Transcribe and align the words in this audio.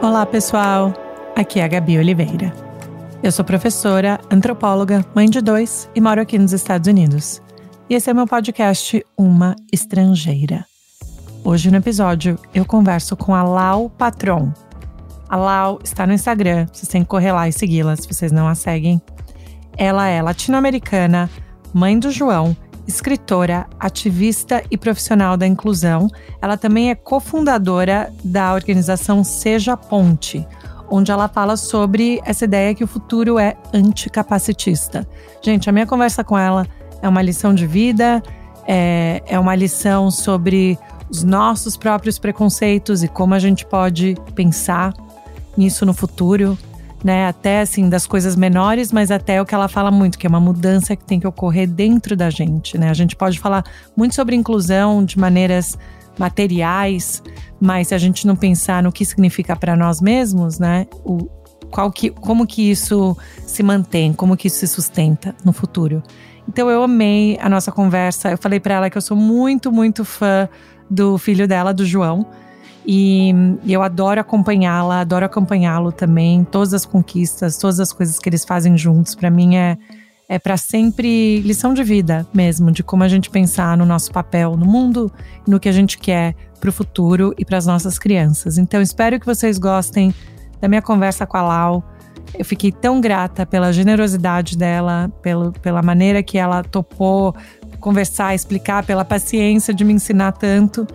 Olá, 0.00 0.24
pessoal. 0.24 0.94
Aqui 1.34 1.58
é 1.58 1.64
a 1.64 1.68
Gabi 1.68 1.98
Oliveira. 1.98 2.52
Eu 3.20 3.32
sou 3.32 3.44
professora, 3.44 4.20
antropóloga, 4.30 5.04
mãe 5.12 5.28
de 5.28 5.40
dois 5.40 5.90
e 5.92 6.00
moro 6.00 6.20
aqui 6.20 6.38
nos 6.38 6.52
Estados 6.52 6.86
Unidos. 6.86 7.42
E 7.90 7.94
esse 7.94 8.08
é 8.08 8.14
meu 8.14 8.24
podcast 8.24 9.04
Uma 9.18 9.56
Estrangeira. 9.72 10.64
Hoje 11.44 11.68
no 11.68 11.78
episódio 11.78 12.38
eu 12.54 12.64
converso 12.64 13.16
com 13.16 13.34
a 13.34 13.42
Lau 13.42 13.90
Patron. 13.90 14.52
A 15.28 15.36
Lau 15.36 15.80
está 15.82 16.06
no 16.06 16.12
Instagram, 16.12 16.68
vocês 16.72 16.86
têm 16.86 17.02
que 17.02 17.08
correr 17.08 17.32
lá 17.32 17.48
e 17.48 17.52
segui-la 17.52 17.96
se 17.96 18.06
vocês 18.06 18.30
não 18.30 18.46
a 18.46 18.54
seguem. 18.54 19.02
Ela 19.76 20.06
é 20.06 20.22
latino-americana, 20.22 21.28
mãe 21.74 21.98
do 21.98 22.12
João 22.12 22.56
escritora, 22.88 23.66
ativista 23.78 24.64
e 24.70 24.78
profissional 24.78 25.36
da 25.36 25.46
inclusão. 25.46 26.08
Ela 26.40 26.56
também 26.56 26.90
é 26.90 26.94
cofundadora 26.94 28.10
da 28.24 28.54
organização 28.54 29.22
Seja 29.22 29.76
Ponte, 29.76 30.44
onde 30.90 31.12
ela 31.12 31.28
fala 31.28 31.58
sobre 31.58 32.18
essa 32.24 32.46
ideia 32.46 32.74
que 32.74 32.82
o 32.82 32.88
futuro 32.88 33.38
é 33.38 33.54
anticapacitista. 33.74 35.06
Gente, 35.42 35.68
a 35.68 35.72
minha 35.72 35.86
conversa 35.86 36.24
com 36.24 36.38
ela 36.38 36.66
é 37.02 37.08
uma 37.08 37.20
lição 37.20 37.54
de 37.54 37.66
vida, 37.66 38.22
é, 38.66 39.22
é 39.26 39.38
uma 39.38 39.54
lição 39.54 40.10
sobre 40.10 40.78
os 41.10 41.22
nossos 41.22 41.76
próprios 41.76 42.18
preconceitos 42.18 43.02
e 43.02 43.08
como 43.08 43.34
a 43.34 43.38
gente 43.38 43.66
pode 43.66 44.16
pensar 44.34 44.94
nisso 45.56 45.84
no 45.84 45.92
futuro 45.92 46.56
né? 47.02 47.26
Até 47.26 47.60
assim, 47.60 47.88
das 47.88 48.06
coisas 48.06 48.36
menores, 48.36 48.92
mas 48.92 49.10
até 49.10 49.40
o 49.40 49.46
que 49.46 49.54
ela 49.54 49.68
fala 49.68 49.90
muito, 49.90 50.18
que 50.18 50.26
é 50.26 50.30
uma 50.30 50.40
mudança 50.40 50.96
que 50.96 51.04
tem 51.04 51.20
que 51.20 51.26
ocorrer 51.26 51.68
dentro 51.68 52.16
da 52.16 52.30
gente, 52.30 52.76
né? 52.76 52.90
A 52.90 52.94
gente 52.94 53.14
pode 53.14 53.38
falar 53.38 53.64
muito 53.96 54.14
sobre 54.14 54.34
inclusão 54.34 55.04
de 55.04 55.18
maneiras 55.18 55.78
materiais, 56.18 57.22
mas 57.60 57.88
se 57.88 57.94
a 57.94 57.98
gente 57.98 58.26
não 58.26 58.34
pensar 58.34 58.82
no 58.82 58.90
que 58.90 59.04
significa 59.04 59.54
para 59.54 59.76
nós 59.76 60.00
mesmos, 60.00 60.58
né? 60.58 60.86
O, 61.04 61.28
qual 61.70 61.92
que, 61.92 62.10
como 62.10 62.46
que 62.46 62.70
isso 62.70 63.16
se 63.46 63.62
mantém, 63.62 64.12
como 64.12 64.36
que 64.36 64.48
isso 64.48 64.58
se 64.58 64.66
sustenta 64.66 65.34
no 65.44 65.52
futuro. 65.52 66.02
Então 66.48 66.70
eu 66.70 66.82
amei 66.82 67.38
a 67.40 67.48
nossa 67.48 67.70
conversa. 67.70 68.30
Eu 68.30 68.38
falei 68.38 68.58
para 68.58 68.74
ela 68.74 68.90
que 68.90 68.96
eu 68.96 69.02
sou 69.02 69.16
muito, 69.16 69.70
muito 69.70 70.04
fã 70.04 70.48
do 70.90 71.18
filho 71.18 71.46
dela, 71.46 71.74
do 71.74 71.84
João. 71.84 72.26
E 72.90 73.34
eu 73.66 73.82
adoro 73.82 74.18
acompanhá-la, 74.18 75.00
adoro 75.00 75.26
acompanhá-lo 75.26 75.92
também, 75.92 76.42
todas 76.42 76.72
as 76.72 76.86
conquistas, 76.86 77.58
todas 77.58 77.78
as 77.78 77.92
coisas 77.92 78.18
que 78.18 78.30
eles 78.30 78.46
fazem 78.46 78.78
juntos. 78.78 79.14
Para 79.14 79.30
mim 79.30 79.56
é 79.56 79.76
é 80.28 80.38
para 80.38 80.58
sempre 80.58 81.40
lição 81.40 81.72
de 81.72 81.82
vida 81.82 82.26
mesmo, 82.34 82.70
de 82.70 82.82
como 82.82 83.02
a 83.02 83.08
gente 83.08 83.30
pensar 83.30 83.76
no 83.78 83.86
nosso 83.86 84.12
papel 84.12 84.56
no 84.56 84.66
mundo, 84.66 85.10
no 85.46 85.58
que 85.58 85.68
a 85.68 85.72
gente 85.72 85.96
quer 85.96 86.34
para 86.60 86.68
o 86.68 86.72
futuro 86.72 87.34
e 87.38 87.44
para 87.44 87.56
as 87.56 87.64
nossas 87.64 87.98
crianças. 87.98 88.58
Então 88.58 88.82
espero 88.82 89.18
que 89.18 89.24
vocês 89.24 89.58
gostem 89.58 90.14
da 90.60 90.68
minha 90.68 90.82
conversa 90.82 91.26
com 91.26 91.38
a 91.38 91.42
Lau. 91.42 91.84
Eu 92.38 92.44
fiquei 92.44 92.70
tão 92.70 93.00
grata 93.00 93.46
pela 93.46 93.72
generosidade 93.72 94.56
dela, 94.56 95.10
pelo, 95.22 95.52
pela 95.52 95.80
maneira 95.80 96.22
que 96.22 96.36
ela 96.36 96.62
topou 96.62 97.34
conversar, 97.80 98.34
explicar, 98.34 98.84
pela 98.84 99.04
paciência 99.04 99.72
de 99.72 99.84
me 99.84 99.94
ensinar 99.94 100.32
tanto. 100.32 100.86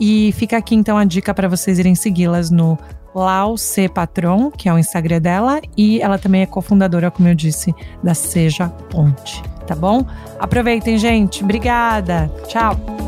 E 0.00 0.32
fica 0.32 0.56
aqui 0.56 0.74
então 0.74 0.96
a 0.96 1.04
dica 1.04 1.34
para 1.34 1.46
vocês 1.46 1.78
irem 1.78 1.94
segui-las 1.94 2.50
no 2.50 2.78
Lau 3.14 3.56
C 3.56 3.88
Patron, 3.88 4.50
que 4.50 4.68
é 4.68 4.72
o 4.72 4.78
Instagram 4.78 5.20
dela, 5.20 5.60
e 5.76 6.00
ela 6.00 6.18
também 6.18 6.42
é 6.42 6.46
cofundadora, 6.46 7.10
como 7.10 7.28
eu 7.28 7.34
disse, 7.34 7.74
da 8.02 8.14
Seja 8.14 8.68
Ponte, 8.68 9.42
tá 9.66 9.74
bom? 9.74 10.06
Aproveitem, 10.38 10.96
gente. 10.96 11.44
Obrigada. 11.44 12.32
Tchau. 12.48 12.99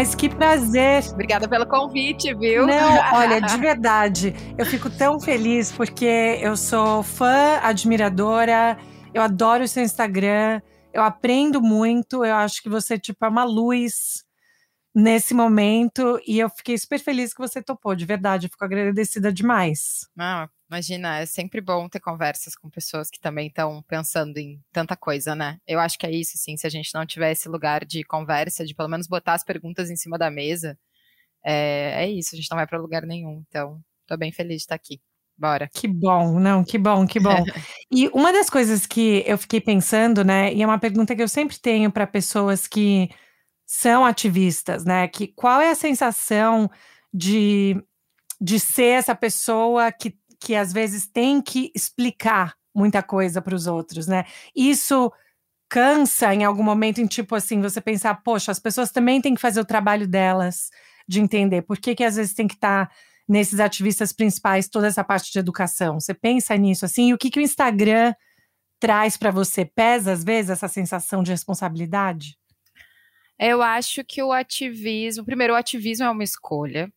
Mas 0.00 0.14
que 0.14 0.30
prazer. 0.30 1.04
Obrigada 1.12 1.46
pelo 1.46 1.66
convite, 1.66 2.32
viu? 2.32 2.66
Não, 2.66 2.96
olha, 3.12 3.38
de 3.38 3.58
verdade, 3.58 4.34
eu 4.56 4.64
fico 4.64 4.88
tão 4.88 5.20
feliz 5.20 5.70
porque 5.70 6.38
eu 6.40 6.56
sou 6.56 7.02
fã, 7.02 7.58
admiradora, 7.62 8.78
eu 9.12 9.20
adoro 9.20 9.64
o 9.64 9.68
seu 9.68 9.82
Instagram, 9.82 10.62
eu 10.90 11.02
aprendo 11.02 11.60
muito, 11.60 12.24
eu 12.24 12.34
acho 12.34 12.62
que 12.62 12.68
você, 12.70 12.98
tipo, 12.98 13.22
é 13.26 13.28
uma 13.28 13.44
luz 13.44 14.24
nesse 14.94 15.34
momento 15.34 16.18
e 16.26 16.38
eu 16.38 16.48
fiquei 16.48 16.78
super 16.78 16.98
feliz 16.98 17.34
que 17.34 17.40
você 17.46 17.62
topou, 17.62 17.94
de 17.94 18.06
verdade, 18.06 18.46
eu 18.46 18.50
fico 18.50 18.64
agradecida 18.64 19.30
demais. 19.30 20.08
Não, 20.16 20.48
Imagina, 20.70 21.18
é 21.18 21.26
sempre 21.26 21.60
bom 21.60 21.88
ter 21.88 21.98
conversas 21.98 22.54
com 22.54 22.70
pessoas 22.70 23.10
que 23.10 23.18
também 23.18 23.48
estão 23.48 23.82
pensando 23.88 24.38
em 24.38 24.62
tanta 24.72 24.96
coisa, 24.96 25.34
né? 25.34 25.58
Eu 25.66 25.80
acho 25.80 25.98
que 25.98 26.06
é 26.06 26.12
isso, 26.12 26.32
assim, 26.36 26.56
se 26.56 26.64
a 26.64 26.70
gente 26.70 26.94
não 26.94 27.04
tiver 27.04 27.32
esse 27.32 27.48
lugar 27.48 27.84
de 27.84 28.04
conversa, 28.04 28.64
de 28.64 28.72
pelo 28.72 28.88
menos 28.88 29.08
botar 29.08 29.34
as 29.34 29.42
perguntas 29.42 29.90
em 29.90 29.96
cima 29.96 30.16
da 30.16 30.30
mesa, 30.30 30.78
é, 31.44 32.04
é 32.04 32.08
isso, 32.08 32.36
a 32.36 32.36
gente 32.36 32.48
não 32.48 32.56
vai 32.56 32.68
para 32.68 32.78
lugar 32.78 33.04
nenhum. 33.04 33.42
Então, 33.48 33.80
tô 34.06 34.16
bem 34.16 34.30
feliz 34.30 34.58
de 34.58 34.62
estar 34.62 34.76
aqui. 34.76 35.00
Bora. 35.36 35.68
Que 35.74 35.88
bom, 35.88 36.38
não, 36.38 36.62
que 36.62 36.78
bom, 36.78 37.04
que 37.04 37.18
bom. 37.18 37.44
e 37.90 38.06
uma 38.10 38.32
das 38.32 38.48
coisas 38.48 38.86
que 38.86 39.24
eu 39.26 39.36
fiquei 39.38 39.60
pensando, 39.60 40.22
né, 40.22 40.54
e 40.54 40.62
é 40.62 40.66
uma 40.66 40.78
pergunta 40.78 41.16
que 41.16 41.22
eu 41.22 41.28
sempre 41.28 41.58
tenho 41.58 41.90
para 41.90 42.06
pessoas 42.06 42.68
que 42.68 43.10
são 43.66 44.04
ativistas, 44.04 44.84
né, 44.84 45.08
que 45.08 45.26
qual 45.26 45.60
é 45.60 45.70
a 45.70 45.74
sensação 45.74 46.70
de 47.12 47.76
de 48.42 48.58
ser 48.58 48.86
essa 48.86 49.14
pessoa 49.14 49.92
que 49.92 50.18
que 50.40 50.54
às 50.56 50.72
vezes 50.72 51.06
tem 51.06 51.42
que 51.42 51.70
explicar 51.74 52.54
muita 52.74 53.02
coisa 53.02 53.42
para 53.42 53.54
os 53.54 53.66
outros, 53.66 54.06
né? 54.06 54.24
Isso 54.56 55.12
cansa 55.68 56.34
em 56.34 56.44
algum 56.44 56.62
momento, 56.62 57.00
em 57.00 57.06
tipo 57.06 57.34
assim, 57.34 57.60
você 57.60 57.80
pensar, 57.80 58.14
poxa, 58.22 58.50
as 58.50 58.58
pessoas 58.58 58.90
também 58.90 59.20
têm 59.20 59.34
que 59.34 59.40
fazer 59.40 59.60
o 59.60 59.64
trabalho 59.64 60.08
delas 60.08 60.70
de 61.06 61.20
entender 61.20 61.62
por 61.62 61.78
que, 61.78 61.94
que 61.94 62.04
às 62.04 62.16
vezes 62.16 62.34
tem 62.34 62.48
que 62.48 62.54
estar 62.54 62.86
tá 62.86 62.94
nesses 63.28 63.60
ativistas 63.60 64.12
principais 64.12 64.68
toda 64.68 64.88
essa 64.88 65.04
parte 65.04 65.30
de 65.30 65.38
educação. 65.38 66.00
Você 66.00 66.12
pensa 66.14 66.56
nisso 66.56 66.84
assim, 66.84 67.10
e 67.10 67.14
o 67.14 67.18
que, 67.18 67.30
que 67.30 67.38
o 67.38 67.42
Instagram 67.42 68.12
traz 68.80 69.16
para 69.16 69.30
você? 69.30 69.64
Pesa 69.64 70.12
às 70.12 70.24
vezes 70.24 70.50
essa 70.50 70.66
sensação 70.66 71.22
de 71.22 71.30
responsabilidade? 71.30 72.36
Eu 73.38 73.62
acho 73.62 74.04
que 74.04 74.22
o 74.22 74.32
ativismo, 74.32 75.24
primeiro, 75.24 75.54
o 75.54 75.56
ativismo 75.56 76.04
é 76.04 76.10
uma 76.10 76.24
escolha. 76.24 76.92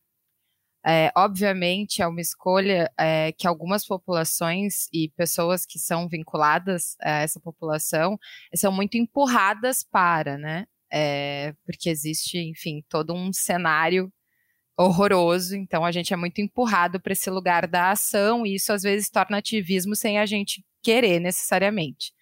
É, 0.86 1.10
obviamente, 1.16 2.02
é 2.02 2.06
uma 2.06 2.20
escolha 2.20 2.92
é, 2.98 3.32
que 3.32 3.46
algumas 3.46 3.86
populações 3.86 4.86
e 4.92 5.08
pessoas 5.16 5.64
que 5.64 5.78
são 5.78 6.06
vinculadas 6.08 6.94
a 7.00 7.22
essa 7.22 7.40
população 7.40 8.18
são 8.54 8.70
muito 8.70 8.98
empurradas 8.98 9.82
para, 9.82 10.36
né? 10.36 10.66
É, 10.92 11.54
porque 11.64 11.88
existe, 11.88 12.38
enfim, 12.38 12.84
todo 12.88 13.14
um 13.14 13.32
cenário 13.32 14.12
horroroso, 14.76 15.56
então 15.56 15.84
a 15.84 15.92
gente 15.92 16.12
é 16.12 16.16
muito 16.16 16.40
empurrado 16.40 17.00
para 17.00 17.12
esse 17.12 17.30
lugar 17.30 17.66
da 17.66 17.92
ação 17.92 18.44
e 18.44 18.56
isso 18.56 18.72
às 18.72 18.82
vezes 18.82 19.08
torna 19.08 19.38
ativismo 19.38 19.94
sem 19.96 20.18
a 20.18 20.26
gente 20.26 20.64
querer 20.82 21.20
necessariamente. 21.20 22.12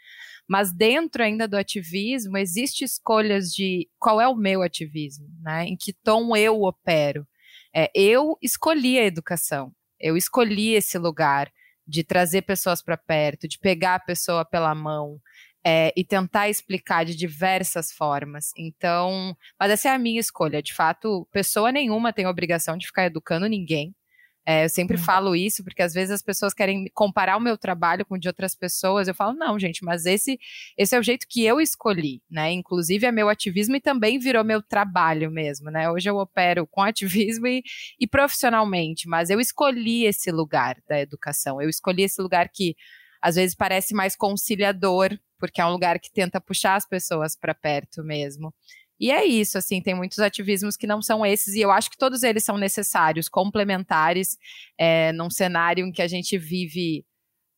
Mas 0.48 0.72
dentro 0.72 1.22
ainda 1.22 1.48
do 1.48 1.56
ativismo, 1.56 2.36
existe 2.36 2.84
escolhas 2.84 3.50
de 3.50 3.88
qual 3.98 4.20
é 4.20 4.28
o 4.28 4.36
meu 4.36 4.62
ativismo, 4.62 5.26
né? 5.40 5.64
Em 5.64 5.76
que 5.76 5.92
tom 5.92 6.36
eu 6.36 6.62
opero. 6.62 7.26
É, 7.74 7.90
eu 7.94 8.36
escolhi 8.42 8.98
a 8.98 9.04
educação, 9.04 9.72
eu 9.98 10.16
escolhi 10.16 10.74
esse 10.74 10.98
lugar 10.98 11.50
de 11.86 12.04
trazer 12.04 12.42
pessoas 12.42 12.82
para 12.82 12.96
perto, 12.96 13.48
de 13.48 13.58
pegar 13.58 13.96
a 13.96 14.00
pessoa 14.00 14.44
pela 14.44 14.74
mão 14.74 15.20
é, 15.64 15.92
e 15.96 16.04
tentar 16.04 16.48
explicar 16.48 17.04
de 17.04 17.14
diversas 17.16 17.92
formas. 17.92 18.50
Então, 18.56 19.36
mas 19.58 19.70
essa 19.70 19.88
é 19.88 19.92
a 19.92 19.98
minha 19.98 20.20
escolha. 20.20 20.62
De 20.62 20.74
fato, 20.74 21.26
pessoa 21.32 21.72
nenhuma 21.72 22.12
tem 22.12 22.26
obrigação 22.26 22.76
de 22.76 22.86
ficar 22.86 23.06
educando 23.06 23.46
ninguém. 23.48 23.94
É, 24.44 24.64
eu 24.64 24.68
sempre 24.68 24.96
hum. 24.96 25.00
falo 25.00 25.36
isso, 25.36 25.62
porque 25.62 25.82
às 25.82 25.94
vezes 25.94 26.10
as 26.10 26.22
pessoas 26.22 26.52
querem 26.52 26.90
comparar 26.94 27.36
o 27.36 27.40
meu 27.40 27.56
trabalho 27.56 28.04
com 28.04 28.16
o 28.16 28.18
de 28.18 28.28
outras 28.28 28.54
pessoas. 28.54 29.06
Eu 29.06 29.14
falo, 29.14 29.34
não, 29.34 29.58
gente, 29.58 29.84
mas 29.84 30.04
esse, 30.04 30.38
esse 30.76 30.96
é 30.96 30.98
o 30.98 31.02
jeito 31.02 31.26
que 31.28 31.44
eu 31.44 31.60
escolhi, 31.60 32.20
né? 32.28 32.50
Inclusive 32.50 33.06
é 33.06 33.12
meu 33.12 33.28
ativismo 33.28 33.76
e 33.76 33.80
também 33.80 34.18
virou 34.18 34.44
meu 34.44 34.60
trabalho 34.60 35.30
mesmo, 35.30 35.70
né? 35.70 35.88
Hoje 35.88 36.10
eu 36.10 36.16
opero 36.16 36.66
com 36.66 36.82
ativismo 36.82 37.46
e, 37.46 37.62
e 38.00 38.06
profissionalmente, 38.06 39.08
mas 39.08 39.30
eu 39.30 39.40
escolhi 39.40 40.06
esse 40.06 40.30
lugar 40.32 40.76
da 40.88 41.00
educação. 41.00 41.62
Eu 41.62 41.68
escolhi 41.68 42.02
esse 42.02 42.20
lugar 42.20 42.48
que 42.48 42.74
às 43.22 43.36
vezes 43.36 43.54
parece 43.54 43.94
mais 43.94 44.16
conciliador, 44.16 45.16
porque 45.38 45.60
é 45.60 45.66
um 45.66 45.70
lugar 45.70 46.00
que 46.00 46.10
tenta 46.12 46.40
puxar 46.40 46.74
as 46.74 46.86
pessoas 46.86 47.36
para 47.36 47.54
perto 47.54 48.02
mesmo. 48.02 48.52
E 49.00 49.10
é 49.10 49.24
isso, 49.24 49.58
assim, 49.58 49.80
tem 49.82 49.94
muitos 49.94 50.18
ativismos 50.20 50.76
que 50.76 50.86
não 50.86 51.02
são 51.02 51.26
esses, 51.26 51.54
e 51.54 51.60
eu 51.60 51.70
acho 51.70 51.90
que 51.90 51.98
todos 51.98 52.22
eles 52.22 52.44
são 52.44 52.56
necessários, 52.56 53.28
complementares, 53.28 54.38
é, 54.78 55.12
num 55.12 55.28
cenário 55.28 55.84
em 55.86 55.92
que 55.92 56.02
a 56.02 56.06
gente 56.06 56.38
vive 56.38 57.04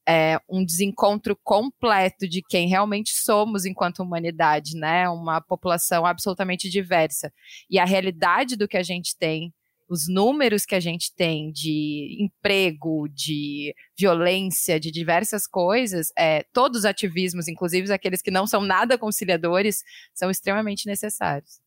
é, 0.07 0.39
um 0.49 0.65
desencontro 0.65 1.39
completo 1.43 2.29
de 2.29 2.43
quem 2.43 2.69
realmente 2.69 3.13
somos 3.15 3.65
enquanto 3.65 4.01
humanidade, 4.03 4.77
né? 4.77 5.09
Uma 5.09 5.41
população 5.41 6.05
absolutamente 6.05 6.69
diversa. 6.69 7.33
E 7.71 7.79
a 7.79 7.85
realidade 7.85 8.57
do 8.57 8.69
que 8.69 8.77
a 8.77 8.83
gente 8.83 9.17
tem, 9.17 9.53
os 9.89 10.09
números 10.09 10.65
que 10.65 10.75
a 10.75 10.81
gente 10.81 11.15
tem 11.15 11.51
de 11.53 12.19
emprego, 12.21 13.09
de 13.09 13.75
violência, 13.99 14.81
de 14.81 14.91
diversas 14.91 15.47
coisas, 15.47 16.13
é, 16.17 16.45
todos 16.53 16.81
os 16.81 16.85
ativismos, 16.85 17.49
inclusive 17.49 17.93
aqueles 17.93 18.23
que 18.23 18.31
não 18.31 18.47
são 18.47 18.61
nada 18.61 18.99
conciliadores, 18.99 19.83
são 20.15 20.31
extremamente 20.31 20.87
necessários. 20.87 21.65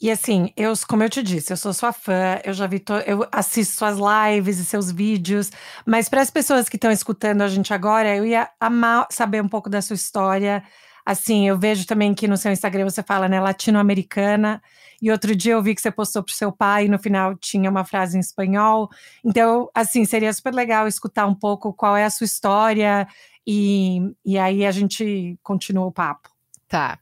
E 0.00 0.10
assim, 0.10 0.52
eu, 0.56 0.74
como 0.86 1.02
eu 1.02 1.08
te 1.08 1.22
disse, 1.22 1.52
eu 1.52 1.56
sou 1.56 1.72
sua 1.72 1.90
fã, 1.90 2.38
eu 2.44 2.52
já 2.52 2.66
vi, 2.66 2.84
eu 3.06 3.26
assisto 3.32 3.76
suas 3.76 3.96
lives 3.96 4.58
e 4.58 4.64
seus 4.64 4.92
vídeos, 4.92 5.50
mas 5.86 6.06
para 6.06 6.20
as 6.20 6.30
pessoas 6.30 6.68
que 6.68 6.76
estão 6.76 6.90
escutando 6.90 7.40
a 7.40 7.48
gente 7.48 7.72
agora, 7.72 8.14
eu 8.14 8.26
ia 8.26 8.50
amar 8.60 9.06
saber 9.10 9.42
um 9.42 9.48
pouco 9.48 9.70
da 9.70 9.80
sua 9.80 9.94
história. 9.94 10.62
Assim, 11.06 11.46
eu 11.46 11.56
vejo 11.56 11.86
também 11.86 12.12
que 12.12 12.26
no 12.26 12.36
seu 12.36 12.50
Instagram 12.50 12.82
você 12.82 13.00
fala, 13.00 13.28
né, 13.28 13.40
latino-americana, 13.40 14.60
e 15.00 15.08
outro 15.08 15.36
dia 15.36 15.52
eu 15.52 15.62
vi 15.62 15.72
que 15.72 15.80
você 15.80 15.90
postou 15.90 16.20
pro 16.20 16.34
seu 16.34 16.50
pai 16.50 16.86
e 16.86 16.88
no 16.88 16.98
final 16.98 17.36
tinha 17.36 17.70
uma 17.70 17.84
frase 17.84 18.16
em 18.16 18.20
espanhol. 18.20 18.88
Então, 19.24 19.70
assim, 19.72 20.04
seria 20.04 20.32
super 20.32 20.52
legal 20.52 20.88
escutar 20.88 21.26
um 21.26 21.34
pouco 21.34 21.72
qual 21.72 21.96
é 21.96 22.04
a 22.04 22.10
sua 22.10 22.24
história 22.24 23.06
e, 23.46 24.00
e 24.24 24.36
aí 24.36 24.66
a 24.66 24.72
gente 24.72 25.38
continua 25.44 25.86
o 25.86 25.92
papo. 25.92 26.28
Tá. 26.66 26.98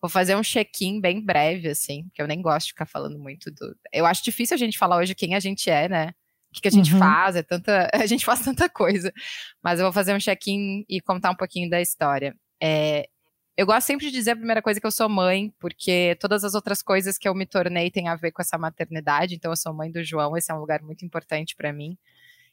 Vou 0.00 0.08
fazer 0.08 0.36
um 0.36 0.42
check-in 0.42 1.00
bem 1.00 1.20
breve, 1.20 1.68
assim, 1.68 2.04
porque 2.04 2.22
eu 2.22 2.28
nem 2.28 2.40
gosto 2.40 2.66
de 2.66 2.72
ficar 2.72 2.86
falando 2.86 3.18
muito 3.18 3.50
do. 3.50 3.76
Eu 3.92 4.06
acho 4.06 4.22
difícil 4.22 4.54
a 4.54 4.58
gente 4.58 4.78
falar 4.78 4.96
hoje 4.98 5.16
quem 5.16 5.34
a 5.34 5.40
gente 5.40 5.68
é, 5.68 5.88
né? 5.88 6.10
O 6.50 6.54
que, 6.54 6.62
que 6.62 6.68
a 6.68 6.70
gente 6.70 6.92
uhum. 6.92 7.00
faz, 7.00 7.34
é 7.34 7.42
tanta. 7.42 7.90
A 7.92 8.06
gente 8.06 8.24
faz 8.24 8.40
tanta 8.40 8.68
coisa. 8.70 9.12
Mas 9.62 9.78
eu 9.78 9.84
vou 9.84 9.92
fazer 9.92 10.14
um 10.14 10.18
check-in 10.18 10.84
e 10.88 11.00
contar 11.00 11.30
um 11.30 11.36
pouquinho 11.36 11.68
da 11.68 11.80
história. 11.80 12.34
É, 12.62 13.06
eu 13.58 13.66
gosto 13.66 13.88
sempre 13.88 14.06
de 14.06 14.12
dizer 14.12 14.30
a 14.30 14.36
primeira 14.36 14.62
coisa 14.62 14.80
que 14.80 14.86
eu 14.86 14.90
sou 14.92 15.08
mãe, 15.08 15.52
porque 15.58 16.16
todas 16.20 16.44
as 16.44 16.54
outras 16.54 16.80
coisas 16.80 17.18
que 17.18 17.28
eu 17.28 17.34
me 17.34 17.44
tornei 17.44 17.90
têm 17.90 18.06
a 18.06 18.14
ver 18.14 18.30
com 18.30 18.40
essa 18.40 18.56
maternidade. 18.56 19.34
Então, 19.34 19.50
eu 19.50 19.56
sou 19.56 19.74
mãe 19.74 19.90
do 19.90 20.00
João, 20.04 20.36
esse 20.36 20.52
é 20.52 20.54
um 20.54 20.60
lugar 20.60 20.80
muito 20.80 21.04
importante 21.04 21.56
para 21.56 21.72
mim. 21.72 21.98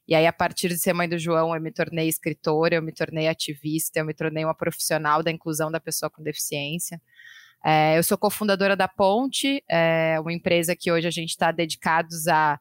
E 0.07 0.15
aí, 0.15 0.25
a 0.25 0.33
partir 0.33 0.67
de 0.69 0.79
ser 0.79 0.93
mãe 0.93 1.07
do 1.07 1.19
João, 1.19 1.53
eu 1.53 1.61
me 1.61 1.71
tornei 1.71 2.07
escritora, 2.07 2.73
eu 2.73 2.81
me 2.81 2.91
tornei 2.91 3.27
ativista, 3.27 3.99
eu 3.99 4.05
me 4.05 4.15
tornei 4.15 4.43
uma 4.43 4.55
profissional 4.55 5.21
da 5.21 5.29
inclusão 5.29 5.69
da 5.69 5.79
pessoa 5.79 6.09
com 6.09 6.23
deficiência. 6.23 6.99
É, 7.63 7.99
eu 7.99 8.03
sou 8.03 8.17
cofundadora 8.17 8.75
da 8.75 8.87
Ponte, 8.87 9.63
é 9.69 10.19
uma 10.19 10.33
empresa 10.33 10.75
que 10.75 10.91
hoje 10.91 11.07
a 11.07 11.11
gente 11.11 11.29
está 11.29 11.51
dedicados 11.51 12.27
a 12.27 12.59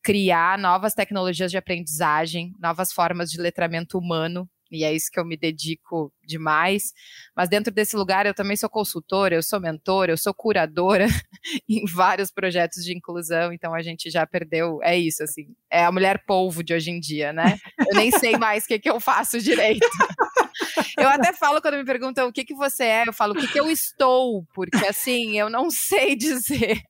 criar 0.00 0.56
novas 0.56 0.94
tecnologias 0.94 1.50
de 1.50 1.56
aprendizagem, 1.58 2.54
novas 2.60 2.92
formas 2.92 3.32
de 3.32 3.40
letramento 3.40 3.98
humano 3.98 4.48
e 4.70 4.84
é 4.84 4.94
isso 4.94 5.10
que 5.10 5.18
eu 5.18 5.24
me 5.24 5.36
dedico 5.36 6.12
demais. 6.24 6.92
Mas 7.34 7.48
dentro 7.48 7.72
desse 7.72 7.96
lugar 7.96 8.26
eu 8.26 8.34
também 8.34 8.56
sou 8.56 8.68
consultora, 8.68 9.34
eu 9.34 9.42
sou 9.42 9.60
mentora, 9.60 10.12
eu 10.12 10.16
sou 10.16 10.32
curadora 10.32 11.06
em 11.68 11.84
vários 11.86 12.30
projetos 12.30 12.84
de 12.84 12.96
inclusão, 12.96 13.52
então 13.52 13.74
a 13.74 13.82
gente 13.82 14.10
já 14.10 14.26
perdeu, 14.26 14.78
é 14.82 14.96
isso, 14.98 15.22
assim, 15.22 15.48
é 15.70 15.84
a 15.84 15.92
mulher 15.92 16.24
polvo 16.26 16.62
de 16.62 16.74
hoje 16.74 16.90
em 16.90 17.00
dia, 17.00 17.32
né? 17.32 17.58
Eu 17.78 17.96
nem 17.96 18.10
sei 18.10 18.36
mais 18.36 18.64
o 18.64 18.68
que, 18.68 18.78
que 18.78 18.90
eu 18.90 19.00
faço 19.00 19.40
direito. 19.40 19.86
Eu 20.98 21.08
até 21.08 21.32
falo 21.32 21.60
quando 21.60 21.78
me 21.78 21.84
perguntam 21.84 22.28
o 22.28 22.32
que, 22.32 22.44
que 22.44 22.54
você 22.54 22.84
é, 22.84 23.08
eu 23.08 23.12
falo 23.12 23.32
o 23.32 23.36
que, 23.36 23.48
que 23.48 23.58
eu 23.58 23.70
estou, 23.70 24.44
porque 24.54 24.86
assim, 24.86 25.38
eu 25.38 25.48
não 25.48 25.70
sei 25.70 26.14
dizer 26.14 26.82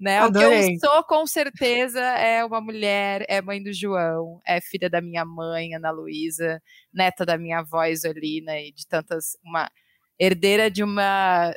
né? 0.00 0.24
O 0.24 0.32
que 0.32 0.38
eu 0.38 0.78
sou, 0.78 1.02
com 1.04 1.26
certeza, 1.26 2.00
é 2.00 2.44
uma 2.44 2.60
mulher, 2.60 3.24
é 3.28 3.40
mãe 3.42 3.62
do 3.62 3.72
João, 3.72 4.40
é 4.46 4.60
filha 4.60 4.88
da 4.88 5.00
minha 5.00 5.24
mãe, 5.24 5.74
Ana 5.74 5.90
Luísa, 5.90 6.62
neta 6.92 7.24
da 7.26 7.36
minha 7.36 7.60
avó 7.60 7.84
Isolina 7.84 8.58
e 8.58 8.72
de 8.72 8.86
tantas. 8.86 9.36
Uma 9.44 9.70
herdeira 10.18 10.70
de 10.70 10.82
uma, 10.82 11.54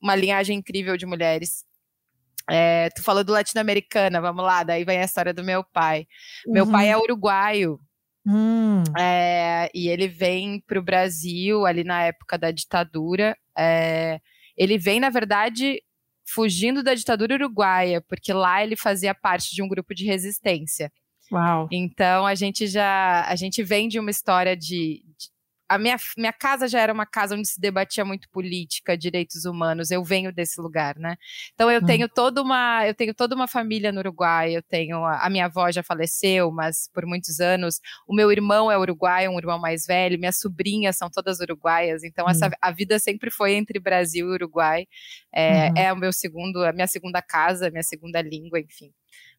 uma 0.00 0.14
linhagem 0.16 0.58
incrível 0.58 0.96
de 0.96 1.06
mulheres. 1.06 1.64
É, 2.50 2.88
tu 2.90 3.02
falou 3.02 3.22
do 3.22 3.32
latino-americana, 3.32 4.20
vamos 4.20 4.44
lá, 4.44 4.62
daí 4.62 4.84
vem 4.84 4.98
a 4.98 5.04
história 5.04 5.32
do 5.32 5.44
meu 5.44 5.62
pai. 5.62 6.06
Uhum. 6.46 6.52
Meu 6.52 6.70
pai 6.70 6.88
é 6.88 6.96
uhum. 6.96 7.02
uruguaio. 7.02 7.80
Hum. 8.26 8.82
É, 8.98 9.68
e 9.74 9.88
ele 9.88 10.06
vem 10.08 10.60
para 10.60 10.78
o 10.78 10.82
Brasil 10.82 11.66
ali 11.66 11.84
na 11.84 12.04
época 12.04 12.38
da 12.38 12.50
ditadura. 12.50 13.36
É, 13.56 14.20
ele 14.56 14.78
vem, 14.78 15.00
na 15.00 15.10
verdade, 15.10 15.82
fugindo 16.24 16.82
da 16.82 16.94
ditadura 16.94 17.34
uruguaia, 17.34 18.00
porque 18.00 18.32
lá 18.32 18.62
ele 18.62 18.76
fazia 18.76 19.14
parte 19.14 19.54
de 19.54 19.62
um 19.62 19.68
grupo 19.68 19.94
de 19.94 20.04
resistência. 20.04 20.90
Uau. 21.30 21.68
Então 21.70 22.26
a 22.26 22.34
gente 22.34 22.66
já 22.66 23.24
a 23.26 23.36
gente 23.36 23.62
vem 23.62 23.88
de 23.88 23.98
uma 23.98 24.10
história 24.10 24.56
de, 24.56 25.02
de 25.16 25.30
a 25.72 25.78
minha, 25.78 25.96
minha 26.18 26.32
casa 26.32 26.68
já 26.68 26.80
era 26.80 26.92
uma 26.92 27.06
casa 27.06 27.34
onde 27.34 27.48
se 27.48 27.58
debatia 27.58 28.04
muito 28.04 28.28
política, 28.28 28.96
direitos 28.96 29.46
humanos. 29.46 29.90
Eu 29.90 30.04
venho 30.04 30.30
desse 30.30 30.60
lugar, 30.60 30.96
né? 30.98 31.16
Então 31.54 31.70
eu 31.70 31.80
hum. 31.80 31.86
tenho 31.86 32.08
toda 32.08 32.42
uma, 32.42 32.86
eu 32.86 32.94
tenho 32.94 33.14
toda 33.14 33.34
uma 33.34 33.48
família 33.48 33.90
no 33.90 34.00
Uruguai. 34.00 34.54
Eu 34.54 34.62
tenho 34.62 35.02
a, 35.04 35.24
a, 35.24 35.30
minha 35.30 35.46
avó 35.46 35.70
já 35.70 35.82
faleceu, 35.82 36.50
mas 36.50 36.90
por 36.92 37.06
muitos 37.06 37.40
anos 37.40 37.80
o 38.06 38.14
meu 38.14 38.30
irmão 38.30 38.70
é 38.70 38.76
uruguaio, 38.76 39.30
um 39.30 39.38
irmão 39.38 39.58
mais 39.58 39.86
velho. 39.86 40.18
Minhas 40.18 40.38
sobrinhas 40.38 40.98
são 40.98 41.08
todas 41.08 41.40
uruguaias. 41.40 42.04
Então 42.04 42.26
hum. 42.26 42.30
essa 42.30 42.50
a 42.60 42.70
vida 42.70 42.98
sempre 42.98 43.30
foi 43.30 43.54
entre 43.54 43.80
Brasil 43.80 44.28
e 44.28 44.34
Uruguai. 44.34 44.86
É, 45.32 45.68
uhum. 45.68 45.76
é 45.76 45.92
o 45.92 45.96
meu 45.96 46.12
segundo, 46.12 46.62
a 46.64 46.72
minha 46.72 46.86
segunda 46.86 47.22
casa, 47.22 47.68
a 47.68 47.70
minha 47.70 47.82
segunda 47.82 48.20
língua, 48.20 48.60
enfim. 48.60 48.92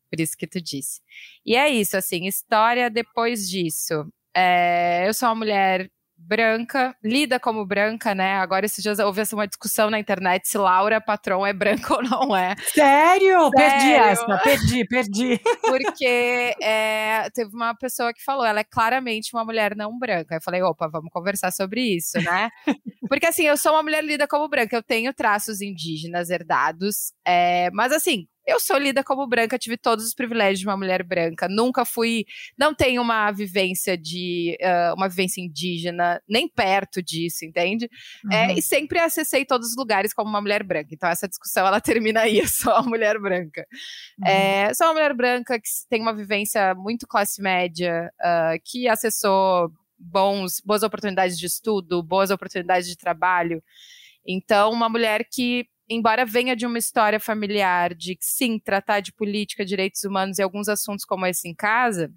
Por 0.09 0.19
isso 0.19 0.35
que 0.37 0.47
tu 0.47 0.61
disse. 0.61 1.01
E 1.45 1.55
é 1.55 1.69
isso, 1.69 1.95
assim, 1.97 2.25
história 2.25 2.89
depois 2.89 3.49
disso. 3.49 4.07
É, 4.35 5.07
eu 5.07 5.13
sou 5.13 5.29
uma 5.29 5.35
mulher 5.35 5.89
branca, 6.27 6.95
lida 7.03 7.39
como 7.39 7.65
branca, 7.65 8.13
né? 8.15 8.35
Agora 8.35 8.65
esses 8.65 8.81
dias 8.81 8.99
houve 8.99 9.21
uma 9.33 9.47
discussão 9.47 9.89
na 9.89 9.99
internet 9.99 10.47
se 10.47 10.57
Laura 10.57 11.01
Patron 11.01 11.45
é 11.45 11.53
branca 11.53 11.93
ou 11.95 12.03
não 12.03 12.35
é. 12.35 12.55
Sério? 12.73 13.23
Sério? 13.23 13.51
Perdi 13.51 13.91
essa, 13.91 14.37
perdi, 14.37 14.85
perdi. 14.85 15.41
Porque 15.61 16.55
é, 16.61 17.29
teve 17.33 17.55
uma 17.55 17.75
pessoa 17.75 18.13
que 18.13 18.23
falou, 18.23 18.45
ela 18.45 18.59
é 18.59 18.63
claramente 18.63 19.33
uma 19.33 19.45
mulher 19.45 19.75
não 19.75 19.97
branca. 19.97 20.35
Eu 20.35 20.41
falei, 20.41 20.61
opa, 20.61 20.87
vamos 20.87 21.11
conversar 21.11 21.51
sobre 21.51 21.81
isso, 21.81 22.21
né? 22.21 22.49
Porque 23.09 23.25
assim, 23.25 23.43
eu 23.43 23.57
sou 23.57 23.73
uma 23.73 23.83
mulher 23.83 24.03
lida 24.03 24.27
como 24.27 24.47
branca, 24.49 24.75
eu 24.75 24.83
tenho 24.83 25.13
traços 25.13 25.61
indígenas 25.61 26.29
herdados, 26.29 27.13
é, 27.25 27.69
mas 27.71 27.91
assim, 27.91 28.27
eu 28.45 28.59
sou 28.59 28.77
lida 28.77 29.03
como 29.03 29.27
branca, 29.27 29.57
tive 29.57 29.77
todos 29.77 30.05
os 30.05 30.13
privilégios 30.13 30.59
de 30.59 30.67
uma 30.67 30.77
mulher 30.77 31.03
branca. 31.03 31.47
Nunca 31.47 31.85
fui, 31.85 32.25
não 32.57 32.73
tenho 32.73 33.01
uma 33.01 33.31
vivência 33.31 33.97
de 33.97 34.57
uh, 34.61 34.95
uma 34.95 35.07
vivência 35.07 35.41
indígena, 35.41 36.21
nem 36.27 36.47
perto 36.47 37.01
disso, 37.01 37.45
entende? 37.45 37.89
É, 38.31 38.35
uhum. 38.45 38.51
É, 38.51 38.53
e 38.53 38.61
sempre 38.61 38.99
acessei 38.99 39.45
todos 39.45 39.69
os 39.69 39.75
lugares 39.75 40.13
como 40.13 40.29
uma 40.29 40.41
mulher 40.41 40.63
branca. 40.63 40.89
Então 40.91 41.09
essa 41.09 41.27
discussão 41.27 41.65
ela 41.65 41.79
termina 41.81 42.21
aí, 42.21 42.39
eu 42.39 42.47
sou 42.47 42.73
uma 42.73 42.83
mulher 42.83 43.19
branca. 43.19 43.65
Uhum. 44.19 44.27
É, 44.27 44.73
sou 44.73 44.87
uma 44.87 44.93
mulher 44.93 45.13
branca 45.13 45.59
que 45.59 45.69
tem 45.89 46.01
uma 46.01 46.13
vivência 46.13 46.75
muito 46.75 47.07
classe 47.07 47.41
média, 47.41 48.11
uh, 48.19 48.59
que 48.63 48.87
acessou 48.87 49.71
bons, 49.97 50.61
boas 50.65 50.83
oportunidades 50.83 51.37
de 51.39 51.45
estudo, 51.45 52.03
boas 52.03 52.29
oportunidades 52.29 52.87
de 52.87 52.97
trabalho. 52.97 53.63
Então, 54.25 54.71
uma 54.71 54.87
mulher 54.89 55.25
que 55.29 55.65
embora 55.89 56.25
venha 56.25 56.55
de 56.55 56.65
uma 56.65 56.77
história 56.77 57.19
familiar 57.19 57.93
de 57.93 58.17
sim 58.19 58.59
tratar 58.59 58.99
de 58.99 59.11
política, 59.13 59.65
direitos 59.65 60.03
humanos 60.03 60.39
e 60.39 60.41
alguns 60.41 60.69
assuntos 60.69 61.05
como 61.05 61.25
esse 61.25 61.47
em 61.47 61.55
casa, 61.55 62.11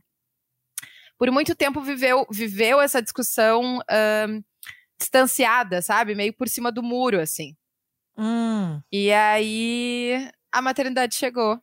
por 1.19 1.31
muito 1.31 1.55
tempo 1.55 1.81
viveu 1.81 2.27
viveu 2.31 2.81
essa 2.81 3.03
discussão 3.03 3.81
distanciada, 4.99 5.83
sabe, 5.83 6.15
meio 6.15 6.33
por 6.33 6.49
cima 6.49 6.73
do 6.73 6.83
muro, 6.83 7.21
assim. 7.21 7.57
Hum. 8.17 8.81
E 8.91 9.13
aí 9.13 10.31
a 10.51 10.63
maternidade 10.63 11.15
chegou. 11.15 11.55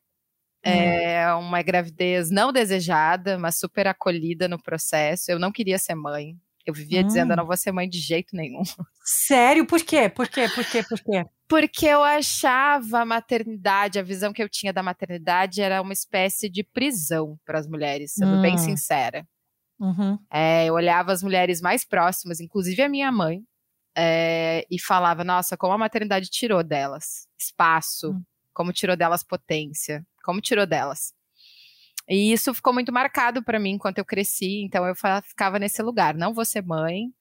Hum. 0.66 0.70
É 0.70 1.34
uma 1.34 1.62
gravidez 1.62 2.30
não 2.30 2.54
desejada, 2.54 3.38
mas 3.38 3.58
super 3.60 3.88
acolhida 3.88 4.48
no 4.48 4.62
processo. 4.62 5.32
Eu 5.32 5.40
não 5.40 5.52
queria 5.52 5.78
ser 5.78 5.96
mãe. 5.96 6.38
Eu 6.66 6.74
vivia 6.74 7.02
hum. 7.02 7.08
dizendo, 7.08 7.32
eu 7.32 7.38
não 7.38 7.46
vou 7.46 7.58
ser 7.58 7.72
mãe 7.72 7.90
de 7.90 8.00
jeito 8.00 8.36
nenhum. 8.36 8.64
Sério? 9.04 9.66
Por 9.66 9.84
quê? 9.84 10.08
Por 10.08 10.28
quê? 10.28 10.48
Por 10.48 10.66
quê? 10.66 10.84
Por 10.84 11.00
quê? 11.00 11.26
Porque 11.48 11.86
eu 11.86 12.02
achava 12.02 13.02
a 13.02 13.06
maternidade, 13.06 14.00
a 14.00 14.04
visão 14.04 14.32
que 14.32 14.42
eu 14.42 14.50
tinha 14.50 14.72
da 14.72 14.82
maternidade 14.82 15.62
era 15.62 15.82
uma 15.82 15.94
espécie 15.94 16.50
de 16.50 16.64
prisão 16.64 17.38
para 17.46 17.60
as 17.60 17.68
mulheres, 17.68 18.14
sendo 18.14 18.38
hum. 18.38 18.42
bem 18.42 18.58
sincera. 18.58 19.28
Uhum. 19.80 20.18
É, 20.32 20.66
eu 20.66 20.74
olhava 20.74 21.12
as 21.12 21.22
mulheres 21.22 21.60
mais 21.60 21.84
próximas, 21.84 22.40
inclusive 22.40 22.82
a 22.82 22.90
minha 22.90 23.12
mãe, 23.12 23.44
é, 23.96 24.66
e 24.72 24.80
falava: 24.80 25.24
nossa, 25.24 25.58
como 25.58 25.74
a 25.74 25.78
maternidade 25.78 26.30
tirou 26.30 26.64
delas 26.64 27.28
espaço, 27.38 28.12
hum. 28.12 28.24
como 28.54 28.72
tirou 28.72 28.96
delas 28.96 29.24
potência, 29.24 30.06
como 30.24 30.40
tirou 30.40 30.66
delas. 30.66 31.14
E 32.08 32.34
isso 32.34 32.54
ficou 32.54 32.74
muito 32.74 32.92
marcado 32.92 33.44
para 33.44 33.60
mim 33.60 33.72
enquanto 33.72 33.98
eu 34.00 34.06
cresci, 34.06 34.64
então 34.64 34.86
eu 34.86 34.94
ficava 35.24 35.58
nesse 35.58 35.82
lugar. 35.82 36.14
Não 36.16 36.34
vou 36.34 36.44
ser 36.44 36.62
mãe, 36.62 37.14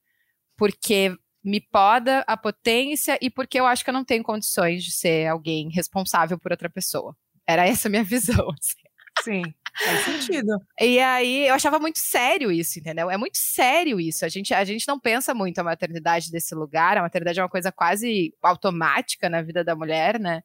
porque 0.56 1.16
me 1.44 1.60
poda 1.60 2.24
a 2.26 2.36
potência 2.36 3.18
e 3.20 3.28
porque 3.30 3.58
eu 3.58 3.66
acho 3.66 3.84
que 3.84 3.90
eu 3.90 3.94
não 3.94 4.04
tenho 4.04 4.22
condições 4.22 4.84
de 4.84 4.92
ser 4.92 5.28
alguém 5.28 5.68
responsável 5.70 6.38
por 6.38 6.52
outra 6.52 6.70
pessoa. 6.70 7.16
Era 7.46 7.66
essa 7.66 7.88
a 7.88 7.90
minha 7.90 8.04
visão. 8.04 8.48
Assim. 8.50 8.82
Sim. 9.22 9.54
Faz 9.84 10.04
sentido. 10.04 10.58
E 10.80 10.98
aí 11.00 11.48
eu 11.48 11.54
achava 11.54 11.78
muito 11.78 11.98
sério 11.98 12.52
isso, 12.52 12.78
entendeu? 12.78 13.10
É 13.10 13.16
muito 13.16 13.38
sério 13.38 13.98
isso. 13.98 14.24
A 14.24 14.28
gente, 14.28 14.52
a 14.52 14.64
gente 14.64 14.86
não 14.86 15.00
pensa 15.00 15.34
muito 15.34 15.58
a 15.58 15.64
maternidade 15.64 16.30
desse 16.30 16.54
lugar. 16.54 16.96
A 16.96 17.02
maternidade 17.02 17.40
é 17.40 17.42
uma 17.42 17.48
coisa 17.48 17.72
quase 17.72 18.34
automática 18.42 19.30
na 19.30 19.40
vida 19.42 19.64
da 19.64 19.74
mulher, 19.74 20.20
né? 20.20 20.42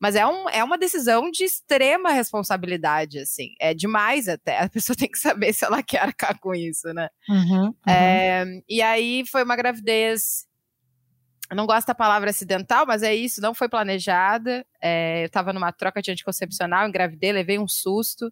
Mas 0.00 0.16
é, 0.16 0.26
um, 0.26 0.48
é 0.48 0.64
uma 0.64 0.78
decisão 0.78 1.30
de 1.30 1.44
extrema 1.44 2.10
responsabilidade, 2.10 3.18
assim. 3.18 3.52
É 3.60 3.74
demais 3.74 4.28
até. 4.28 4.58
A 4.58 4.68
pessoa 4.68 4.96
tem 4.96 5.10
que 5.10 5.18
saber 5.18 5.52
se 5.52 5.64
ela 5.64 5.82
quer 5.82 6.00
arcar 6.00 6.38
com 6.40 6.54
isso, 6.54 6.92
né? 6.94 7.10
Uhum, 7.28 7.66
uhum. 7.66 7.74
É, 7.86 8.44
e 8.66 8.80
aí 8.80 9.24
foi 9.26 9.44
uma 9.44 9.54
gravidez. 9.54 10.48
Eu 11.50 11.56
não 11.56 11.66
gosto 11.66 11.88
da 11.88 11.94
palavra 11.94 12.30
acidental, 12.30 12.86
mas 12.86 13.02
é 13.02 13.14
isso, 13.14 13.42
não 13.42 13.52
foi 13.52 13.68
planejada. 13.68 14.64
É, 14.80 15.22
eu 15.22 15.26
estava 15.26 15.52
numa 15.52 15.72
troca 15.72 16.00
de 16.00 16.10
anticoncepcional, 16.10 16.88
engravidei, 16.88 17.32
levei 17.32 17.58
um 17.58 17.68
susto. 17.68 18.30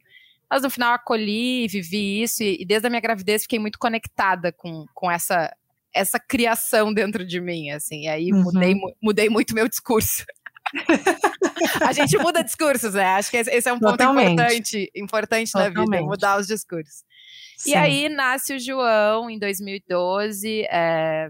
Mas 0.50 0.62
no 0.62 0.70
final 0.70 0.94
acolhi, 0.94 1.68
vivi 1.68 2.22
isso, 2.22 2.42
e, 2.42 2.62
e 2.62 2.64
desde 2.64 2.86
a 2.86 2.90
minha 2.90 3.02
gravidez 3.02 3.42
fiquei 3.42 3.58
muito 3.58 3.78
conectada 3.78 4.50
com, 4.50 4.86
com 4.94 5.10
essa, 5.10 5.54
essa 5.92 6.18
criação 6.18 6.94
dentro 6.94 7.26
de 7.26 7.40
mim, 7.40 7.70
assim. 7.70 8.04
E 8.04 8.08
aí 8.08 8.32
uhum. 8.32 8.42
mudei, 8.44 8.74
mudei 9.02 9.28
muito 9.28 9.54
meu 9.54 9.68
discurso. 9.68 10.24
a 11.86 11.92
gente 11.92 12.16
muda 12.18 12.42
discursos, 12.42 12.94
né? 12.94 13.04
Acho 13.04 13.30
que 13.30 13.36
esse 13.36 13.68
é 13.68 13.72
um 13.72 13.78
ponto 13.78 13.92
Totalmente. 13.92 14.32
importante, 14.32 14.90
importante 14.94 15.54
na 15.54 15.68
vida, 15.68 16.02
mudar 16.02 16.38
os 16.38 16.46
discursos. 16.46 17.04
Sim. 17.56 17.70
E 17.70 17.74
aí 17.74 18.08
nasce 18.08 18.54
o 18.54 18.58
João 18.58 19.28
em 19.28 19.38
2012, 19.38 20.62
é, 20.70 21.28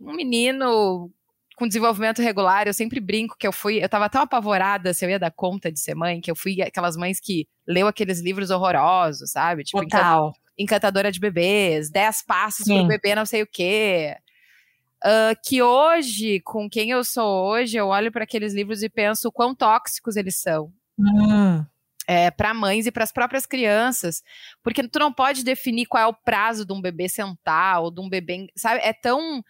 um 0.00 0.14
menino 0.14 1.10
com 1.56 1.68
desenvolvimento 1.68 2.20
regular, 2.20 2.66
eu 2.66 2.74
sempre 2.74 3.00
brinco 3.00 3.36
que 3.38 3.46
eu 3.46 3.52
fui, 3.52 3.82
eu 3.82 3.88
tava 3.88 4.10
tão 4.10 4.22
apavorada 4.22 4.92
se 4.92 5.04
eu 5.04 5.10
ia 5.10 5.18
dar 5.18 5.30
conta 5.30 5.70
de 5.70 5.78
ser 5.78 5.94
mãe, 5.94 6.20
que 6.20 6.30
eu 6.30 6.36
fui 6.36 6.60
aquelas 6.60 6.96
mães 6.96 7.20
que 7.20 7.46
leu 7.66 7.86
aqueles 7.86 8.20
livros 8.20 8.50
horrorosos, 8.50 9.30
sabe? 9.30 9.64
Tipo, 9.64 9.82
Total. 9.82 10.32
Encantadora 10.58 11.10
de 11.10 11.20
Bebês, 11.20 11.90
Dez 11.90 12.22
Passos 12.24 12.66
Sim. 12.66 12.78
pro 12.78 12.88
Bebê 12.88 13.14
não 13.14 13.26
sei 13.26 13.42
o 13.42 13.46
quê. 13.46 14.16
Uh, 15.04 15.36
que 15.44 15.62
hoje, 15.62 16.40
com 16.40 16.68
quem 16.68 16.90
eu 16.90 17.04
sou 17.04 17.44
hoje, 17.46 17.76
eu 17.76 17.88
olho 17.88 18.10
para 18.10 18.24
aqueles 18.24 18.54
livros 18.54 18.82
e 18.82 18.88
penso 18.88 19.28
o 19.28 19.32
quão 19.32 19.54
tóxicos 19.54 20.16
eles 20.16 20.40
são. 20.40 20.72
Hum. 20.98 21.62
É, 22.06 22.30
para 22.30 22.54
mães 22.54 22.86
e 22.86 22.92
para 22.92 23.04
as 23.04 23.12
próprias 23.12 23.46
crianças, 23.46 24.22
porque 24.62 24.86
tu 24.86 24.98
não 24.98 25.12
pode 25.12 25.42
definir 25.42 25.86
qual 25.86 26.02
é 26.02 26.06
o 26.06 26.14
prazo 26.14 26.64
de 26.66 26.72
um 26.72 26.80
bebê 26.80 27.08
sentar 27.08 27.82
ou 27.82 27.90
de 27.90 28.00
um 28.00 28.08
bebê, 28.08 28.46
sabe? 28.56 28.80
É 28.82 28.92
tão 28.92 29.42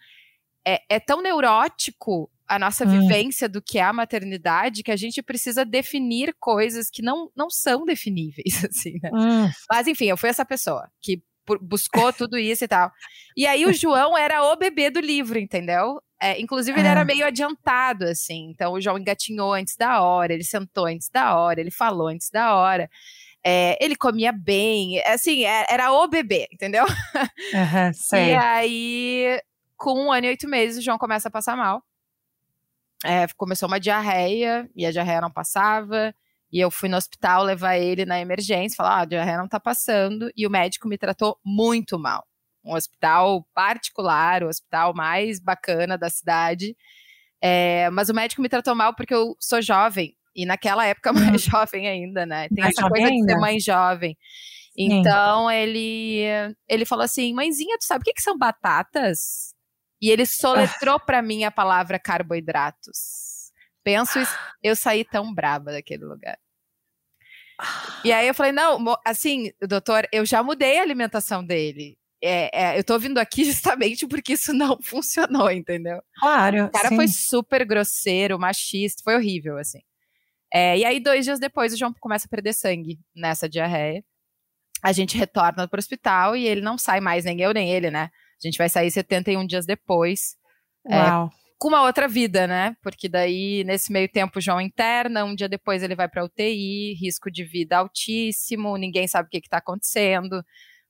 é, 0.65 0.81
é 0.89 0.99
tão 0.99 1.21
neurótico 1.21 2.29
a 2.47 2.59
nossa 2.59 2.85
hum. 2.85 3.01
vivência 3.01 3.49
do 3.49 3.61
que 3.61 3.77
é 3.77 3.83
a 3.83 3.93
maternidade 3.93 4.83
que 4.83 4.91
a 4.91 4.95
gente 4.95 5.21
precisa 5.21 5.65
definir 5.65 6.35
coisas 6.39 6.89
que 6.89 7.01
não, 7.01 7.31
não 7.35 7.49
são 7.49 7.85
definíveis, 7.85 8.63
assim, 8.65 8.99
né? 9.01 9.09
Hum. 9.13 9.49
Mas 9.69 9.87
enfim, 9.87 10.05
eu 10.05 10.17
fui 10.17 10.29
essa 10.29 10.45
pessoa 10.45 10.89
que 11.01 11.23
buscou 11.61 12.11
tudo 12.13 12.37
isso 12.37 12.63
e 12.63 12.67
tal. 12.67 12.91
E 13.35 13.45
aí 13.45 13.65
o 13.65 13.73
João 13.73 14.17
era 14.17 14.43
o 14.43 14.55
bebê 14.55 14.89
do 14.89 14.99
livro, 14.99 15.37
entendeu? 15.37 16.01
É, 16.21 16.39
inclusive, 16.39 16.79
ele 16.79 16.87
era 16.87 17.01
ah. 17.01 17.05
meio 17.05 17.25
adiantado, 17.25 18.05
assim. 18.05 18.49
Então, 18.49 18.73
o 18.73 18.81
João 18.81 18.97
engatinhou 18.97 19.53
antes 19.53 19.75
da 19.75 20.01
hora, 20.01 20.33
ele 20.33 20.43
sentou 20.43 20.85
antes 20.85 21.09
da 21.09 21.35
hora, 21.37 21.59
ele 21.59 21.71
falou 21.71 22.07
antes 22.07 22.29
da 22.29 22.55
hora. 22.55 22.89
É, 23.43 23.77
ele 23.79 23.95
comia 23.95 24.31
bem, 24.31 24.99
assim, 25.05 25.45
é, 25.45 25.67
era 25.69 25.91
o 25.91 26.07
bebê, 26.07 26.47
entendeu? 26.51 26.85
Uhum, 27.53 27.93
sei. 27.93 28.31
E 28.31 28.35
aí, 28.35 29.41
com 29.77 30.05
um 30.05 30.11
ano 30.11 30.25
e 30.25 30.29
oito 30.29 30.47
meses, 30.47 30.79
o 30.79 30.81
João 30.81 30.97
começa 30.97 31.27
a 31.27 31.31
passar 31.31 31.55
mal. 31.55 31.83
É, 33.03 33.27
começou 33.37 33.67
uma 33.67 33.79
diarreia, 33.79 34.67
e 34.75 34.85
a 34.85 34.91
diarreia 34.91 35.21
não 35.21 35.29
passava. 35.29 36.13
E 36.55 36.59
eu 36.61 36.71
fui 36.71 36.87
no 36.87 36.95
hospital 36.95 37.43
levar 37.43 37.75
ele 37.75 38.05
na 38.05 38.17
emergência, 38.17 38.77
falar, 38.77 38.99
ah, 38.99 39.01
a 39.01 39.05
diarreia 39.05 39.37
não 39.37 39.47
tá 39.49 39.59
passando, 39.59 40.31
e 40.33 40.47
o 40.47 40.49
médico 40.49 40.87
me 40.87 40.97
tratou 40.97 41.37
muito 41.43 41.99
mal. 41.99 42.25
Um 42.63 42.73
hospital 42.73 43.45
particular, 43.53 44.41
o 44.41 44.47
hospital 44.47 44.93
mais 44.93 45.37
bacana 45.37 45.97
da 45.97 46.09
cidade. 46.09 46.73
É, 47.41 47.89
mas 47.89 48.07
o 48.07 48.13
médico 48.13 48.41
me 48.41 48.47
tratou 48.47 48.73
mal 48.73 48.95
porque 48.95 49.13
eu 49.13 49.35
sou 49.37 49.61
jovem, 49.61 50.15
e 50.33 50.45
naquela 50.45 50.85
época 50.85 51.11
mais 51.11 51.45
hum. 51.45 51.51
jovem 51.51 51.89
ainda, 51.89 52.25
né? 52.25 52.47
Tem 52.47 52.63
mais 52.63 52.77
essa 52.77 52.87
coisa 52.87 53.05
ainda. 53.05 53.25
de 53.25 53.33
ser 53.33 53.37
mãe 53.37 53.59
jovem. 53.59 54.17
Então 54.77 55.51
ele 55.51 56.21
ele 56.69 56.85
falou 56.85 57.03
assim: 57.03 57.33
mãezinha, 57.33 57.77
tu 57.77 57.83
sabe 57.83 58.01
o 58.01 58.05
que, 58.05 58.13
que 58.13 58.21
são 58.21 58.37
batatas? 58.37 59.53
E 60.01 60.09
ele 60.09 60.25
soletrou 60.25 61.01
para 61.01 61.21
mim 61.21 61.43
a 61.43 61.51
palavra 61.51 61.99
carboidratos. 61.99 63.51
Penso 63.83 64.19
eu 64.63 64.73
saí 64.73 65.03
tão 65.03 65.33
braba 65.33 65.73
daquele 65.73 66.05
lugar. 66.05 66.37
E 68.03 68.11
aí 68.11 68.27
eu 68.27 68.33
falei, 68.33 68.51
não, 68.51 68.83
assim, 69.05 69.51
doutor, 69.61 70.07
eu 70.11 70.25
já 70.25 70.43
mudei 70.43 70.79
a 70.79 70.81
alimentação 70.81 71.43
dele. 71.43 71.97
É, 72.21 72.49
é, 72.53 72.79
eu 72.79 72.83
tô 72.83 72.97
vindo 72.97 73.17
aqui 73.17 73.43
justamente 73.45 74.07
porque 74.07 74.33
isso 74.33 74.53
não 74.53 74.79
funcionou, 74.83 75.51
entendeu? 75.51 76.01
Claro. 76.19 76.65
O 76.65 76.71
cara 76.71 76.89
sim. 76.89 76.95
foi 76.95 77.07
super 77.07 77.65
grosseiro, 77.65 78.39
machista, 78.39 79.03
foi 79.03 79.15
horrível, 79.15 79.57
assim. 79.57 79.79
É, 80.53 80.77
e 80.77 80.85
aí, 80.85 80.99
dois 80.99 81.25
dias 81.25 81.39
depois, 81.39 81.73
o 81.73 81.77
João 81.77 81.93
começa 81.99 82.27
a 82.27 82.29
perder 82.29 82.53
sangue 82.53 82.99
nessa 83.15 83.49
diarreia. 83.49 84.03
A 84.81 84.91
gente 84.91 85.17
retorna 85.17 85.67
pro 85.67 85.79
hospital 85.79 86.35
e 86.35 86.45
ele 86.45 86.61
não 86.61 86.77
sai 86.77 86.99
mais, 86.99 87.25
nem 87.25 87.41
eu, 87.41 87.53
nem 87.53 87.71
ele, 87.71 87.89
né? 87.89 88.09
A 88.43 88.47
gente 88.47 88.57
vai 88.57 88.69
sair 88.69 88.91
71 88.91 89.45
dias 89.45 89.65
depois. 89.65 90.35
É, 90.87 90.97
Uau. 90.97 91.31
Com 91.57 91.69
uma 91.69 91.83
outra 91.83 92.07
vida, 92.07 92.45
né? 92.45 92.75
Porque 92.81 93.07
daí, 93.07 93.63
nesse 93.63 93.91
meio 93.91 94.09
tempo, 94.09 94.39
o 94.39 94.41
João 94.41 94.59
interna, 94.59 95.23
um 95.23 95.33
dia 95.33 95.47
depois 95.47 95.81
ele 95.81 95.95
vai 95.95 96.07
para 96.07 96.25
UTI, 96.25 96.93
risco 96.93 97.31
de 97.31 97.43
vida 97.43 97.77
altíssimo, 97.77 98.75
ninguém 98.77 99.07
sabe 99.07 99.27
o 99.27 99.29
que 99.29 99.37
está 99.37 99.57
acontecendo, 99.57 100.43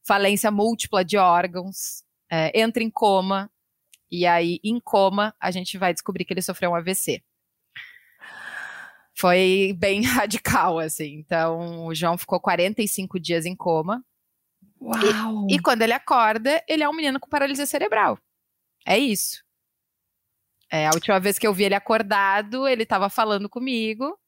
falência 0.06 0.50
múltipla 0.50 1.06
de 1.06 1.18
órgãos, 1.18 2.04
é, 2.32 2.60
entra 2.60 2.84
em 2.84 2.90
coma, 2.90 3.50
e 4.12 4.26
aí, 4.26 4.60
em 4.64 4.80
coma, 4.80 5.36
a 5.40 5.52
gente 5.52 5.78
vai 5.78 5.94
descobrir 5.94 6.26
que 6.26 6.34
ele 6.34 6.42
sofreu 6.42 6.72
um 6.72 6.76
AVC. 6.76 7.22
Foi 9.18 9.76
bem 9.78 10.02
radical, 10.04 10.80
assim. 10.80 11.16
Então, 11.16 11.86
o 11.86 11.96
João 11.96 12.18
ficou 12.18 12.40
45 12.40 13.20
dias 13.20 13.46
em 13.46 13.56
coma. 13.56 14.04
Uau! 14.82 15.48
E, 15.50 15.56
e 15.56 15.60
quando 15.60 15.82
ele 15.82 15.94
acorda, 15.94 16.64
ele 16.68 16.84
é 16.84 16.90
um 16.90 16.94
menino 16.94 17.20
com 17.20 17.30
paralisia 17.30 17.66
cerebral. 17.66 18.20
É 18.86 18.98
isso. 18.98 19.45
É, 20.76 20.88
a 20.88 20.92
última 20.94 21.22
vez 21.22 21.40
que 21.40 21.48
eu 21.48 21.54
vi 21.54 21.64
ele 21.64 21.74
acordado, 21.74 22.68
ele 22.68 22.84
estava 22.84 23.10
falando 23.10 23.48
comigo, 23.48 24.20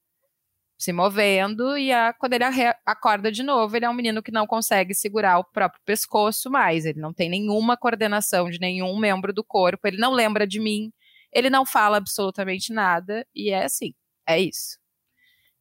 se 0.78 0.94
movendo, 0.94 1.78
e 1.78 1.92
a, 1.92 2.14
quando 2.14 2.34
ele 2.34 2.46
acorda 2.86 3.30
de 3.30 3.44
novo, 3.44 3.76
ele 3.76 3.84
é 3.84 3.90
um 3.90 3.94
menino 3.94 4.24
que 4.24 4.32
não 4.32 4.48
consegue 4.48 4.94
segurar 4.94 5.40
o 5.40 5.44
próprio 5.44 5.82
pescoço 5.84 6.50
mais. 6.50 6.86
Ele 6.86 7.02
não 7.02 7.14
tem 7.14 7.30
nenhuma 7.30 7.76
coordenação 7.76 8.50
de 8.50 8.62
nenhum 8.62 8.98
membro 8.98 9.34
do 9.34 9.44
corpo, 9.44 9.90
ele 9.90 9.98
não 9.98 10.14
lembra 10.14 10.48
de 10.48 10.58
mim, 10.58 10.94
ele 11.34 11.50
não 11.50 11.66
fala 11.66 11.98
absolutamente 11.98 12.72
nada, 12.72 13.28
e 13.36 13.50
é 13.50 13.66
assim, 13.66 13.94
é 14.26 14.40
isso. 14.40 14.78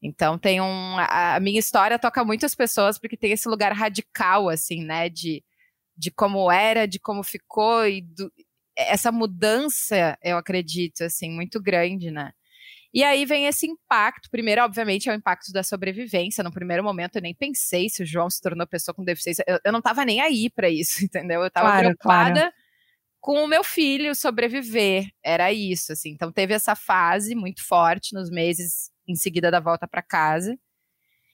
Então 0.01 0.39
tem 0.39 0.61
um. 0.61 0.99
A, 0.99 1.35
a 1.35 1.41
minha 1.41 1.59
história 1.59 1.99
toca 1.99 2.25
muitas 2.25 2.55
pessoas, 2.55 2.97
porque 2.97 3.17
tem 3.17 3.33
esse 3.33 3.49
lugar 3.49 3.73
radical, 3.73 4.49
assim, 4.49 4.85
né? 4.85 5.09
De, 5.09 5.43
de 5.97 6.13
como 6.13 6.49
era, 6.49 6.87
de 6.87 7.01
como 7.01 7.25
ficou, 7.25 7.87
e 7.89 8.03
do, 8.03 8.31
essa 8.77 9.11
mudança, 9.11 10.19
eu 10.23 10.37
acredito, 10.37 11.03
assim, 11.03 11.31
muito 11.31 11.61
grande, 11.61 12.11
né? 12.11 12.33
E 12.93 13.05
aí 13.05 13.27
vem 13.27 13.47
esse 13.47 13.67
impacto. 13.67 14.31
Primeiro, 14.31 14.63
obviamente, 14.63 15.09
é 15.09 15.13
o 15.13 15.15
impacto 15.15 15.53
da 15.53 15.63
sobrevivência. 15.63 16.43
No 16.43 16.53
primeiro 16.53 16.83
momento, 16.83 17.17
eu 17.17 17.23
nem 17.23 17.35
pensei 17.35 17.89
se 17.89 18.03
o 18.03 18.07
João 18.07 18.31
se 18.31 18.41
tornou 18.41 18.67
pessoa 18.67 18.95
com 18.95 19.05
deficiência. 19.05 19.45
Eu, 19.47 19.59
eu 19.65 19.73
não 19.73 19.81
estava 19.81 20.05
nem 20.05 20.21
aí 20.21 20.49
para 20.49 20.71
isso, 20.71 21.03
entendeu? 21.05 21.41
Eu 21.43 21.49
estava 21.49 21.69
claro, 21.69 21.87
preocupada 21.89 22.41
claro. 22.41 22.55
com 23.21 23.45
o 23.45 23.47
meu 23.47 23.63
filho 23.63 24.15
sobreviver. 24.15 25.09
Era 25.23 25.53
isso, 25.53 25.93
assim. 25.93 26.11
Então, 26.11 26.33
teve 26.33 26.55
essa 26.55 26.75
fase 26.75 27.35
muito 27.35 27.67
forte 27.67 28.15
nos 28.15 28.31
meses 28.31 28.91
em 29.07 29.15
seguida 29.15 29.51
da 29.51 29.61
volta 29.61 29.87
para 29.87 30.03
casa. 30.03 30.59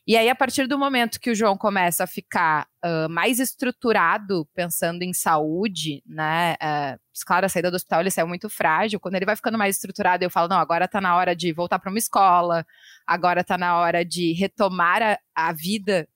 E 0.04 0.16
aí, 0.16 0.28
a 0.28 0.34
partir 0.34 0.66
do 0.66 0.76
momento 0.76 1.20
que 1.20 1.30
o 1.30 1.34
João 1.34 1.56
começa 1.56 2.02
a 2.02 2.08
ficar 2.08 2.66
uh, 2.84 3.08
mais 3.08 3.38
estruturado, 3.38 4.48
pensando 4.52 5.02
em 5.02 5.12
saúde, 5.12 6.02
né? 6.04 6.54
Uh, 6.54 6.98
claro, 7.24 7.46
a 7.46 7.48
saída 7.48 7.70
do 7.70 7.76
hospital 7.76 8.00
ele 8.00 8.10
saiu 8.10 8.26
muito 8.26 8.48
frágil. 8.48 8.98
Quando 8.98 9.14
ele 9.14 9.24
vai 9.24 9.36
ficando 9.36 9.56
mais 9.56 9.76
estruturado, 9.76 10.24
eu 10.24 10.30
falo: 10.30 10.48
não, 10.48 10.58
agora 10.58 10.88
tá 10.88 11.00
na 11.00 11.14
hora 11.14 11.36
de 11.36 11.52
voltar 11.52 11.78
para 11.78 11.88
uma 11.88 11.98
escola, 11.98 12.66
agora 13.06 13.44
tá 13.44 13.56
na 13.56 13.76
hora 13.76 14.04
de 14.04 14.32
retomar 14.32 15.02
a, 15.02 15.18
a 15.36 15.52
vida. 15.52 16.08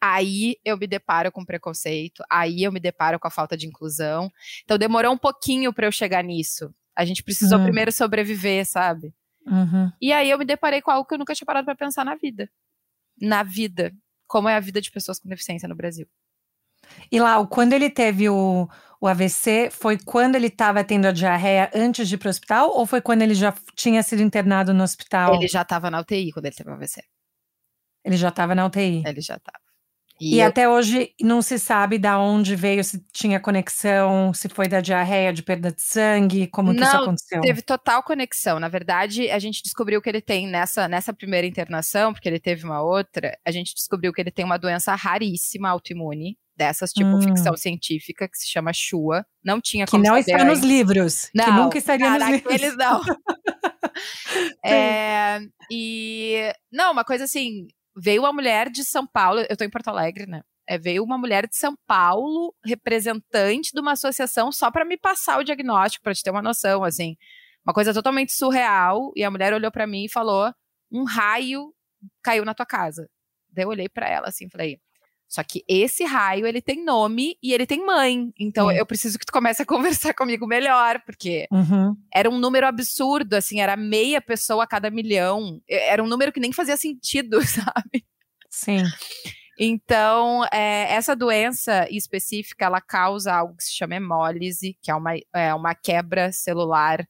Aí 0.00 0.54
eu 0.64 0.78
me 0.78 0.86
deparo 0.86 1.32
com 1.32 1.44
preconceito, 1.44 2.22
aí 2.30 2.62
eu 2.62 2.70
me 2.70 2.78
deparo 2.78 3.18
com 3.18 3.26
a 3.26 3.30
falta 3.30 3.56
de 3.56 3.66
inclusão. 3.66 4.30
Então 4.62 4.78
demorou 4.78 5.12
um 5.12 5.18
pouquinho 5.18 5.72
para 5.72 5.88
eu 5.88 5.92
chegar 5.92 6.22
nisso. 6.22 6.72
A 6.94 7.04
gente 7.04 7.24
precisou 7.24 7.58
uhum. 7.58 7.64
primeiro 7.64 7.90
sobreviver, 7.90 8.64
sabe? 8.64 9.12
Uhum. 9.44 9.90
E 10.00 10.12
aí 10.12 10.30
eu 10.30 10.38
me 10.38 10.44
deparei 10.44 10.80
com 10.80 10.92
algo 10.92 11.08
que 11.08 11.14
eu 11.14 11.18
nunca 11.18 11.34
tinha 11.34 11.46
parado 11.46 11.64
para 11.64 11.74
pensar 11.74 12.04
na 12.04 12.14
vida 12.14 12.48
na 13.20 13.42
vida, 13.42 13.92
como 14.26 14.48
é 14.48 14.56
a 14.56 14.60
vida 14.60 14.80
de 14.80 14.90
pessoas 14.90 15.18
com 15.18 15.28
deficiência 15.28 15.68
no 15.68 15.74
Brasil. 15.74 16.06
E 17.10 17.20
lá, 17.20 17.44
quando 17.46 17.72
ele 17.72 17.90
teve 17.90 18.28
o, 18.28 18.68
o 19.00 19.06
AVC, 19.06 19.70
foi 19.70 19.98
quando 19.98 20.36
ele 20.36 20.46
estava 20.46 20.82
tendo 20.84 21.06
a 21.06 21.12
diarreia 21.12 21.70
antes 21.74 22.08
de 22.08 22.14
ir 22.14 22.18
para 22.18 22.28
o 22.28 22.30
hospital 22.30 22.70
ou 22.70 22.86
foi 22.86 23.00
quando 23.00 23.22
ele 23.22 23.34
já 23.34 23.54
tinha 23.74 24.02
sido 24.02 24.22
internado 24.22 24.72
no 24.72 24.82
hospital? 24.82 25.34
Ele 25.34 25.48
já 25.48 25.62
estava 25.62 25.90
na 25.90 26.00
UTI 26.00 26.32
quando 26.32 26.46
ele 26.46 26.54
teve 26.54 26.70
o 26.70 26.74
AVC. 26.74 27.02
Ele 28.04 28.16
já 28.16 28.28
estava 28.28 28.54
na 28.54 28.66
UTI. 28.66 29.02
Ele 29.06 29.20
já 29.20 29.36
estava. 29.36 29.67
E, 30.20 30.36
e 30.36 30.40
eu... 30.40 30.46
até 30.46 30.68
hoje 30.68 31.12
não 31.20 31.40
se 31.40 31.58
sabe 31.58 31.98
da 31.98 32.18
onde 32.18 32.56
veio, 32.56 32.82
se 32.82 33.04
tinha 33.12 33.38
conexão, 33.38 34.32
se 34.34 34.48
foi 34.48 34.68
da 34.68 34.80
diarreia, 34.80 35.32
de 35.32 35.42
perda 35.42 35.70
de 35.70 35.80
sangue, 35.80 36.46
como 36.48 36.72
que 36.72 36.80
não, 36.80 36.86
isso 36.86 36.96
aconteceu? 36.96 37.40
Teve 37.40 37.62
total 37.62 38.02
conexão. 38.02 38.58
Na 38.58 38.68
verdade, 38.68 39.30
a 39.30 39.38
gente 39.38 39.62
descobriu 39.62 40.02
que 40.02 40.08
ele 40.08 40.20
tem 40.20 40.46
nessa, 40.46 40.88
nessa 40.88 41.12
primeira 41.12 41.46
internação, 41.46 42.12
porque 42.12 42.28
ele 42.28 42.40
teve 42.40 42.64
uma 42.64 42.82
outra, 42.82 43.38
a 43.44 43.50
gente 43.50 43.74
descobriu 43.74 44.12
que 44.12 44.20
ele 44.20 44.30
tem 44.30 44.44
uma 44.44 44.58
doença 44.58 44.94
raríssima 44.94 45.68
autoimune, 45.68 46.36
dessas, 46.58 46.92
tipo 46.92 47.08
hum. 47.08 47.22
ficção 47.22 47.56
científica, 47.56 48.28
que 48.28 48.36
se 48.36 48.48
chama 48.48 48.72
Shua. 48.72 49.24
Não 49.44 49.60
tinha 49.60 49.86
como 49.86 50.02
Que 50.02 50.08
não 50.08 50.16
está 50.18 50.44
nos 50.44 50.58
livros. 50.58 51.30
Não, 51.32 51.44
que 51.44 51.50
nunca 51.52 51.78
estaria 51.78 52.10
nos 52.10 52.28
livros. 52.28 52.54
Eles 52.54 52.76
não. 52.76 53.00
é, 54.64 55.38
e, 55.70 56.52
não, 56.70 56.90
uma 56.92 57.04
coisa 57.04 57.24
assim, 57.24 57.68
veio 57.98 58.22
uma 58.22 58.32
mulher 58.32 58.70
de 58.70 58.84
São 58.84 59.06
Paulo, 59.06 59.40
eu 59.48 59.56
tô 59.56 59.64
em 59.64 59.70
Porto 59.70 59.88
Alegre, 59.88 60.26
né? 60.26 60.42
É, 60.66 60.78
veio 60.78 61.02
uma 61.02 61.18
mulher 61.18 61.46
de 61.48 61.56
São 61.56 61.74
Paulo, 61.86 62.54
representante 62.64 63.72
de 63.72 63.80
uma 63.80 63.92
associação, 63.92 64.52
só 64.52 64.70
para 64.70 64.84
me 64.84 64.98
passar 64.98 65.38
o 65.38 65.44
diagnóstico, 65.44 66.02
para 66.02 66.14
te 66.14 66.22
ter 66.22 66.30
uma 66.30 66.42
noção, 66.42 66.84
assim. 66.84 67.16
Uma 67.66 67.72
coisa 67.74 67.92
totalmente 67.92 68.32
surreal. 68.32 69.12
E 69.16 69.24
a 69.24 69.30
mulher 69.30 69.52
olhou 69.52 69.72
para 69.72 69.86
mim 69.86 70.04
e 70.04 70.10
falou: 70.10 70.52
um 70.92 71.04
raio 71.04 71.72
caiu 72.22 72.44
na 72.44 72.54
tua 72.54 72.66
casa. 72.66 73.08
Daí 73.50 73.64
eu 73.64 73.70
olhei 73.70 73.88
para 73.88 74.08
ela 74.08 74.28
assim, 74.28 74.48
falei: 74.50 74.78
só 75.28 75.42
que 75.44 75.62
esse 75.68 76.04
raio, 76.04 76.46
ele 76.46 76.62
tem 76.62 76.82
nome 76.82 77.36
e 77.42 77.52
ele 77.52 77.66
tem 77.66 77.84
mãe. 77.84 78.32
Então 78.40 78.72
eu 78.72 78.86
preciso 78.86 79.18
que 79.18 79.26
tu 79.26 79.32
comece 79.32 79.60
a 79.60 79.66
conversar 79.66 80.14
comigo 80.14 80.46
melhor, 80.46 81.02
porque 81.04 81.46
uhum. 81.52 81.94
era 82.12 82.30
um 82.30 82.38
número 82.38 82.66
absurdo, 82.66 83.34
assim, 83.34 83.60
era 83.60 83.76
meia 83.76 84.22
pessoa 84.22 84.64
a 84.64 84.66
cada 84.66 84.90
milhão. 84.90 85.60
Era 85.68 86.02
um 86.02 86.06
número 86.06 86.32
que 86.32 86.40
nem 86.40 86.52
fazia 86.52 86.76
sentido, 86.76 87.40
sabe? 87.46 88.06
Sim. 88.48 88.84
Então, 89.60 90.44
é, 90.52 90.94
essa 90.94 91.14
doença 91.14 91.86
específica, 91.90 92.64
ela 92.64 92.80
causa 92.80 93.34
algo 93.34 93.56
que 93.56 93.64
se 93.64 93.74
chama 93.74 93.96
hemólise, 93.96 94.78
que 94.80 94.90
é 94.90 94.94
uma, 94.94 95.14
é 95.34 95.52
uma 95.52 95.74
quebra 95.74 96.32
celular 96.32 97.06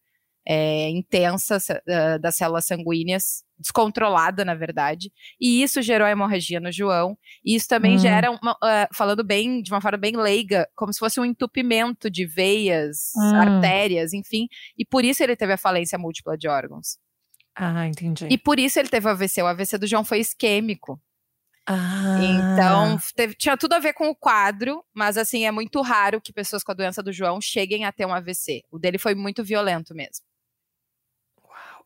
é, 0.49 0.89
intensa 0.89 1.59
uh, 1.59 2.19
das 2.19 2.37
células 2.37 2.65
sanguíneas, 2.65 3.45
descontrolada, 3.59 4.47
na 4.47 4.55
verdade, 4.55 5.13
e 5.39 5.63
isso 5.63 5.83
gerou 5.83 6.09
hemorragia 6.09 6.59
no 6.59 6.73
João, 6.73 7.19
e 7.45 7.55
isso 7.55 7.69
também 7.69 7.93
uhum. 7.93 7.99
gera, 7.99 8.31
uma, 8.31 8.53
uh, 8.53 8.89
falando 8.95 9.23
bem, 9.23 9.61
de 9.61 9.71
uma 9.71 9.81
forma 9.83 9.99
bem 9.99 10.17
leiga, 10.17 10.67
como 10.75 10.91
se 10.91 10.99
fosse 10.99 11.21
um 11.21 11.25
entupimento 11.25 12.11
de 12.11 12.25
veias, 12.25 13.13
uhum. 13.15 13.35
artérias, 13.35 14.15
enfim, 14.15 14.49
e 14.79 14.87
por 14.87 15.05
isso 15.05 15.23
ele 15.23 15.37
teve 15.37 15.53
a 15.53 15.59
falência 15.59 15.99
múltipla 15.99 16.39
de 16.39 16.49
órgãos. 16.49 16.97
Ah, 17.55 17.87
entendi. 17.87 18.27
E 18.31 18.39
por 18.39 18.59
isso 18.59 18.79
ele 18.79 18.89
teve 18.89 19.07
o 19.07 19.11
AVC, 19.11 19.43
o 19.43 19.47
AVC 19.47 19.77
do 19.77 19.87
João 19.87 20.05
foi 20.05 20.21
isquêmico. 20.21 20.99
Ah. 21.67 22.17
Então, 22.23 22.99
teve, 23.15 23.35
tinha 23.35 23.55
tudo 23.55 23.75
a 23.75 23.79
ver 23.79 23.93
com 23.93 24.09
o 24.09 24.17
quadro, 24.17 24.83
mas 24.95 25.19
assim, 25.19 25.45
é 25.45 25.51
muito 25.51 25.83
raro 25.83 26.23
que 26.23 26.33
pessoas 26.33 26.65
com 26.65 26.73
a 26.73 26.75
doença 26.75 27.03
do 27.03 27.13
João 27.13 27.39
cheguem 27.43 27.85
a 27.85 27.93
ter 27.93 28.07
um 28.07 28.15
AVC. 28.15 28.63
O 28.71 28.79
dele 28.79 28.97
foi 28.97 29.15
muito 29.15 29.45
violento 29.45 29.95
mesmo. 29.95 30.25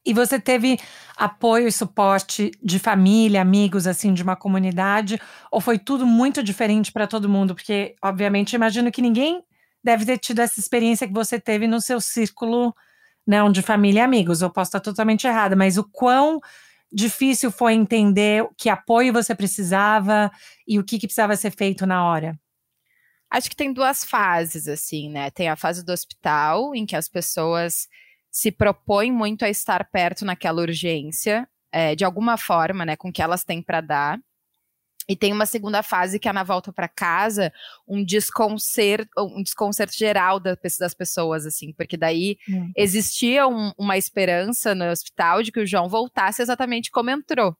E 0.04 0.12
você 0.12 0.38
teve 0.40 0.78
apoio 1.16 1.68
e 1.68 1.72
suporte 1.72 2.50
de 2.62 2.78
família, 2.78 3.40
amigos, 3.40 3.86
assim, 3.86 4.12
de 4.12 4.22
uma 4.22 4.34
comunidade? 4.34 5.20
Ou 5.50 5.60
foi 5.60 5.78
tudo 5.78 6.04
muito 6.04 6.42
diferente 6.42 6.90
para 6.90 7.06
todo 7.06 7.28
mundo? 7.28 7.54
Porque, 7.54 7.94
obviamente, 8.02 8.54
imagino 8.54 8.90
que 8.90 9.00
ninguém 9.00 9.42
deve 9.82 10.04
ter 10.04 10.18
tido 10.18 10.40
essa 10.40 10.58
experiência 10.58 11.06
que 11.06 11.12
você 11.12 11.38
teve 11.38 11.66
no 11.66 11.80
seu 11.80 12.00
círculo, 12.00 12.74
né, 13.26 13.38
de 13.50 13.62
família 13.62 14.00
e 14.00 14.02
amigos. 14.02 14.42
Eu 14.42 14.50
posso 14.50 14.70
estar 14.70 14.80
totalmente 14.80 15.26
errada, 15.26 15.54
mas 15.54 15.78
o 15.78 15.84
quão 15.84 16.40
difícil 16.92 17.50
foi 17.50 17.72
entender 17.72 18.46
que 18.56 18.68
apoio 18.68 19.12
você 19.12 19.34
precisava 19.34 20.30
e 20.66 20.78
o 20.78 20.84
que, 20.84 20.98
que 20.98 21.06
precisava 21.06 21.36
ser 21.36 21.50
feito 21.50 21.86
na 21.86 22.04
hora? 22.04 22.38
Acho 23.30 23.48
que 23.48 23.56
tem 23.56 23.72
duas 23.72 24.04
fases, 24.04 24.68
assim, 24.68 25.08
né? 25.08 25.30
Tem 25.30 25.48
a 25.48 25.56
fase 25.56 25.82
do 25.82 25.90
hospital, 25.90 26.74
em 26.74 26.84
que 26.84 26.94
as 26.94 27.08
pessoas 27.08 27.88
se 28.32 28.50
propõem 28.50 29.12
muito 29.12 29.44
a 29.44 29.50
estar 29.50 29.84
perto 29.84 30.24
naquela 30.24 30.62
urgência, 30.62 31.46
é, 31.70 31.94
de 31.94 32.02
alguma 32.04 32.38
forma, 32.38 32.86
né, 32.86 32.96
com 32.96 33.10
o 33.10 33.12
que 33.12 33.20
elas 33.20 33.44
têm 33.44 33.62
para 33.62 33.82
dar. 33.82 34.18
E 35.08 35.16
tem 35.16 35.32
uma 35.32 35.46
segunda 35.46 35.82
fase 35.82 36.18
que 36.18 36.28
é 36.28 36.32
na 36.32 36.44
volta 36.44 36.72
para 36.72 36.88
casa, 36.88 37.52
um 37.86 38.04
desconcerto, 38.04 39.10
um 39.18 39.42
desconcerto 39.42 39.94
geral 39.94 40.38
das 40.40 40.94
pessoas, 40.94 41.44
assim, 41.44 41.72
porque 41.72 41.96
daí 41.96 42.38
hum. 42.48 42.72
existia 42.76 43.46
um, 43.46 43.72
uma 43.76 43.98
esperança 43.98 44.74
no 44.74 44.88
hospital 44.88 45.42
de 45.42 45.50
que 45.50 45.60
o 45.60 45.66
João 45.66 45.88
voltasse 45.88 46.40
exatamente 46.40 46.90
como 46.90 47.10
entrou. 47.10 47.56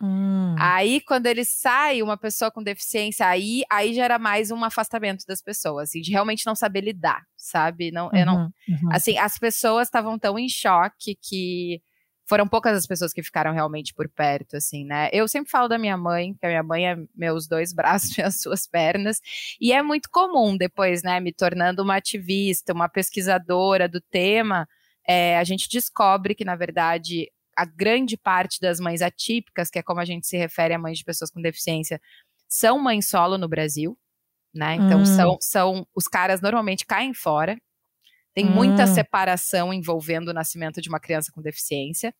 Hum. 0.00 0.54
Aí, 0.58 1.00
quando 1.00 1.26
ele 1.26 1.44
sai, 1.44 2.02
uma 2.02 2.16
pessoa 2.16 2.50
com 2.50 2.62
deficiência, 2.62 3.26
aí, 3.26 3.62
aí 3.70 3.92
gera 3.92 4.18
mais 4.18 4.50
um 4.50 4.64
afastamento 4.64 5.24
das 5.26 5.42
pessoas, 5.42 5.90
assim, 5.90 6.00
de 6.00 6.10
realmente 6.10 6.46
não 6.46 6.54
saber 6.54 6.80
lidar, 6.80 7.22
sabe? 7.36 7.90
Não, 7.90 8.06
uhum, 8.06 8.16
eu 8.16 8.26
não, 8.26 8.52
uhum. 8.68 8.92
Assim, 8.92 9.18
as 9.18 9.38
pessoas 9.38 9.88
estavam 9.88 10.18
tão 10.18 10.38
em 10.38 10.48
choque 10.48 11.16
que 11.20 11.82
foram 12.24 12.48
poucas 12.48 12.76
as 12.76 12.86
pessoas 12.86 13.12
que 13.12 13.22
ficaram 13.22 13.52
realmente 13.52 13.92
por 13.92 14.08
perto, 14.08 14.56
assim, 14.56 14.84
né? 14.84 15.10
Eu 15.12 15.28
sempre 15.28 15.50
falo 15.50 15.68
da 15.68 15.78
minha 15.78 15.96
mãe, 15.96 16.34
que 16.34 16.46
a 16.46 16.48
minha 16.48 16.62
mãe 16.62 16.88
é 16.88 16.96
meus 17.14 17.46
dois 17.46 17.72
braços 17.74 18.16
e 18.16 18.22
as 18.22 18.40
suas 18.40 18.66
pernas, 18.66 19.20
e 19.60 19.72
é 19.72 19.82
muito 19.82 20.08
comum 20.10 20.56
depois, 20.56 21.02
né, 21.02 21.20
me 21.20 21.32
tornando 21.32 21.82
uma 21.82 21.96
ativista, 21.96 22.72
uma 22.72 22.88
pesquisadora 22.88 23.88
do 23.88 24.00
tema, 24.00 24.66
é, 25.06 25.36
a 25.36 25.44
gente 25.44 25.68
descobre 25.68 26.34
que, 26.34 26.44
na 26.44 26.56
verdade, 26.56 27.30
a 27.56 27.64
grande 27.64 28.16
parte 28.16 28.60
das 28.60 28.80
mães 28.80 29.02
atípicas, 29.02 29.70
que 29.70 29.78
é 29.78 29.82
como 29.82 30.00
a 30.00 30.04
gente 30.04 30.26
se 30.26 30.36
refere 30.36 30.74
a 30.74 30.78
mães 30.78 30.98
de 30.98 31.04
pessoas 31.04 31.30
com 31.30 31.40
deficiência, 31.40 32.00
são 32.48 32.78
mães 32.78 33.08
solo 33.08 33.38
no 33.38 33.48
Brasil, 33.48 33.98
né? 34.54 34.74
Então 34.74 35.00
hum. 35.00 35.06
são, 35.06 35.38
são 35.40 35.86
os 35.94 36.06
caras 36.06 36.40
normalmente 36.40 36.84
caem 36.84 37.14
fora. 37.14 37.56
Tem 38.34 38.46
hum. 38.46 38.50
muita 38.50 38.86
separação 38.86 39.72
envolvendo 39.72 40.28
o 40.28 40.34
nascimento 40.34 40.80
de 40.80 40.88
uma 40.88 41.00
criança 41.00 41.30
com 41.32 41.42
deficiência. 41.42 42.14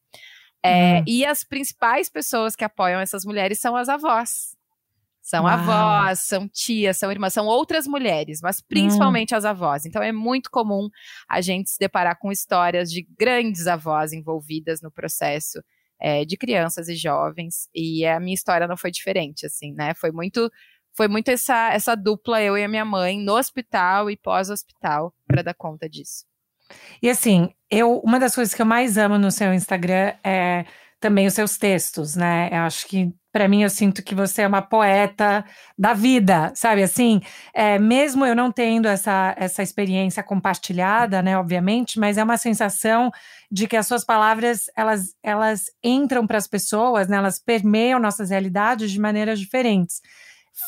É, 0.62 1.00
hum. 1.00 1.04
E 1.06 1.24
as 1.24 1.44
principais 1.44 2.08
pessoas 2.08 2.54
que 2.54 2.64
apoiam 2.64 3.00
essas 3.00 3.24
mulheres 3.24 3.60
são 3.60 3.74
as 3.76 3.88
avós. 3.88 4.56
São 5.22 5.44
Uau. 5.44 5.54
avós, 5.54 6.18
são 6.20 6.48
tias, 6.48 6.98
são 6.98 7.10
irmãs, 7.10 7.32
são 7.32 7.46
outras 7.46 7.86
mulheres, 7.86 8.40
mas 8.42 8.60
principalmente 8.60 9.32
hum. 9.32 9.36
as 9.38 9.44
avós. 9.44 9.86
Então 9.86 10.02
é 10.02 10.10
muito 10.10 10.50
comum 10.50 10.88
a 11.28 11.40
gente 11.40 11.70
se 11.70 11.78
deparar 11.78 12.18
com 12.18 12.32
histórias 12.32 12.90
de 12.90 13.06
grandes 13.16 13.68
avós 13.68 14.12
envolvidas 14.12 14.82
no 14.82 14.90
processo 14.90 15.62
é, 16.00 16.24
de 16.24 16.36
crianças 16.36 16.88
e 16.88 16.96
jovens. 16.96 17.68
E 17.72 18.04
a 18.04 18.18
minha 18.18 18.34
história 18.34 18.66
não 18.66 18.76
foi 18.76 18.90
diferente, 18.90 19.46
assim, 19.46 19.72
né? 19.72 19.94
Foi 19.94 20.10
muito, 20.10 20.50
foi 20.92 21.06
muito 21.06 21.30
essa, 21.30 21.72
essa 21.72 21.94
dupla, 21.94 22.42
eu 22.42 22.58
e 22.58 22.64
a 22.64 22.68
minha 22.68 22.84
mãe, 22.84 23.16
no 23.16 23.36
hospital 23.36 24.10
e 24.10 24.16
pós-hospital, 24.16 25.14
para 25.28 25.42
dar 25.42 25.54
conta 25.54 25.88
disso. 25.88 26.26
E 27.00 27.08
assim, 27.08 27.54
eu, 27.70 27.98
uma 28.00 28.18
das 28.18 28.34
coisas 28.34 28.52
que 28.52 28.60
eu 28.60 28.66
mais 28.66 28.98
amo 28.98 29.18
no 29.18 29.30
seu 29.30 29.54
Instagram 29.54 30.14
é 30.24 30.64
também 31.02 31.26
os 31.26 31.34
seus 31.34 31.58
textos, 31.58 32.14
né? 32.14 32.48
Eu 32.52 32.60
acho 32.60 32.86
que 32.86 33.12
para 33.32 33.48
mim 33.48 33.62
eu 33.62 33.70
sinto 33.70 34.04
que 34.04 34.14
você 34.14 34.42
é 34.42 34.46
uma 34.46 34.62
poeta 34.62 35.44
da 35.76 35.94
vida, 35.94 36.52
sabe? 36.54 36.82
Assim, 36.82 37.20
é, 37.52 37.76
mesmo 37.76 38.24
eu 38.24 38.36
não 38.36 38.52
tendo 38.52 38.86
essa, 38.86 39.34
essa 39.36 39.62
experiência 39.62 40.22
compartilhada, 40.22 41.20
né? 41.20 41.36
Obviamente, 41.36 41.98
mas 41.98 42.18
é 42.18 42.22
uma 42.22 42.36
sensação 42.36 43.10
de 43.50 43.66
que 43.66 43.76
as 43.76 43.86
suas 43.86 44.04
palavras 44.04 44.66
elas, 44.76 45.14
elas 45.24 45.64
entram 45.82 46.24
para 46.24 46.38
as 46.38 46.46
pessoas, 46.46 47.08
né? 47.08 47.16
Elas 47.16 47.40
permeiam 47.40 47.98
nossas 47.98 48.30
realidades 48.30 48.92
de 48.92 49.00
maneiras 49.00 49.40
diferentes. 49.40 50.00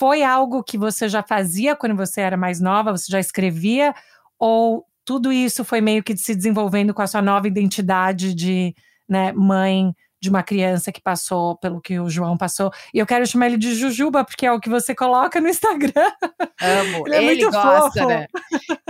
Foi 0.01 0.25
algo 0.25 0.65
que 0.65 0.77
você 0.77 1.09
já 1.09 1.23
fazia 1.23 1.77
quando 1.77 1.95
você 1.95 2.23
era 2.23 2.37
mais 2.37 2.61
nova? 2.61 2.91
Você 2.91 3.07
já 3.09 3.21
escrevia? 3.21 3.95
Ou 4.37 4.85
tudo 5.05 5.33
isso 5.33 5.65
foi 5.65 5.81
meio 5.81 6.03
que 6.03 6.17
se 6.17 6.35
desenvolvendo 6.35 6.93
com 6.93 7.03
a 7.03 7.07
sua 7.07 7.23
nova 7.23 7.47
identidade 7.47 8.35
de 8.35 8.75
né, 9.09 9.33
mãe? 9.33 9.95
De 10.25 10.31
uma 10.31 10.43
criança 10.43 10.91
que 10.91 11.03
passou 11.03 11.57
pelo 11.59 11.81
que 11.83 12.01
o 12.01 12.09
João 12.09 12.37
passou. 12.37 12.73
E 12.95 12.99
eu 12.99 13.07
quero 13.07 13.27
chamar 13.27 13.47
ele 13.47 13.59
de 13.59 13.75
Jujuba, 13.75 14.25
porque 14.25 14.47
é 14.47 14.53
o 14.53 14.59
que 14.59 14.71
você 14.71 14.95
coloca 14.95 15.39
no 15.39 15.49
Instagram. 15.49 16.11
Amo. 16.61 17.05
ele, 17.13 17.15
é 17.15 17.25
ele 17.25 17.45
gosta, 17.45 18.03
fofo. 18.03 18.09
né? 18.09 18.27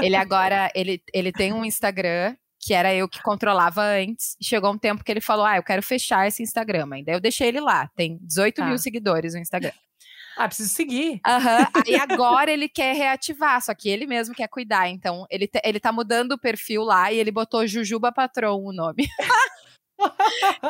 Ele 0.01 0.15
agora, 0.15 0.71
ele, 0.77 1.03
ele 1.13 1.33
tem 1.33 1.53
um 1.53 1.65
Instagram 1.65 2.37
que 2.61 2.73
era 2.73 2.95
eu 2.95 3.09
que 3.09 3.21
controlava 3.21 3.83
antes. 3.83 4.37
Chegou 4.41 4.73
um 4.73 4.79
tempo 4.79 5.03
que 5.03 5.11
ele 5.11 5.21
falou: 5.21 5.45
Ah, 5.45 5.57
eu 5.57 5.63
quero 5.65 5.83
fechar 5.83 6.29
esse 6.29 6.43
Instagram 6.43 6.89
ainda. 6.93 7.11
Eu 7.11 7.21
deixei 7.21 7.49
ele 7.49 7.61
lá. 7.61 7.91
Tem 7.97 8.17
18 8.23 8.55
tá. 8.55 8.67
mil 8.67 8.79
seguidores 8.79 9.35
no 9.35 9.41
Instagram. 9.41 9.73
Ah, 10.37 10.47
preciso 10.47 10.71
seguir. 10.71 11.21
Aham. 11.27 11.59
Uhum. 11.59 11.67
Aí 11.87 11.95
agora 11.97 12.51
ele 12.51 12.69
quer 12.69 12.95
reativar, 12.95 13.61
só 13.61 13.75
que 13.75 13.89
ele 13.89 14.07
mesmo 14.07 14.35
quer 14.35 14.49
cuidar. 14.49 14.89
Então, 14.89 15.27
ele, 15.31 15.47
te, 15.47 15.61
ele 15.65 15.81
tá 15.81 15.93
mudando 15.93 16.33
o 16.33 16.39
perfil 16.39 16.83
lá 16.83 17.13
e 17.13 17.19
ele 17.19 17.31
botou 17.31 17.67
Jujuba 17.67 18.13
Patron 18.13 18.61
o 18.63 18.73
nome. 18.73 19.09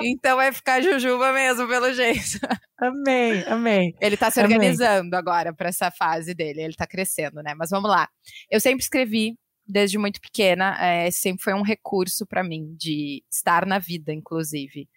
então 0.02 0.37
vai 0.37 0.52
ficar 0.52 0.82
Jujuba 0.82 1.32
mesmo, 1.32 1.66
pelo 1.68 1.92
jeito. 1.92 2.38
Amei, 2.78 3.44
amei. 3.44 3.94
Ele 4.00 4.16
tá 4.16 4.30
se 4.30 4.40
organizando 4.40 5.14
agora 5.16 5.52
para 5.52 5.68
essa 5.68 5.90
fase 5.90 6.34
dele, 6.34 6.62
ele 6.62 6.74
tá 6.74 6.87
crescendo, 6.87 7.42
né? 7.42 7.54
Mas 7.54 7.70
vamos 7.70 7.90
lá. 7.90 8.08
Eu 8.50 8.60
sempre 8.60 8.82
escrevi 8.82 9.38
desde 9.66 9.96
muito 9.96 10.20
pequena, 10.20 10.76
é, 10.78 11.10
sempre 11.10 11.42
foi 11.42 11.54
um 11.54 11.62
recurso 11.62 12.26
para 12.26 12.44
mim 12.44 12.74
de 12.78 13.22
estar 13.30 13.64
na 13.64 13.78
vida, 13.78 14.12
inclusive. 14.12 14.88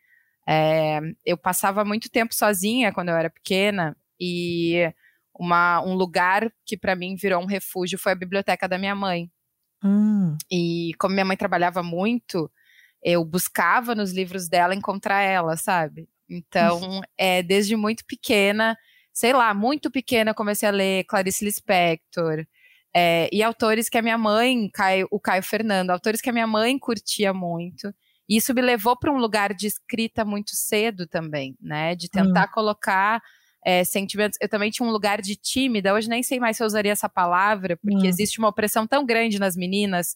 É, 0.47 0.99
eu 1.25 1.37
passava 1.37 1.83
muito 1.83 2.09
tempo 2.09 2.33
sozinha 2.33 2.93
quando 2.93 3.09
eu 3.09 3.15
era 3.15 3.29
pequena 3.29 3.95
e 4.19 4.91
uma, 5.37 5.81
um 5.81 5.93
lugar 5.93 6.51
que 6.65 6.77
para 6.77 6.95
mim 6.95 7.15
virou 7.15 7.41
um 7.41 7.45
refúgio 7.45 7.99
foi 7.99 8.13
a 8.13 8.15
biblioteca 8.15 8.67
da 8.67 8.77
minha 8.77 8.95
mãe. 8.95 9.29
Hum. 9.83 10.35
E 10.51 10.91
como 10.99 11.13
minha 11.13 11.25
mãe 11.25 11.37
trabalhava 11.37 11.83
muito, 11.83 12.51
eu 13.03 13.23
buscava 13.23 13.95
nos 13.95 14.11
livros 14.11 14.47
dela 14.47 14.75
encontrar 14.75 15.21
ela, 15.21 15.55
sabe? 15.57 16.09
Então, 16.29 17.01
é, 17.17 17.41
desde 17.41 17.75
muito 17.75 18.05
pequena, 18.05 18.77
sei 19.13 19.33
lá, 19.33 19.53
muito 19.53 19.89
pequena, 19.89 20.33
comecei 20.33 20.67
a 20.67 20.71
ler 20.71 21.05
Clarice 21.05 21.43
Lispector. 21.43 22.45
É, 22.93 23.29
e 23.31 23.43
autores 23.43 23.89
que 23.89 23.97
a 23.97 24.01
minha 24.01 24.17
mãe, 24.17 24.69
Caio, 24.73 25.07
o 25.11 25.19
Caio 25.19 25.43
Fernando, 25.43 25.91
autores 25.91 26.21
que 26.21 26.29
a 26.29 26.33
minha 26.33 26.47
mãe 26.47 26.77
curtia 26.79 27.33
muito. 27.33 27.93
E 28.27 28.37
isso 28.37 28.53
me 28.53 28.61
levou 28.61 28.97
para 28.97 29.11
um 29.11 29.17
lugar 29.17 29.53
de 29.53 29.67
escrita 29.67 30.25
muito 30.25 30.51
cedo 30.55 31.07
também, 31.07 31.55
né? 31.61 31.95
De 31.95 32.09
tentar 32.09 32.45
hum. 32.45 32.51
colocar 32.53 33.21
é, 33.67 33.83
sentimentos. 33.83 34.37
Eu 34.41 34.47
também 34.47 34.71
tinha 34.71 34.87
um 34.87 34.91
lugar 34.91 35.21
de 35.21 35.35
tímida, 35.35 35.93
hoje 35.93 36.07
nem 36.07 36.23
sei 36.23 36.39
mais 36.39 36.55
se 36.55 36.63
eu 36.63 36.67
usaria 36.67 36.93
essa 36.93 37.09
palavra, 37.09 37.75
porque 37.75 37.97
hum. 37.97 38.09
existe 38.09 38.39
uma 38.39 38.47
opressão 38.47 38.87
tão 38.87 39.05
grande 39.05 39.37
nas 39.37 39.57
meninas 39.57 40.15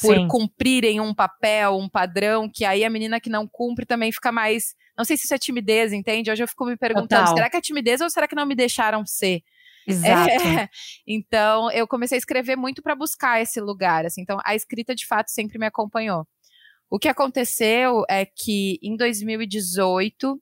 por 0.00 0.14
Sim. 0.14 0.28
cumprirem 0.28 1.00
um 1.00 1.12
papel, 1.12 1.76
um 1.76 1.88
padrão, 1.88 2.48
que 2.48 2.64
aí 2.64 2.84
a 2.84 2.90
menina 2.90 3.18
que 3.18 3.28
não 3.28 3.44
cumpre 3.48 3.84
também 3.84 4.12
fica 4.12 4.30
mais. 4.30 4.76
Não 4.96 5.04
sei 5.04 5.16
se 5.16 5.24
isso 5.24 5.34
é 5.34 5.38
timidez, 5.38 5.92
entende? 5.92 6.30
Hoje 6.30 6.44
eu 6.44 6.46
fico 6.46 6.64
me 6.64 6.76
perguntando: 6.76 7.22
Total. 7.22 7.34
será 7.34 7.50
que 7.50 7.56
é 7.56 7.60
timidez 7.60 8.00
ou 8.00 8.08
será 8.08 8.28
que 8.28 8.36
não 8.36 8.46
me 8.46 8.54
deixaram 8.54 9.04
ser? 9.04 9.42
Exato. 9.84 10.30
É, 10.30 10.68
então, 11.04 11.72
eu 11.72 11.88
comecei 11.88 12.16
a 12.16 12.20
escrever 12.20 12.54
muito 12.54 12.80
para 12.80 12.94
buscar 12.94 13.42
esse 13.42 13.60
lugar. 13.60 14.06
Assim, 14.06 14.22
então, 14.22 14.38
a 14.44 14.54
escrita 14.54 14.94
de 14.94 15.08
fato 15.08 15.28
sempre 15.32 15.58
me 15.58 15.66
acompanhou. 15.66 16.24
O 16.88 17.00
que 17.00 17.08
aconteceu 17.08 18.04
é 18.08 18.24
que 18.24 18.78
em 18.80 18.96
2018 18.96 20.40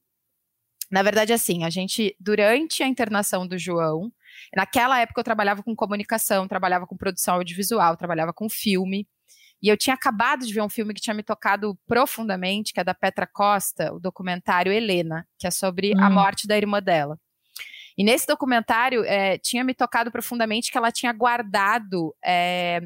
na 0.90 1.02
verdade, 1.02 1.32
assim, 1.32 1.64
a 1.64 1.70
gente, 1.70 2.16
durante 2.18 2.82
a 2.82 2.88
internação 2.88 3.46
do 3.46 3.56
João, 3.56 4.12
naquela 4.56 4.98
época 4.98 5.20
eu 5.20 5.24
trabalhava 5.24 5.62
com 5.62 5.76
comunicação, 5.76 6.48
trabalhava 6.48 6.86
com 6.86 6.96
produção 6.96 7.36
audiovisual, 7.36 7.96
trabalhava 7.96 8.32
com 8.32 8.48
filme. 8.48 9.06
E 9.62 9.68
eu 9.68 9.76
tinha 9.76 9.94
acabado 9.94 10.44
de 10.44 10.52
ver 10.52 10.62
um 10.62 10.68
filme 10.68 10.92
que 10.92 11.00
tinha 11.00 11.14
me 11.14 11.22
tocado 11.22 11.78
profundamente, 11.86 12.72
que 12.72 12.80
é 12.80 12.84
da 12.84 12.94
Petra 12.94 13.26
Costa, 13.26 13.92
o 13.92 14.00
documentário 14.00 14.72
Helena, 14.72 15.28
que 15.38 15.46
é 15.46 15.50
sobre 15.50 15.92
hum. 15.94 16.02
a 16.02 16.10
morte 16.10 16.48
da 16.48 16.56
irmã 16.56 16.82
dela. 16.82 17.18
E 17.96 18.02
nesse 18.02 18.26
documentário 18.26 19.04
é, 19.04 19.38
tinha 19.38 19.62
me 19.62 19.74
tocado 19.74 20.10
profundamente 20.10 20.72
que 20.72 20.78
ela 20.78 20.90
tinha 20.90 21.12
guardado 21.12 22.16
é, 22.24 22.80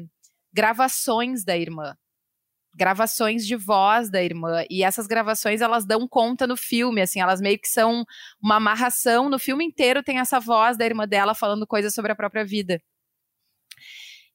gravações 0.53 1.43
da 1.43 1.57
irmã 1.57 1.95
gravações 2.75 3.45
de 3.45 3.55
voz 3.55 4.09
da 4.09 4.21
irmã 4.21 4.63
e 4.69 4.83
essas 4.83 5.07
gravações 5.07 5.61
elas 5.61 5.85
dão 5.85 6.07
conta 6.07 6.45
no 6.45 6.57
filme, 6.57 7.01
assim, 7.01 7.21
elas 7.21 7.39
meio 7.39 7.57
que 7.59 7.67
são 7.67 8.03
uma 8.41 8.55
amarração 8.55 9.29
no 9.29 9.39
filme 9.39 9.63
inteiro 9.65 10.03
tem 10.03 10.19
essa 10.19 10.39
voz 10.39 10.77
da 10.77 10.85
irmã 10.85 11.07
dela 11.07 11.33
falando 11.33 11.65
coisas 11.65 11.93
sobre 11.93 12.11
a 12.11 12.15
própria 12.15 12.45
vida. 12.45 12.81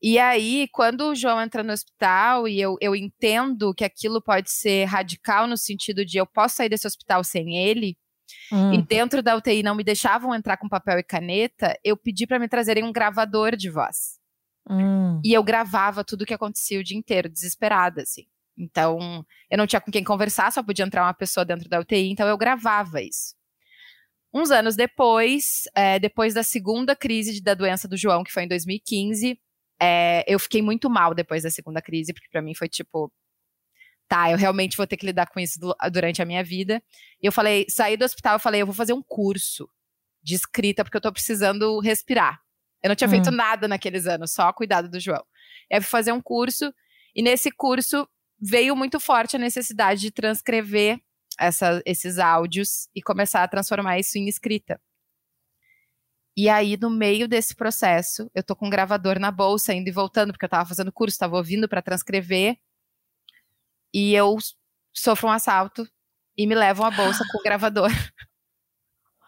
E 0.02 0.18
aí, 0.18 0.66
quando 0.72 1.10
o 1.10 1.14
João 1.14 1.42
entra 1.42 1.62
no 1.62 1.72
hospital 1.72 2.48
e 2.48 2.58
eu, 2.58 2.76
eu 2.80 2.96
entendo 2.96 3.74
que 3.74 3.84
aquilo 3.84 4.22
pode 4.22 4.50
ser 4.50 4.84
radical 4.86 5.46
no 5.46 5.58
sentido 5.58 6.06
de 6.06 6.16
eu 6.16 6.26
posso 6.26 6.56
sair 6.56 6.70
desse 6.70 6.86
hospital 6.86 7.22
sem 7.22 7.58
ele, 7.58 7.98
hum. 8.50 8.72
e 8.72 8.82
dentro 8.82 9.22
da 9.22 9.36
UTI 9.36 9.62
não 9.62 9.74
me 9.74 9.84
deixavam 9.84 10.34
entrar 10.34 10.56
com 10.56 10.70
papel 10.70 10.98
e 10.98 11.02
caneta, 11.02 11.78
eu 11.84 11.98
pedi 11.98 12.26
para 12.26 12.38
me 12.38 12.48
trazerem 12.48 12.82
um 12.82 12.92
gravador 12.92 13.54
de 13.56 13.68
voz. 13.68 14.19
Hum. 14.70 15.20
E 15.24 15.32
eu 15.32 15.42
gravava 15.42 16.04
tudo 16.04 16.22
o 16.22 16.26
que 16.26 16.34
acontecia 16.34 16.78
o 16.78 16.84
dia 16.84 16.96
inteiro, 16.96 17.28
desesperada, 17.28 18.02
assim. 18.02 18.26
Então, 18.56 19.24
eu 19.50 19.58
não 19.58 19.66
tinha 19.66 19.80
com 19.80 19.90
quem 19.90 20.04
conversar, 20.04 20.52
só 20.52 20.62
podia 20.62 20.84
entrar 20.84 21.02
uma 21.02 21.14
pessoa 21.14 21.44
dentro 21.44 21.68
da 21.68 21.80
UTI, 21.80 22.10
então 22.10 22.28
eu 22.28 22.36
gravava 22.36 23.02
isso. 23.02 23.34
Uns 24.32 24.50
anos 24.50 24.76
depois, 24.76 25.64
é, 25.74 25.98
depois 25.98 26.34
da 26.34 26.42
segunda 26.42 26.94
crise 26.94 27.42
da 27.42 27.54
doença 27.54 27.88
do 27.88 27.96
João, 27.96 28.22
que 28.22 28.30
foi 28.30 28.44
em 28.44 28.48
2015, 28.48 29.40
é, 29.80 30.24
eu 30.28 30.38
fiquei 30.38 30.62
muito 30.62 30.88
mal 30.88 31.14
depois 31.14 31.42
da 31.42 31.50
segunda 31.50 31.82
crise, 31.82 32.12
porque 32.12 32.28
para 32.30 32.42
mim 32.42 32.54
foi 32.54 32.68
tipo, 32.68 33.10
tá, 34.06 34.30
eu 34.30 34.36
realmente 34.36 34.76
vou 34.76 34.86
ter 34.86 34.96
que 34.96 35.06
lidar 35.06 35.26
com 35.30 35.40
isso 35.40 35.58
durante 35.90 36.22
a 36.22 36.24
minha 36.24 36.44
vida. 36.44 36.82
E 37.20 37.26
eu 37.26 37.32
falei, 37.32 37.66
saí 37.68 37.96
do 37.96 38.04
hospital, 38.04 38.34
eu 38.34 38.40
falei, 38.40 38.62
eu 38.62 38.66
vou 38.66 38.74
fazer 38.74 38.92
um 38.92 39.02
curso 39.02 39.68
de 40.22 40.34
escrita, 40.34 40.84
porque 40.84 40.96
eu 40.96 41.00
tô 41.00 41.12
precisando 41.12 41.80
respirar. 41.80 42.40
Eu 42.82 42.88
não 42.88 42.96
tinha 42.96 43.08
hum. 43.08 43.10
feito 43.10 43.30
nada 43.30 43.68
naqueles 43.68 44.06
anos, 44.06 44.32
só 44.32 44.52
cuidado 44.52 44.88
do 44.88 44.98
João. 44.98 45.24
Eu 45.68 45.82
fui 45.82 45.90
fazer 45.90 46.12
um 46.12 46.20
curso, 46.20 46.72
e 47.14 47.22
nesse 47.22 47.50
curso 47.50 48.08
veio 48.40 48.74
muito 48.74 48.98
forte 48.98 49.36
a 49.36 49.38
necessidade 49.38 50.00
de 50.00 50.10
transcrever 50.10 50.98
essa, 51.38 51.82
esses 51.84 52.18
áudios 52.18 52.88
e 52.94 53.02
começar 53.02 53.42
a 53.42 53.48
transformar 53.48 53.98
isso 53.98 54.18
em 54.18 54.28
escrita. 54.28 54.80
E 56.36 56.48
aí, 56.48 56.76
no 56.76 56.88
meio 56.88 57.28
desse 57.28 57.54
processo, 57.54 58.30
eu 58.34 58.42
tô 58.42 58.56
com 58.56 58.66
um 58.66 58.70
gravador 58.70 59.18
na 59.18 59.30
bolsa, 59.30 59.74
indo 59.74 59.88
e 59.88 59.92
voltando, 59.92 60.32
porque 60.32 60.44
eu 60.44 60.48
tava 60.48 60.68
fazendo 60.68 60.92
curso, 60.92 61.18
tava 61.18 61.36
ouvindo 61.36 61.68
para 61.68 61.82
transcrever. 61.82 62.56
E 63.92 64.14
eu 64.14 64.38
sofro 64.92 65.28
um 65.28 65.32
assalto 65.32 65.86
e 66.36 66.46
me 66.46 66.54
levam 66.54 66.86
a 66.86 66.90
bolsa 66.90 67.24
com 67.30 67.38
o 67.38 67.42
gravador. 67.42 67.90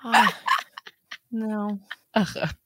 Ai, 0.05 0.29
não. 1.31 1.81
Uhum. 2.15 2.62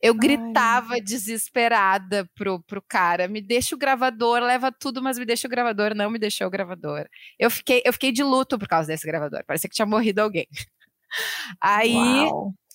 Eu 0.00 0.14
gritava 0.14 0.94
Ai. 0.94 1.00
desesperada 1.00 2.28
pro, 2.34 2.62
pro 2.62 2.82
cara: 2.82 3.28
me 3.28 3.40
deixa 3.40 3.74
o 3.74 3.78
gravador, 3.78 4.40
leva 4.40 4.70
tudo, 4.70 5.02
mas 5.02 5.18
me 5.18 5.24
deixa 5.24 5.46
o 5.46 5.50
gravador. 5.50 5.94
Não 5.94 6.10
me 6.10 6.18
deixou 6.18 6.46
o 6.46 6.50
gravador. 6.50 7.06
Eu 7.38 7.50
fiquei, 7.50 7.82
eu 7.84 7.92
fiquei 7.92 8.12
de 8.12 8.22
luto 8.22 8.58
por 8.58 8.68
causa 8.68 8.88
desse 8.88 9.06
gravador. 9.06 9.42
Parecia 9.46 9.68
que 9.68 9.76
tinha 9.76 9.86
morrido 9.86 10.20
alguém. 10.20 10.46
Aí, 11.62 12.28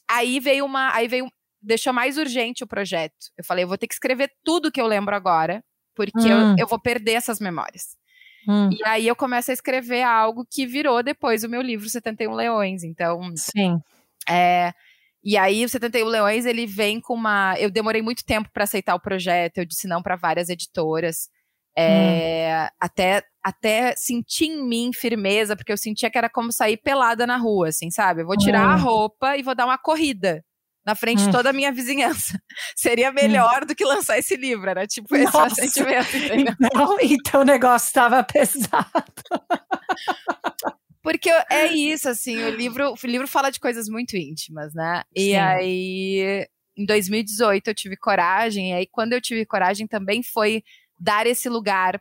aí 0.09 0.39
veio 0.39 0.65
uma. 0.65 0.93
Aí 0.95 1.07
veio. 1.07 1.29
Deixou 1.61 1.93
mais 1.93 2.17
urgente 2.17 2.63
o 2.63 2.67
projeto. 2.67 3.29
Eu 3.37 3.43
falei: 3.43 3.65
eu 3.65 3.67
vou 3.67 3.77
ter 3.77 3.87
que 3.87 3.93
escrever 3.93 4.31
tudo 4.43 4.71
que 4.71 4.81
eu 4.81 4.87
lembro 4.87 5.13
agora, 5.13 5.61
porque 5.93 6.17
hum. 6.17 6.51
eu, 6.51 6.55
eu 6.59 6.67
vou 6.67 6.79
perder 6.79 7.11
essas 7.11 7.39
memórias. 7.39 7.95
Hum. 8.47 8.69
E 8.71 8.83
aí 8.85 9.05
eu 9.05 9.15
começo 9.15 9.51
a 9.51 9.53
escrever 9.53 10.01
algo 10.01 10.47
que 10.49 10.65
virou 10.65 11.03
depois 11.03 11.43
o 11.43 11.49
meu 11.49 11.61
livro 11.61 11.87
71 11.87 12.33
Leões. 12.33 12.83
Então. 12.83 13.21
Sim. 13.35 13.79
É, 14.27 14.71
e 15.23 15.37
aí, 15.37 15.63
o 15.63 15.69
71 15.69 16.07
Leões, 16.07 16.45
ele 16.45 16.65
vem 16.65 16.99
com 16.99 17.13
uma. 17.13 17.55
Eu 17.59 17.69
demorei 17.69 18.01
muito 18.01 18.25
tempo 18.25 18.49
para 18.51 18.63
aceitar 18.63 18.95
o 18.95 18.99
projeto, 18.99 19.59
eu 19.59 19.65
disse 19.65 19.87
não 19.87 20.01
para 20.01 20.15
várias 20.15 20.49
editoras. 20.49 21.29
É, 21.77 22.65
hum. 22.65 22.75
até, 22.81 23.23
até 23.41 23.95
sentir 23.95 24.45
em 24.45 24.67
mim 24.67 24.91
firmeza, 24.93 25.55
porque 25.55 25.71
eu 25.71 25.77
sentia 25.77 26.09
que 26.09 26.17
era 26.17 26.29
como 26.29 26.51
sair 26.51 26.75
pelada 26.77 27.25
na 27.25 27.37
rua, 27.37 27.69
assim, 27.69 27.89
sabe? 27.89 28.21
Eu 28.21 28.25
vou 28.25 28.35
tirar 28.35 28.67
hum. 28.67 28.71
a 28.71 28.75
roupa 28.75 29.37
e 29.37 29.43
vou 29.43 29.55
dar 29.55 29.65
uma 29.65 29.77
corrida 29.77 30.43
na 30.85 30.95
frente 30.95 31.21
hum. 31.21 31.27
de 31.27 31.31
toda 31.31 31.51
a 31.51 31.53
minha 31.53 31.71
vizinhança. 31.71 32.37
Seria 32.75 33.11
hum. 33.11 33.13
melhor 33.13 33.63
do 33.65 33.75
que 33.75 33.85
lançar 33.85 34.17
esse 34.17 34.35
livro, 34.35 34.69
era 34.69 34.85
tipo 34.87 35.15
esse 35.15 35.55
sentimento, 35.55 36.17
entendeu? 36.17 36.55
Então, 36.59 36.97
então 36.99 37.41
o 37.41 37.45
negócio 37.45 37.87
estava 37.87 38.23
pesado. 38.25 39.13
Porque 41.01 41.29
é 41.49 41.65
isso, 41.67 42.07
assim, 42.07 42.43
o 42.43 42.49
livro, 42.49 42.93
o 42.93 43.07
livro 43.07 43.27
fala 43.27 43.49
de 43.49 43.59
coisas 43.59 43.87
muito 43.89 44.15
íntimas, 44.15 44.73
né? 44.73 45.03
E 45.15 45.31
Sim. 45.31 45.35
aí, 45.35 46.47
em 46.77 46.85
2018, 46.85 47.67
eu 47.67 47.75
tive 47.75 47.97
coragem, 47.97 48.71
e 48.71 48.73
aí, 48.73 48.87
quando 48.87 49.13
eu 49.13 49.21
tive 49.21 49.45
coragem, 49.45 49.87
também 49.87 50.21
foi 50.21 50.63
dar 50.99 51.25
esse 51.25 51.49
lugar 51.49 51.99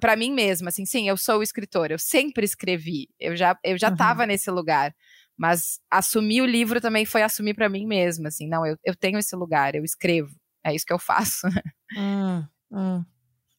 para 0.00 0.16
mim 0.16 0.32
mesma, 0.32 0.68
assim, 0.68 0.84
sim, 0.84 1.08
eu 1.08 1.16
sou 1.16 1.42
escritora, 1.42 1.94
eu 1.94 1.98
sempre 1.98 2.44
escrevi, 2.44 3.08
eu 3.18 3.36
já, 3.36 3.58
eu 3.62 3.78
já 3.78 3.90
uhum. 3.90 4.26
nesse 4.26 4.50
lugar, 4.50 4.94
mas 5.36 5.80
assumir 5.90 6.42
o 6.42 6.46
livro 6.46 6.80
também 6.80 7.06
foi 7.06 7.22
assumir 7.22 7.54
para 7.54 7.68
mim 7.68 7.86
mesma, 7.86 8.28
assim, 8.28 8.48
não, 8.48 8.66
eu, 8.66 8.76
eu 8.84 8.94
tenho 8.94 9.18
esse 9.18 9.34
lugar, 9.36 9.74
eu 9.74 9.84
escrevo, 9.84 10.34
é 10.64 10.74
isso 10.74 10.84
que 10.84 10.92
eu 10.92 10.98
faço. 10.98 11.46
Hum, 11.96 12.44
hum. 12.72 13.04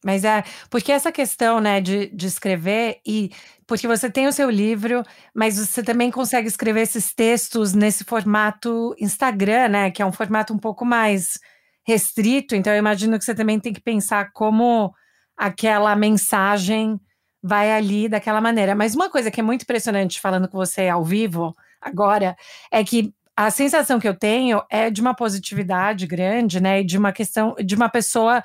Mas 0.06 0.24
é, 0.24 0.44
porque 0.70 0.92
essa 0.92 1.12
questão, 1.12 1.60
né, 1.60 1.82
de, 1.82 2.08
de 2.14 2.28
escrever, 2.28 3.00
e 3.04 3.32
porque 3.66 3.88
você 3.88 4.08
tem 4.08 4.28
o 4.28 4.32
seu 4.32 4.52
livro, 4.52 5.04
mas 5.34 5.58
você 5.58 5.82
também 5.82 6.12
consegue 6.12 6.48
escrever 6.48 6.82
esses 6.82 7.12
textos 7.12 7.74
nesse 7.74 8.04
formato 8.04 8.96
Instagram, 9.00 9.68
né, 9.70 9.90
que 9.90 10.04
é 10.04 10.06
um 10.06 10.12
formato 10.12 10.54
um 10.54 10.60
pouco 10.60 10.86
mais 10.86 11.40
restrito, 11.84 12.56
então 12.56 12.72
eu 12.72 12.78
imagino 12.78 13.18
que 13.18 13.26
você 13.26 13.34
também 13.34 13.60
tem 13.60 13.74
que 13.74 13.82
pensar 13.82 14.32
como 14.32 14.94
aquela 15.36 15.96
mensagem 15.96 17.00
vai 17.42 17.72
ali 17.72 18.08
daquela 18.08 18.40
maneira. 18.40 18.76
Mas 18.76 18.94
uma 18.94 19.10
coisa 19.10 19.32
que 19.32 19.40
é 19.40 19.44
muito 19.44 19.64
impressionante 19.64 20.22
falando 20.22 20.48
com 20.48 20.58
você 20.58 20.88
ao 20.88 21.04
vivo 21.04 21.56
agora 21.82 22.36
é 22.72 22.84
que 22.84 23.12
a 23.36 23.50
sensação 23.50 24.00
que 24.00 24.08
eu 24.08 24.18
tenho 24.18 24.62
é 24.70 24.92
de 24.92 25.02
uma 25.02 25.16
positividade 25.16 26.06
grande, 26.06 26.62
né, 26.62 26.82
e 26.82 26.86
de 26.86 26.96
uma 26.96 27.12
questão 27.12 27.56
de 27.64 27.74
uma 27.74 27.90
pessoa 27.90 28.44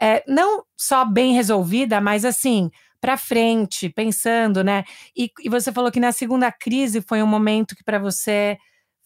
é, 0.00 0.22
não 0.26 0.64
só 0.76 1.04
bem 1.04 1.34
resolvida, 1.34 2.00
mas 2.00 2.24
assim, 2.24 2.70
para 3.00 3.16
frente, 3.16 3.88
pensando, 3.88 4.64
né? 4.64 4.84
E, 5.16 5.30
e, 5.40 5.48
você 5.48 5.72
falou 5.72 5.90
que 5.90 6.00
na 6.00 6.12
segunda 6.12 6.50
crise 6.50 7.00
foi 7.00 7.22
um 7.22 7.26
momento 7.26 7.76
que 7.76 7.84
para 7.84 7.98
você 7.98 8.58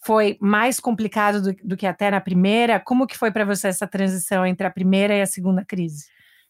foi 0.04 0.38
mais 0.40 0.80
complicado 0.80 1.42
do, 1.42 1.52
do, 1.62 1.76
que 1.76 1.86
até 1.86 2.10
na 2.10 2.20
primeira. 2.20 2.80
Como 2.80 3.06
que 3.06 3.18
foi 3.18 3.30
para 3.30 3.44
você 3.44 3.68
essa 3.68 3.86
transição 3.86 4.46
entre 4.46 4.66
a 4.66 4.70
primeira 4.70 5.14
e 5.14 5.20
a 5.20 5.26
segunda 5.26 5.64
crise? 5.64 6.06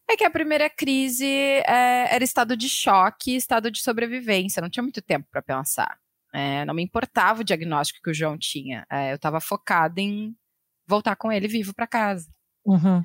É 0.08 0.16
que 0.16 0.24
a 0.24 0.30
primeira 0.30 0.68
crise 0.68 1.26
é, 1.26 2.14
era 2.14 2.24
estado 2.24 2.56
de 2.56 2.68
choque, 2.68 3.34
estado 3.34 3.70
de 3.70 3.80
sobrevivência. 3.80 4.62
Não 4.62 4.70
tinha 4.70 4.82
muito 4.82 5.02
tempo 5.02 5.26
para 5.30 5.42
pensar. 5.42 5.96
É, 6.32 6.64
não 6.64 6.74
me 6.74 6.82
importava 6.82 7.40
o 7.40 7.44
diagnóstico 7.44 8.00
que 8.02 8.10
o 8.10 8.14
João 8.14 8.38
tinha. 8.38 8.86
É, 8.90 9.12
eu 9.12 9.16
estava 9.16 9.40
focada 9.40 10.00
em 10.00 10.34
voltar 10.86 11.16
com 11.16 11.30
ele 11.30 11.48
vivo 11.48 11.74
para 11.74 11.86
casa. 11.86 12.28
Uhum. 12.64 13.02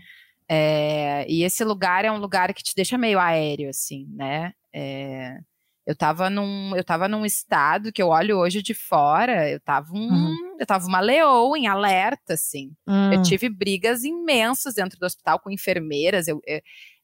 É, 0.49 1.25
e 1.27 1.43
esse 1.43 1.63
lugar 1.63 2.05
é 2.05 2.11
um 2.11 2.17
lugar 2.17 2.53
que 2.53 2.63
te 2.63 2.73
deixa 2.75 2.97
meio 2.97 3.19
aéreo, 3.19 3.69
assim, 3.69 4.07
né? 4.13 4.53
É, 4.73 5.39
eu 5.85 5.95
tava 5.95 6.29
num, 6.29 6.75
eu 6.75 6.83
tava 6.83 7.07
num 7.07 7.25
estado 7.25 7.91
que 7.91 8.01
eu 8.01 8.07
olho 8.07 8.37
hoje 8.37 8.61
de 8.61 8.73
fora, 8.73 9.49
eu 9.49 9.59
tava 9.59 9.93
um, 9.93 10.09
uhum. 10.09 10.57
eu 10.59 10.65
tava 10.65 10.87
uma 10.87 10.99
leoa 10.99 11.57
em 11.57 11.67
alerta, 11.67 12.33
assim. 12.33 12.73
Uhum. 12.87 13.13
Eu 13.13 13.19
hum. 13.19 13.23
tive 13.23 13.49
brigas 13.49 14.03
imensas 14.03 14.73
dentro 14.73 14.99
do 14.99 15.05
hospital 15.05 15.39
com 15.39 15.51
enfermeiras, 15.51 16.27
eu, 16.27 16.41
eu, 16.45 16.61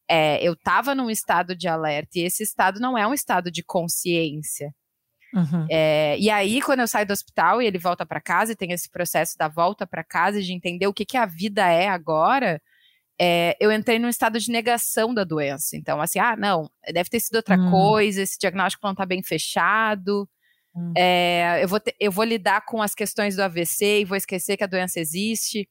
é, 0.10 0.44
eu 0.44 0.56
tava 0.56 0.96
num 0.96 1.10
estado 1.10 1.56
de 1.56 1.68
alerta, 1.68 2.18
e 2.18 2.24
esse 2.24 2.44
estado 2.44 2.80
não 2.80 2.98
é 2.98 3.06
um 3.06 3.14
estado 3.14 3.52
de 3.52 3.64
consciência. 3.64 4.74
Uhum. 5.34 5.66
É, 5.70 6.18
e 6.20 6.30
aí, 6.30 6.62
quando 6.62 6.82
eu 6.82 6.88
saio 6.88 7.06
do 7.08 7.14
hospital 7.14 7.62
e 7.62 7.68
ele 7.68 7.78
volta 7.78 8.06
para 8.06 8.20
casa, 8.20 8.52
e 8.52 8.56
tem 8.56 8.72
esse 8.72 8.90
processo 8.90 9.38
da 9.38 9.48
volta 9.48 9.88
para 9.88 10.04
casa 10.04 10.40
e 10.40 10.44
de 10.44 10.54
entender 10.54 10.88
o 10.88 10.94
que, 10.94 11.06
que 11.06 11.18
a 11.18 11.26
vida 11.26 11.66
é 11.68 11.88
agora, 11.88 12.62
é, 13.24 13.56
eu 13.60 13.72
entrei 13.72 14.00
num 14.00 14.10
estado 14.10 14.40
de 14.40 14.50
negação 14.50 15.14
da 15.14 15.24
doença. 15.24 15.78
Então, 15.78 16.02
assim, 16.02 16.18
ah, 16.18 16.36
não, 16.36 16.68
deve 16.92 17.08
ter 17.08 17.20
sido 17.20 17.36
outra 17.36 17.56
hum. 17.56 17.70
coisa, 17.70 18.24
esse 18.24 18.40
diagnóstico 18.40 18.84
não 18.84 18.94
está 18.94 19.06
bem 19.06 19.22
fechado. 19.22 20.28
Hum. 20.76 20.92
É, 20.98 21.60
eu, 21.62 21.68
vou 21.68 21.80
ter, 21.80 21.96
eu 22.00 22.12
vou 22.12 22.24
lidar 22.24 22.66
com 22.66 22.82
as 22.82 22.96
questões 22.96 23.36
do 23.36 23.44
AVC 23.44 24.00
e 24.00 24.06
vou 24.06 24.18
esquecer 24.18 24.58
que 24.58 24.64
a 24.64 24.68
doença 24.68 25.00
existe. 25.00 25.70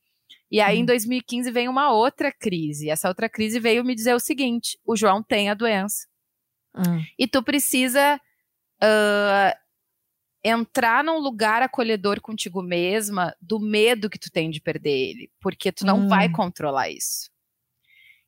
E 0.48 0.60
aí, 0.60 0.78
hum. 0.78 0.82
em 0.82 0.84
2015, 0.84 1.50
vem 1.50 1.68
uma 1.68 1.92
outra 1.92 2.30
crise. 2.30 2.88
Essa 2.88 3.08
outra 3.08 3.28
crise 3.28 3.58
veio 3.58 3.84
me 3.84 3.96
dizer 3.96 4.14
o 4.14 4.20
seguinte: 4.20 4.78
o 4.86 4.94
João 4.94 5.20
tem 5.20 5.50
a 5.50 5.54
doença. 5.54 6.06
Hum. 6.76 7.02
E 7.18 7.26
tu 7.26 7.42
precisa 7.42 8.14
uh, 8.80 9.58
entrar 10.44 11.02
num 11.02 11.18
lugar 11.18 11.62
acolhedor 11.62 12.20
contigo 12.20 12.62
mesma 12.62 13.34
do 13.40 13.58
medo 13.58 14.08
que 14.08 14.20
tu 14.20 14.30
tem 14.30 14.50
de 14.50 14.60
perder 14.60 15.10
ele. 15.10 15.32
Porque 15.40 15.72
tu 15.72 15.84
não 15.84 16.08
vai 16.08 16.28
hum. 16.28 16.32
controlar 16.32 16.90
isso. 16.90 17.28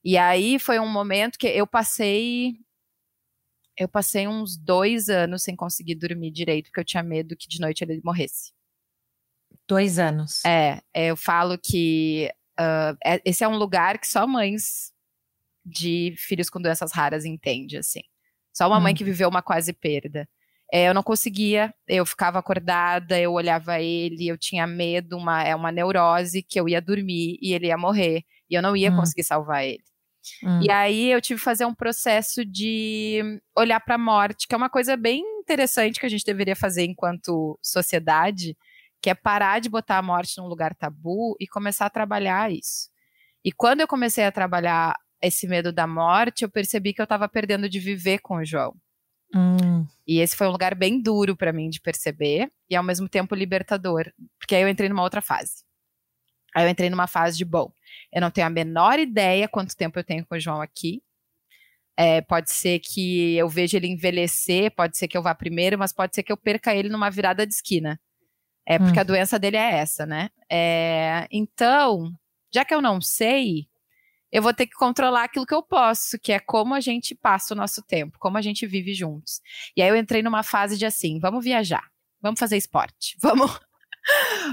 E 0.04 0.18
aí 0.18 0.58
foi 0.58 0.78
um 0.78 0.88
momento 0.88 1.38
que 1.38 1.46
eu 1.46 1.66
passei. 1.66 2.54
Eu 3.78 3.88
passei 3.88 4.28
uns 4.28 4.56
dois 4.56 5.08
anos 5.08 5.42
sem 5.42 5.56
conseguir 5.56 5.94
dormir 5.94 6.30
direito, 6.30 6.66
porque 6.66 6.80
eu 6.80 6.84
tinha 6.84 7.02
medo 7.02 7.36
que 7.36 7.48
de 7.48 7.60
noite 7.60 7.82
ele 7.82 8.00
morresse. 8.04 8.52
Dois 9.66 9.98
anos. 9.98 10.44
É, 10.44 10.82
eu 10.94 11.16
falo 11.16 11.56
que 11.58 12.30
uh, 12.58 13.20
esse 13.24 13.44
é 13.44 13.48
um 13.48 13.56
lugar 13.56 13.98
que 13.98 14.06
só 14.06 14.26
mães 14.26 14.92
de 15.64 16.14
filhos 16.18 16.50
com 16.50 16.60
doenças 16.60 16.92
raras 16.92 17.24
entendem, 17.24 17.78
assim. 17.78 18.02
Só 18.52 18.66
uma 18.66 18.78
hum. 18.78 18.82
mãe 18.82 18.94
que 18.94 19.04
viveu 19.04 19.28
uma 19.28 19.42
quase 19.42 19.72
perda. 19.72 20.28
É, 20.72 20.88
eu 20.88 20.94
não 20.94 21.02
conseguia, 21.02 21.72
eu 21.86 22.04
ficava 22.06 22.38
acordada, 22.38 23.18
eu 23.20 23.32
olhava 23.32 23.78
ele, 23.80 24.26
eu 24.26 24.38
tinha 24.38 24.66
medo, 24.66 25.18
uma, 25.18 25.42
é 25.42 25.54
uma 25.54 25.70
neurose 25.70 26.42
que 26.42 26.58
eu 26.58 26.66
ia 26.66 26.80
dormir 26.80 27.38
e 27.42 27.52
ele 27.52 27.66
ia 27.66 27.76
morrer, 27.76 28.24
e 28.48 28.54
eu 28.54 28.62
não 28.62 28.74
ia 28.74 28.90
hum. 28.90 28.96
conseguir 28.96 29.22
salvar 29.22 29.64
ele. 29.64 29.82
Hum. 30.42 30.60
E 30.62 30.70
aí 30.70 31.10
eu 31.10 31.20
tive 31.20 31.38
que 31.38 31.44
fazer 31.44 31.64
um 31.64 31.74
processo 31.74 32.44
de 32.44 33.40
olhar 33.56 33.80
para 33.80 33.96
a 33.96 33.98
morte, 33.98 34.46
que 34.46 34.54
é 34.54 34.58
uma 34.58 34.70
coisa 34.70 34.96
bem 34.96 35.22
interessante 35.40 35.98
que 35.98 36.06
a 36.06 36.08
gente 36.08 36.24
deveria 36.24 36.56
fazer 36.56 36.84
enquanto 36.84 37.58
sociedade, 37.62 38.56
que 39.00 39.10
é 39.10 39.14
parar 39.14 39.60
de 39.60 39.68
botar 39.68 39.98
a 39.98 40.02
morte 40.02 40.38
num 40.38 40.46
lugar 40.46 40.74
tabu 40.74 41.36
e 41.40 41.46
começar 41.46 41.86
a 41.86 41.90
trabalhar 41.90 42.50
isso. 42.52 42.88
E 43.44 43.50
quando 43.50 43.80
eu 43.80 43.88
comecei 43.88 44.24
a 44.24 44.32
trabalhar 44.32 44.94
esse 45.20 45.46
medo 45.46 45.72
da 45.72 45.86
morte, 45.86 46.42
eu 46.42 46.50
percebi 46.50 46.92
que 46.92 47.00
eu 47.00 47.04
estava 47.04 47.28
perdendo 47.28 47.68
de 47.68 47.80
viver 47.80 48.20
com 48.20 48.36
o 48.36 48.44
João. 48.44 48.74
Hum. 49.34 49.86
E 50.06 50.20
esse 50.20 50.36
foi 50.36 50.46
um 50.46 50.52
lugar 50.52 50.74
bem 50.74 51.00
duro 51.00 51.36
para 51.36 51.52
mim 51.52 51.68
de 51.68 51.80
perceber 51.80 52.50
e 52.68 52.76
ao 52.76 52.82
mesmo 52.82 53.08
tempo 53.08 53.34
libertador, 53.34 54.10
porque 54.38 54.54
aí 54.54 54.62
eu 54.62 54.68
entrei 54.68 54.88
numa 54.88 55.02
outra 55.02 55.22
fase. 55.22 55.64
Aí 56.54 56.64
eu 56.64 56.68
entrei 56.68 56.90
numa 56.90 57.06
fase 57.06 57.36
de 57.36 57.44
bom. 57.44 57.72
Eu 58.12 58.20
não 58.20 58.30
tenho 58.30 58.46
a 58.46 58.50
menor 58.50 58.98
ideia 58.98 59.48
quanto 59.48 59.76
tempo 59.76 59.98
eu 59.98 60.04
tenho 60.04 60.26
com 60.26 60.34
o 60.34 60.40
João 60.40 60.60
aqui. 60.60 61.02
É, 61.96 62.20
pode 62.22 62.50
ser 62.50 62.78
que 62.78 63.34
eu 63.34 63.48
veja 63.48 63.76
ele 63.76 63.86
envelhecer, 63.86 64.74
pode 64.74 64.96
ser 64.96 65.08
que 65.08 65.16
eu 65.16 65.22
vá 65.22 65.34
primeiro, 65.34 65.78
mas 65.78 65.92
pode 65.92 66.14
ser 66.14 66.22
que 66.22 66.32
eu 66.32 66.36
perca 66.36 66.74
ele 66.74 66.88
numa 66.88 67.10
virada 67.10 67.46
de 67.46 67.54
esquina. 67.54 68.00
É 68.66 68.78
porque 68.78 68.98
hum. 68.98 69.00
a 69.00 69.04
doença 69.04 69.38
dele 69.38 69.56
é 69.56 69.74
essa, 69.74 70.06
né? 70.06 70.30
É, 70.50 71.26
então, 71.30 72.12
já 72.52 72.64
que 72.64 72.74
eu 72.74 72.80
não 72.80 73.00
sei, 73.00 73.66
eu 74.30 74.42
vou 74.42 74.54
ter 74.54 74.66
que 74.66 74.74
controlar 74.74 75.24
aquilo 75.24 75.46
que 75.46 75.54
eu 75.54 75.62
posso, 75.62 76.18
que 76.18 76.32
é 76.32 76.38
como 76.38 76.74
a 76.74 76.80
gente 76.80 77.14
passa 77.14 77.52
o 77.52 77.56
nosso 77.56 77.82
tempo, 77.82 78.18
como 78.18 78.38
a 78.38 78.42
gente 78.42 78.66
vive 78.66 78.94
juntos. 78.94 79.40
E 79.76 79.82
aí 79.82 79.88
eu 79.88 79.96
entrei 79.96 80.22
numa 80.22 80.42
fase 80.42 80.78
de 80.78 80.86
assim, 80.86 81.18
vamos 81.20 81.44
viajar, 81.44 81.86
vamos 82.20 82.40
fazer 82.40 82.56
esporte, 82.56 83.16
vamos 83.20 83.60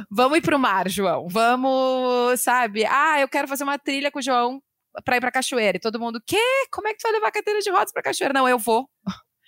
Vamos 0.09 0.37
ir 0.37 0.41
pro 0.41 0.59
mar, 0.59 0.89
João. 0.89 1.27
Vamos, 1.27 2.41
sabe? 2.41 2.85
Ah, 2.85 3.19
eu 3.19 3.27
quero 3.27 3.47
fazer 3.47 3.63
uma 3.63 3.79
trilha 3.79 4.11
com 4.11 4.19
o 4.19 4.21
João 4.21 4.61
pra 5.03 5.17
ir 5.17 5.19
pra 5.19 5.31
cachoeira. 5.31 5.77
E 5.77 5.81
todo 5.81 5.99
mundo, 5.99 6.21
quê? 6.25 6.41
Como 6.71 6.87
é 6.87 6.93
que 6.93 6.99
tu 6.99 7.03
vai 7.03 7.13
levar 7.13 7.27
a 7.27 7.31
cadeira 7.31 7.59
de 7.59 7.69
rodas 7.69 7.91
pra 7.91 8.03
cachoeira? 8.03 8.33
Não, 8.33 8.47
eu 8.47 8.57
vou. 8.57 8.89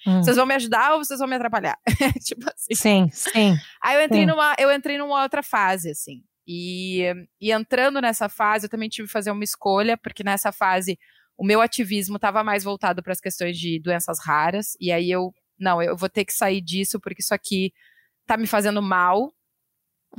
Hum. 0.06 0.24
Vocês 0.24 0.36
vão 0.36 0.46
me 0.46 0.56
ajudar 0.56 0.94
ou 0.94 1.04
vocês 1.04 1.20
vão 1.20 1.28
me 1.28 1.36
atrapalhar? 1.36 1.78
tipo 2.26 2.50
assim. 2.50 2.74
Sim, 2.74 3.10
sim. 3.12 3.56
Aí 3.84 3.98
eu 3.98 4.04
entrei, 4.04 4.22
sim. 4.22 4.26
Numa, 4.26 4.56
eu 4.58 4.72
entrei 4.72 4.98
numa 4.98 5.22
outra 5.22 5.44
fase, 5.44 5.92
assim. 5.92 6.24
E, 6.48 7.04
e 7.40 7.52
entrando 7.52 8.02
nessa 8.02 8.28
fase, 8.28 8.66
eu 8.66 8.70
também 8.70 8.90
tive 8.90 9.08
que 9.08 9.14
fazer 9.14 9.32
uma 9.32 9.44
escolha, 9.44 9.98
porque 9.98 10.24
nessa 10.24 10.52
fase 10.52 10.98
o 11.38 11.46
meu 11.46 11.62
ativismo 11.62 12.18
estava 12.18 12.44
mais 12.44 12.64
voltado 12.64 13.02
para 13.02 13.14
as 13.14 13.22
questões 13.22 13.58
de 13.58 13.80
doenças 13.80 14.18
raras. 14.24 14.76
E 14.80 14.92
aí 14.92 15.10
eu, 15.10 15.32
não, 15.60 15.82
eu 15.82 15.96
vou 15.96 16.10
ter 16.10 16.26
que 16.26 16.34
sair 16.34 16.62
disso, 16.62 17.00
porque 17.00 17.22
isso 17.22 17.34
aqui 17.34 17.72
tá 18.26 18.38
me 18.38 18.48
fazendo 18.48 18.82
mal. 18.82 19.32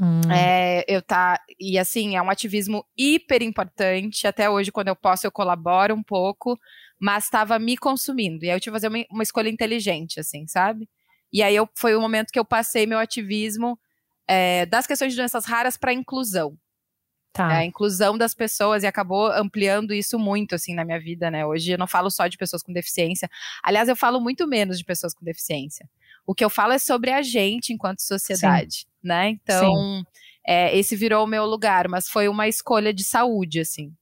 Hum. 0.01 0.33
É, 0.33 0.85
eu 0.89 1.03
tá 1.03 1.39
e 1.61 1.79
assim 1.79 2.17
é 2.17 2.23
um 2.23 2.31
ativismo 2.31 2.85
hiper 2.97 3.43
importante. 3.43 4.27
Até 4.27 4.49
hoje, 4.49 4.73
quando 4.73 4.89
eu 4.89 4.97
posso, 4.97 5.27
eu 5.27 5.33
colaboro 5.33 5.95
um 5.95 6.03
pouco, 6.03 6.59
mas 6.99 7.25
estava 7.25 7.59
me 7.59 7.77
consumindo. 7.77 8.45
E 8.45 8.51
aí 8.51 8.57
eu 8.57 8.61
tive 8.61 8.75
que 8.75 8.81
fazer 8.81 8.89
uma, 8.89 9.05
uma, 9.11 9.23
escolha 9.23 9.49
inteligente, 9.49 10.19
assim, 10.19 10.47
sabe? 10.47 10.89
E 11.33 11.43
aí 11.43 11.55
eu, 11.55 11.69
foi 11.75 11.95
o 11.95 12.01
momento 12.01 12.31
que 12.31 12.39
eu 12.39 12.45
passei 12.45 12.87
meu 12.87 12.99
ativismo 12.99 13.79
é, 14.27 14.67
das 14.67 14.87
questões 14.87 15.13
de 15.13 15.19
doenças 15.19 15.45
raras 15.45 15.77
para 15.77 15.93
inclusão. 15.93 16.57
Tá. 17.33 17.51
É, 17.51 17.57
a 17.59 17.65
inclusão 17.65 18.19
das 18.19 18.35
pessoas 18.35 18.83
e 18.83 18.87
acabou 18.87 19.33
ampliando 19.33 19.95
isso 19.95 20.19
muito, 20.19 20.55
assim, 20.55 20.75
na 20.75 20.85
minha 20.85 21.01
vida, 21.01 21.31
né? 21.31 21.47
Hoje 21.47 21.73
eu 21.73 21.79
não 21.79 21.87
falo 21.87 22.11
só 22.11 22.27
de 22.27 22.37
pessoas 22.37 22.63
com 22.63 22.73
deficiência. 22.73 23.29
Aliás, 23.63 23.89
eu 23.89 23.97
falo 23.97 24.21
muito 24.21 24.47
menos 24.47 24.79
de 24.79 24.85
pessoas 24.85 25.15
com 25.15 25.25
deficiência. 25.25 25.89
O 26.27 26.35
que 26.35 26.45
eu 26.45 26.51
falo 26.51 26.73
é 26.73 26.79
sobre 26.79 27.11
a 27.11 27.23
gente 27.23 27.73
enquanto 27.73 28.01
sociedade, 28.01 28.79
Sim. 28.79 28.87
né? 29.03 29.29
Então, 29.31 30.05
é, 30.47 30.77
esse 30.77 30.95
virou 30.97 31.25
o 31.25 31.29
meu 31.29 31.45
lugar, 31.45 31.89
mas 31.89 32.09
foi 32.09 32.29
uma 32.29 32.49
escolha 32.49 32.93
de 32.93 33.05
saúde, 33.05 33.61
assim. 33.61 33.93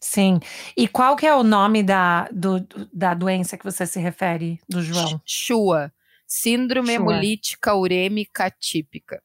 Sim. 0.00 0.38
E 0.76 0.86
qual 0.86 1.16
que 1.16 1.26
é 1.26 1.34
o 1.34 1.42
nome 1.42 1.82
da, 1.82 2.28
do, 2.32 2.66
da 2.92 3.14
doença 3.14 3.56
que 3.56 3.64
você 3.64 3.86
se 3.86 3.98
refere, 3.98 4.60
do 4.68 4.82
João? 4.82 5.20
Chua. 5.24 5.92
Síndrome 6.26 6.88
Chua. 6.88 6.96
hemolítica 6.96 7.74
urêmica 7.74 8.50
típica. 8.50 9.22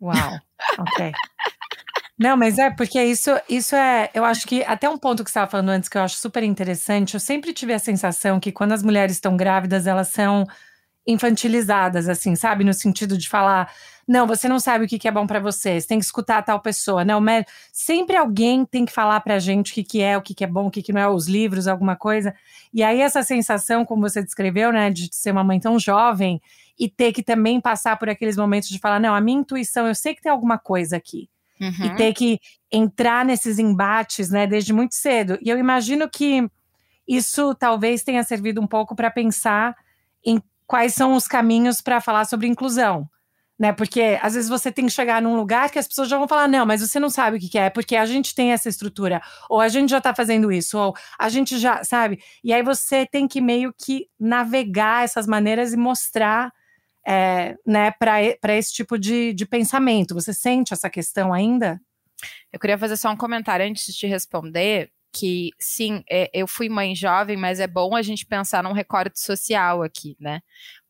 Uau, 0.00 0.38
ok. 0.78 1.12
Não, 2.18 2.36
mas 2.36 2.58
é 2.58 2.70
porque 2.70 3.02
isso, 3.02 3.30
isso 3.48 3.74
é. 3.74 4.08
Eu 4.14 4.24
acho 4.24 4.46
que 4.46 4.62
até 4.64 4.88
um 4.88 4.96
ponto 4.96 5.24
que 5.24 5.30
você 5.30 5.38
estava 5.38 5.50
falando 5.50 5.70
antes 5.70 5.88
que 5.88 5.98
eu 5.98 6.02
acho 6.02 6.16
super 6.16 6.42
interessante. 6.42 7.14
Eu 7.14 7.20
sempre 7.20 7.52
tive 7.52 7.72
a 7.72 7.78
sensação 7.78 8.38
que 8.38 8.52
quando 8.52 8.72
as 8.72 8.82
mulheres 8.82 9.16
estão 9.16 9.36
grávidas, 9.36 9.86
elas 9.86 10.08
são 10.08 10.46
infantilizadas, 11.06 12.08
assim, 12.08 12.34
sabe? 12.34 12.64
No 12.64 12.72
sentido 12.72 13.18
de 13.18 13.28
falar, 13.28 13.70
não, 14.06 14.26
você 14.26 14.48
não 14.48 14.58
sabe 14.58 14.84
o 14.84 14.88
que, 14.88 15.06
é 15.06 15.10
bom 15.10 15.26
para 15.26 15.40
você, 15.40 15.80
você 15.80 15.86
tem 15.86 15.98
que 15.98 16.04
escutar 16.04 16.38
a 16.38 16.42
tal 16.42 16.60
pessoa. 16.60 17.04
Não, 17.04 17.20
sempre 17.72 18.16
alguém 18.16 18.64
tem 18.64 18.84
que 18.84 18.92
falar 18.92 19.20
pra 19.20 19.38
gente 19.38 19.72
o 19.72 19.74
que, 19.74 19.84
que 19.84 20.02
é, 20.02 20.16
o 20.16 20.22
que, 20.22 20.34
que 20.34 20.44
é 20.44 20.46
bom, 20.46 20.66
o 20.66 20.70
que, 20.70 20.82
que 20.82 20.92
não 20.92 21.00
é, 21.00 21.08
os 21.08 21.26
livros, 21.26 21.66
alguma 21.66 21.96
coisa. 21.96 22.34
E 22.72 22.82
aí, 22.82 23.00
essa 23.00 23.22
sensação, 23.22 23.84
como 23.84 24.02
você 24.02 24.22
descreveu, 24.22 24.72
né, 24.72 24.90
de 24.90 25.08
ser 25.12 25.30
uma 25.30 25.44
mãe 25.44 25.60
tão 25.60 25.78
jovem 25.78 26.40
e 26.78 26.88
ter 26.88 27.12
que 27.12 27.22
também 27.22 27.60
passar 27.60 27.98
por 27.98 28.08
aqueles 28.08 28.36
momentos 28.36 28.68
de 28.68 28.78
falar, 28.78 28.98
não, 28.98 29.14
a 29.14 29.20
minha 29.20 29.40
intuição, 29.40 29.86
eu 29.86 29.94
sei 29.94 30.14
que 30.14 30.22
tem 30.22 30.32
alguma 30.32 30.58
coisa 30.58 30.96
aqui. 30.96 31.28
Uhum. 31.60 31.86
E 31.86 31.96
ter 31.96 32.12
que 32.12 32.40
entrar 32.70 33.24
nesses 33.24 33.58
embates, 33.58 34.28
né, 34.28 34.46
desde 34.46 34.72
muito 34.72 34.94
cedo. 34.94 35.38
E 35.40 35.48
eu 35.48 35.58
imagino 35.58 36.10
que 36.10 36.48
isso 37.06 37.54
talvez 37.54 38.02
tenha 38.02 38.22
servido 38.24 38.60
um 38.60 38.66
pouco 38.66 38.96
para 38.96 39.10
pensar 39.10 39.76
em 40.24 40.42
quais 40.66 40.94
são 40.94 41.14
os 41.14 41.26
caminhos 41.26 41.80
para 41.80 42.00
falar 42.00 42.24
sobre 42.24 42.46
inclusão. 42.46 43.08
Né? 43.58 43.72
Porque 43.72 44.18
às 44.20 44.34
vezes 44.34 44.50
você 44.50 44.72
tem 44.72 44.86
que 44.86 44.90
chegar 44.90 45.22
num 45.22 45.36
lugar 45.36 45.70
que 45.70 45.78
as 45.78 45.86
pessoas 45.86 46.08
já 46.08 46.18
vão 46.18 46.26
falar: 46.26 46.48
não, 46.48 46.66
mas 46.66 46.80
você 46.80 46.98
não 46.98 47.08
sabe 47.08 47.36
o 47.36 47.40
que, 47.40 47.48
que 47.48 47.58
é, 47.58 47.70
porque 47.70 47.94
a 47.94 48.04
gente 48.04 48.34
tem 48.34 48.52
essa 48.52 48.68
estrutura, 48.68 49.22
ou 49.48 49.60
a 49.60 49.68
gente 49.68 49.90
já 49.90 49.98
está 49.98 50.12
fazendo 50.12 50.50
isso, 50.50 50.76
ou 50.76 50.94
a 51.18 51.28
gente 51.28 51.56
já, 51.58 51.84
sabe? 51.84 52.18
E 52.42 52.52
aí 52.52 52.62
você 52.64 53.06
tem 53.06 53.28
que 53.28 53.40
meio 53.40 53.72
que 53.72 54.08
navegar 54.18 55.04
essas 55.04 55.26
maneiras 55.26 55.72
e 55.72 55.76
mostrar 55.76 56.52
é, 57.06 57.54
né, 57.66 57.92
para 57.92 58.56
esse 58.56 58.72
tipo 58.72 58.98
de, 58.98 59.32
de 59.32 59.46
pensamento. 59.46 60.14
Você 60.14 60.32
sente 60.32 60.72
essa 60.72 60.90
questão 60.90 61.32
ainda? 61.32 61.80
Eu 62.52 62.58
queria 62.58 62.78
fazer 62.78 62.96
só 62.96 63.10
um 63.10 63.16
comentário 63.16 63.66
antes 63.66 63.86
de 63.86 63.92
te 63.92 64.06
responder. 64.06 64.90
Que, 65.14 65.50
sim, 65.58 66.02
é, 66.10 66.28
eu 66.34 66.46
fui 66.48 66.68
mãe 66.68 66.94
jovem, 66.94 67.36
mas 67.36 67.60
é 67.60 67.66
bom 67.66 67.94
a 67.94 68.02
gente 68.02 68.26
pensar 68.26 68.62
num 68.64 68.72
recorte 68.72 69.20
social 69.20 69.82
aqui, 69.82 70.16
né? 70.18 70.40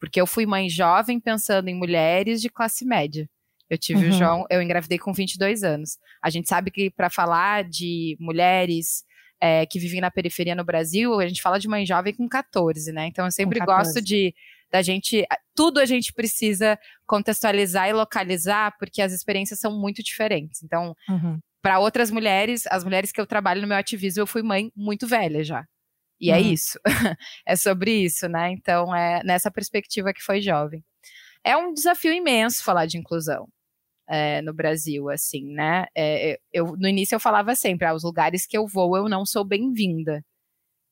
Porque 0.01 0.21
eu 0.21 0.27
fui 0.27 0.47
mãe 0.47 0.69
jovem 0.69 1.21
pensando 1.21 1.69
em 1.69 1.75
mulheres 1.75 2.41
de 2.41 2.49
classe 2.49 2.85
média. 2.87 3.29
Eu 3.69 3.77
tive 3.77 4.07
uhum. 4.07 4.11
o 4.11 4.13
João, 4.13 4.47
eu 4.51 4.63
engravidei 4.63 4.99
com 4.99 5.13
22 5.13 5.63
anos. 5.63 5.99
A 6.23 6.31
gente 6.31 6.49
sabe 6.49 6.71
que 6.71 6.91
para 6.91 7.11
falar 7.11 7.65
de 7.65 8.17
mulheres 8.19 9.05
é, 9.41 9.67
que 9.67 9.79
vivem 9.79 10.01
na 10.01 10.11
periferia 10.11 10.55
no 10.55 10.65
Brasil, 10.65 11.21
a 11.21 11.27
gente 11.27 11.43
fala 11.43 11.59
de 11.59 11.69
mãe 11.69 11.85
jovem 11.85 12.15
com 12.15 12.29
14, 12.29 12.93
né? 12.93 13.07
Então 13.07 13.27
eu 13.27 13.31
sempre 13.31 13.61
gosto 13.61 14.01
de 14.01 14.35
da 14.71 14.83
gente, 14.83 15.25
tudo 15.55 15.79
a 15.79 15.87
gente 15.87 16.13
precisa 16.13 16.77
contextualizar 17.07 17.89
e 17.89 17.93
localizar, 17.93 18.75
porque 18.77 19.01
as 19.01 19.13
experiências 19.13 19.61
são 19.61 19.79
muito 19.79 20.03
diferentes. 20.03 20.65
Então, 20.65 20.97
uhum. 21.09 21.39
Para 21.65 21.79
outras 21.79 22.11
mulheres, 22.11 22.67
as 22.67 22.85
mulheres 22.85 23.11
que 23.11 23.19
eu 23.19 23.27
trabalho 23.27 23.63
no 23.63 23.67
meu 23.67 23.79
ativismo, 23.79 24.21
eu 24.21 24.27
fui 24.27 24.43
mãe 24.43 24.71
muito 24.77 25.07
velha 25.07 25.43
já. 25.43 25.65
E 26.21 26.31
é 26.31 26.35
uhum. 26.35 26.39
é 26.39 26.43
isso. 26.43 26.79
é 27.47 27.57
sobre 27.57 27.91
isso, 27.91 28.29
né? 28.29 28.51
Então, 28.51 28.95
é 28.95 29.23
nessa 29.25 29.51
perspectiva 29.51 30.13
que 30.13 30.21
foi 30.21 30.43
jovem. 30.43 30.85
É 31.43 31.57
um 31.57 31.73
desafio 31.73 32.13
imenso 32.13 32.63
falar 32.63 32.85
de 32.85 32.99
inclusão. 32.99 33.49
É, 34.07 34.43
no 34.43 34.53
Brasil, 34.53 35.09
assim, 35.09 35.55
né? 35.55 35.87
É, 35.97 36.39
eu, 36.53 36.77
no 36.77 36.87
início 36.87 37.15
eu 37.15 37.21
falava 37.21 37.55
sempre, 37.55 37.87
ah, 37.87 37.95
os 37.95 38.05
lugares 38.05 38.45
que 38.45 38.59
eu 38.59 38.67
vou 38.67 38.95
eu 38.99 39.09
não 39.09 39.25
sou 39.25 39.43
bem-vinda. 39.43 40.23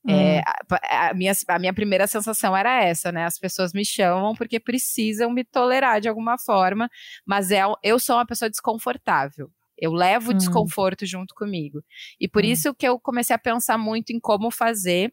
É, 0.08 0.38
hum. 0.38 0.42
a, 0.88 1.10
a, 1.10 1.14
minha, 1.14 1.32
a 1.48 1.58
minha 1.58 1.74
primeira 1.74 2.06
sensação 2.06 2.56
era 2.56 2.82
essa, 2.82 3.12
né? 3.12 3.26
As 3.26 3.38
pessoas 3.38 3.74
me 3.74 3.84
chamam 3.84 4.34
porque 4.34 4.58
precisam 4.58 5.30
me 5.30 5.44
tolerar 5.44 6.00
de 6.00 6.08
alguma 6.08 6.38
forma, 6.38 6.88
mas 7.26 7.50
é, 7.50 7.60
eu 7.82 7.98
sou 7.98 8.16
uma 8.16 8.26
pessoa 8.26 8.48
desconfortável. 8.48 9.50
Eu 9.78 9.92
levo 9.92 10.30
o 10.30 10.34
hum. 10.34 10.36
desconforto 10.36 11.06
junto 11.06 11.34
comigo. 11.34 11.82
E 12.20 12.28
por 12.28 12.44
hum. 12.44 12.46
isso 12.46 12.74
que 12.74 12.86
eu 12.86 12.98
comecei 13.00 13.34
a 13.34 13.38
pensar 13.38 13.78
muito 13.78 14.10
em 14.10 14.20
como 14.20 14.50
fazer 14.50 15.12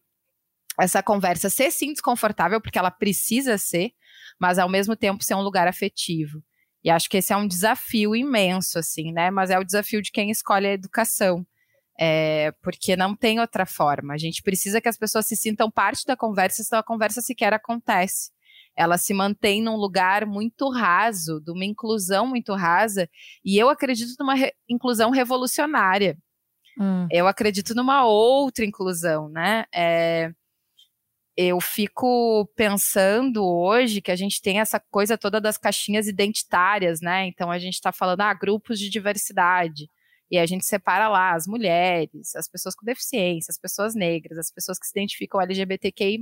essa 0.80 1.04
conversa 1.04 1.50
ser 1.50 1.72
sim 1.72 1.92
desconfortável, 1.92 2.62
porque 2.62 2.80
ela 2.80 2.92
precisa 2.92 3.58
ser, 3.58 3.92
mas 4.40 4.58
ao 4.58 4.70
mesmo 4.70 4.96
tempo 4.96 5.24
ser 5.24 5.36
um 5.36 5.42
lugar 5.42 5.68
afetivo. 5.68 6.42
E 6.82 6.90
acho 6.90 7.10
que 7.10 7.18
esse 7.18 7.34
é 7.34 7.36
um 7.36 7.48
desafio 7.48 8.16
imenso, 8.16 8.80
assim, 8.80 9.12
né? 9.12 9.30
Mas 9.30 9.50
é 9.50 9.60
o 9.60 9.66
desafio 9.66 10.02
de 10.02 10.12
quem 10.12 10.32
escolhe 10.32 10.68
a 10.68 10.74
educação 10.74 11.46
é, 12.00 12.54
porque 12.64 12.96
não 12.96 13.14
tem 13.14 13.42
outra 13.42 13.66
forma. 13.66 14.14
A 14.14 14.18
gente 14.18 14.42
precisa 14.42 14.80
que 14.80 14.88
as 14.88 14.98
pessoas 14.98 15.28
se 15.28 15.36
sintam 15.36 15.70
parte 15.70 16.06
da 16.06 16.16
conversa, 16.16 16.64
senão 16.64 16.80
a 16.80 16.84
conversa 16.84 17.22
sequer 17.22 17.54
acontece. 17.54 18.32
Ela 18.80 18.98
se 18.98 19.14
mantém 19.14 19.62
num 19.62 19.76
lugar 19.76 20.26
muito 20.26 20.70
raso, 20.70 21.42
de 21.42 21.52
uma 21.52 21.66
inclusão 21.66 22.26
muito 22.26 22.54
rasa, 22.54 23.10
e 23.44 23.58
eu 23.58 23.68
acredito 23.68 24.16
numa 24.18 24.34
re 24.34 24.54
inclusão 24.70 25.12
revolucionária. 25.12 26.18
Hum. 26.80 27.06
Eu 27.12 27.28
acredito 27.28 27.76
numa 27.76 28.06
outra 28.06 28.64
inclusão, 28.64 29.28
né? 29.28 29.66
É, 29.76 30.32
eu 31.36 31.60
fico 31.60 32.50
pensando 32.56 33.46
hoje 33.46 34.02
que 34.02 34.12
a 34.12 34.16
gente 34.16 34.42
tem 34.42 34.62
essa 34.62 34.80
coisa 34.80 35.18
toda 35.18 35.42
das 35.42 35.58
caixinhas 35.58 36.08
identitárias, 36.08 37.02
né? 37.02 37.28
Então 37.28 37.52
a 37.52 37.60
gente 37.60 37.74
está 37.74 37.92
falando, 37.92 38.22
ah, 38.22 38.34
grupos 38.34 38.80
de 38.80 38.90
diversidade. 38.90 39.90
E 40.32 40.38
a 40.38 40.46
gente 40.46 40.66
separa 40.66 41.10
lá 41.10 41.34
as 41.34 41.48
mulheres, 41.48 42.34
as 42.34 42.48
pessoas 42.48 42.76
com 42.76 42.86
deficiência, 42.86 43.52
as 43.52 43.58
pessoas 43.58 43.94
negras, 43.94 44.38
as 44.38 44.50
pessoas 44.50 44.80
que 44.80 44.86
se 44.86 44.92
identificam 44.92 45.42
LGBTQI. 45.42 46.18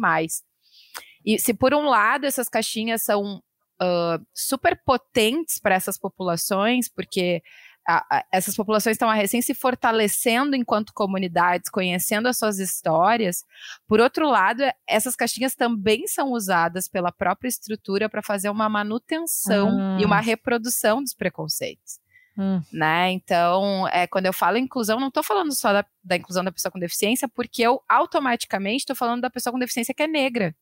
E 1.28 1.38
se 1.38 1.54
por 1.54 1.74
um 1.74 1.84
lado 1.84 2.26
essas 2.26 2.48
caixinhas 2.48 3.02
são 3.02 3.44
uh, 3.82 4.26
super 4.34 4.82
potentes 4.86 5.60
para 5.60 5.76
essas 5.76 5.98
populações, 5.98 6.88
porque 6.88 7.44
a, 7.86 8.18
a, 8.18 8.26
essas 8.32 8.56
populações 8.56 8.96
estão 8.96 9.10
recém 9.10 9.42
se 9.42 9.54
fortalecendo 9.54 10.56
enquanto 10.56 10.94
comunidades, 10.94 11.70
conhecendo 11.70 12.28
as 12.28 12.38
suas 12.38 12.60
histórias. 12.60 13.44
Por 13.86 14.00
outro 14.00 14.30
lado, 14.30 14.64
essas 14.88 15.18
caixinhas 15.18 15.54
também 15.54 16.08
são 16.08 16.32
usadas 16.32 16.88
pela 16.88 17.12
própria 17.12 17.50
estrutura 17.50 18.08
para 18.08 18.24
fazer 18.24 18.50
uma 18.50 18.70
manutenção 18.70 20.00
e 20.00 20.06
uma 20.06 20.22
reprodução 20.22 21.04
dos 21.04 21.14
preconceitos. 21.14 22.00
Hum. 22.38 22.62
Né? 22.72 23.12
Então, 23.12 23.86
é, 23.90 24.08
quando 24.08 24.28
eu 24.28 24.34
falo 24.34 24.58
inclusão, 24.58 24.98
não 24.98 25.10
estou 25.10 25.24
falando 25.24 25.54
só 25.54 25.74
da, 25.74 25.86
da, 26.02 26.16
inclusão 26.16 26.44
da 26.44 26.54
pessoa 26.54 26.72
com 26.72 26.80
deficiência, 26.80 27.28
porque 27.28 27.64
eu 27.64 27.82
automaticamente 27.90 28.84
estou 28.84 28.96
falando 28.96 29.22
da 29.22 29.30
pessoa 29.30 29.52
com 29.52 29.60
deficiência 29.60 29.94
que 29.94 30.04
é 30.04 30.08
negra. 30.08 30.56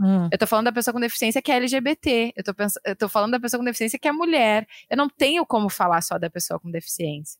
Hum. 0.00 0.24
Eu 0.24 0.34
estou 0.34 0.48
falando 0.48 0.64
da 0.64 0.72
pessoa 0.72 0.94
com 0.94 1.00
deficiência 1.00 1.42
que 1.42 1.52
é 1.52 1.56
LGBT. 1.56 2.32
Eu 2.34 2.92
estou 2.92 3.08
falando 3.08 3.32
da 3.32 3.40
pessoa 3.40 3.58
com 3.58 3.64
deficiência 3.64 3.98
que 3.98 4.08
é 4.08 4.12
mulher. 4.12 4.66
Eu 4.88 4.96
não 4.96 5.10
tenho 5.10 5.44
como 5.44 5.68
falar 5.68 6.00
só 6.00 6.18
da 6.18 6.30
pessoa 6.30 6.58
com 6.58 6.70
deficiência. 6.70 7.38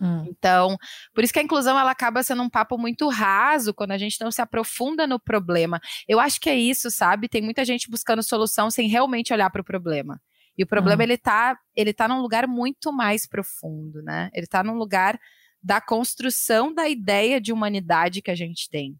Hum. 0.00 0.24
Então, 0.26 0.76
por 1.14 1.22
isso 1.22 1.32
que 1.32 1.38
a 1.38 1.42
inclusão 1.42 1.78
ela 1.78 1.90
acaba 1.90 2.22
sendo 2.22 2.42
um 2.42 2.48
papo 2.48 2.78
muito 2.78 3.08
raso 3.08 3.74
quando 3.74 3.92
a 3.92 3.98
gente 3.98 4.20
não 4.20 4.30
se 4.30 4.40
aprofunda 4.40 5.06
no 5.06 5.20
problema. 5.20 5.80
Eu 6.08 6.18
acho 6.18 6.40
que 6.40 6.48
é 6.48 6.56
isso, 6.56 6.90
sabe? 6.90 7.28
Tem 7.28 7.42
muita 7.42 7.64
gente 7.64 7.90
buscando 7.90 8.22
solução 8.22 8.70
sem 8.70 8.88
realmente 8.88 9.32
olhar 9.32 9.50
para 9.50 9.60
o 9.60 9.64
problema. 9.64 10.20
E 10.56 10.64
o 10.64 10.66
problema, 10.66 11.02
uhum. 11.02 11.04
ele, 11.04 11.18
tá, 11.18 11.56
ele 11.74 11.92
tá 11.92 12.08
num 12.08 12.20
lugar 12.20 12.46
muito 12.46 12.92
mais 12.92 13.26
profundo, 13.26 14.02
né? 14.02 14.30
Ele 14.34 14.46
tá 14.46 14.64
num 14.64 14.74
lugar 14.74 15.18
da 15.62 15.80
construção 15.80 16.74
da 16.74 16.88
ideia 16.88 17.40
de 17.40 17.52
humanidade 17.52 18.20
que 18.20 18.30
a 18.30 18.34
gente 18.34 18.68
tem. 18.68 18.98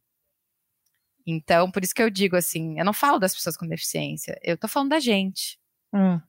Então, 1.26 1.70
por 1.70 1.82
isso 1.82 1.94
que 1.94 2.02
eu 2.02 2.10
digo 2.10 2.36
assim, 2.36 2.78
eu 2.78 2.84
não 2.84 2.92
falo 2.92 3.18
das 3.18 3.34
pessoas 3.34 3.56
com 3.56 3.66
deficiência, 3.66 4.38
eu 4.42 4.56
tô 4.56 4.68
falando 4.68 4.90
da 4.90 5.00
gente. 5.00 5.58
Hum. 5.92 6.20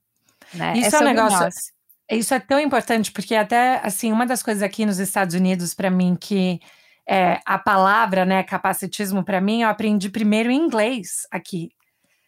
Né? 0.54 0.78
Isso 0.78 0.96
é, 0.96 1.00
é 1.00 1.02
um 1.02 1.06
negócio. 1.06 1.40
Nós. 1.40 1.74
Isso 2.12 2.34
é 2.34 2.40
tão 2.40 2.60
importante, 2.60 3.12
porque 3.12 3.34
até 3.34 3.80
assim, 3.84 4.12
uma 4.12 4.26
das 4.26 4.44
coisas 4.44 4.62
aqui 4.62 4.86
nos 4.86 5.00
Estados 5.00 5.36
Unidos, 5.36 5.74
para 5.74 5.90
mim, 5.90 6.16
que 6.20 6.60
é, 7.08 7.40
a 7.46 7.58
palavra, 7.58 8.26
né, 8.26 8.44
capacitismo, 8.44 9.24
para 9.24 9.42
mim, 9.42 9.62
eu 9.62 9.70
aprendi 9.70 10.10
primeiro 10.10 10.52
em 10.52 10.58
inglês 10.58 11.28
aqui. 11.32 11.70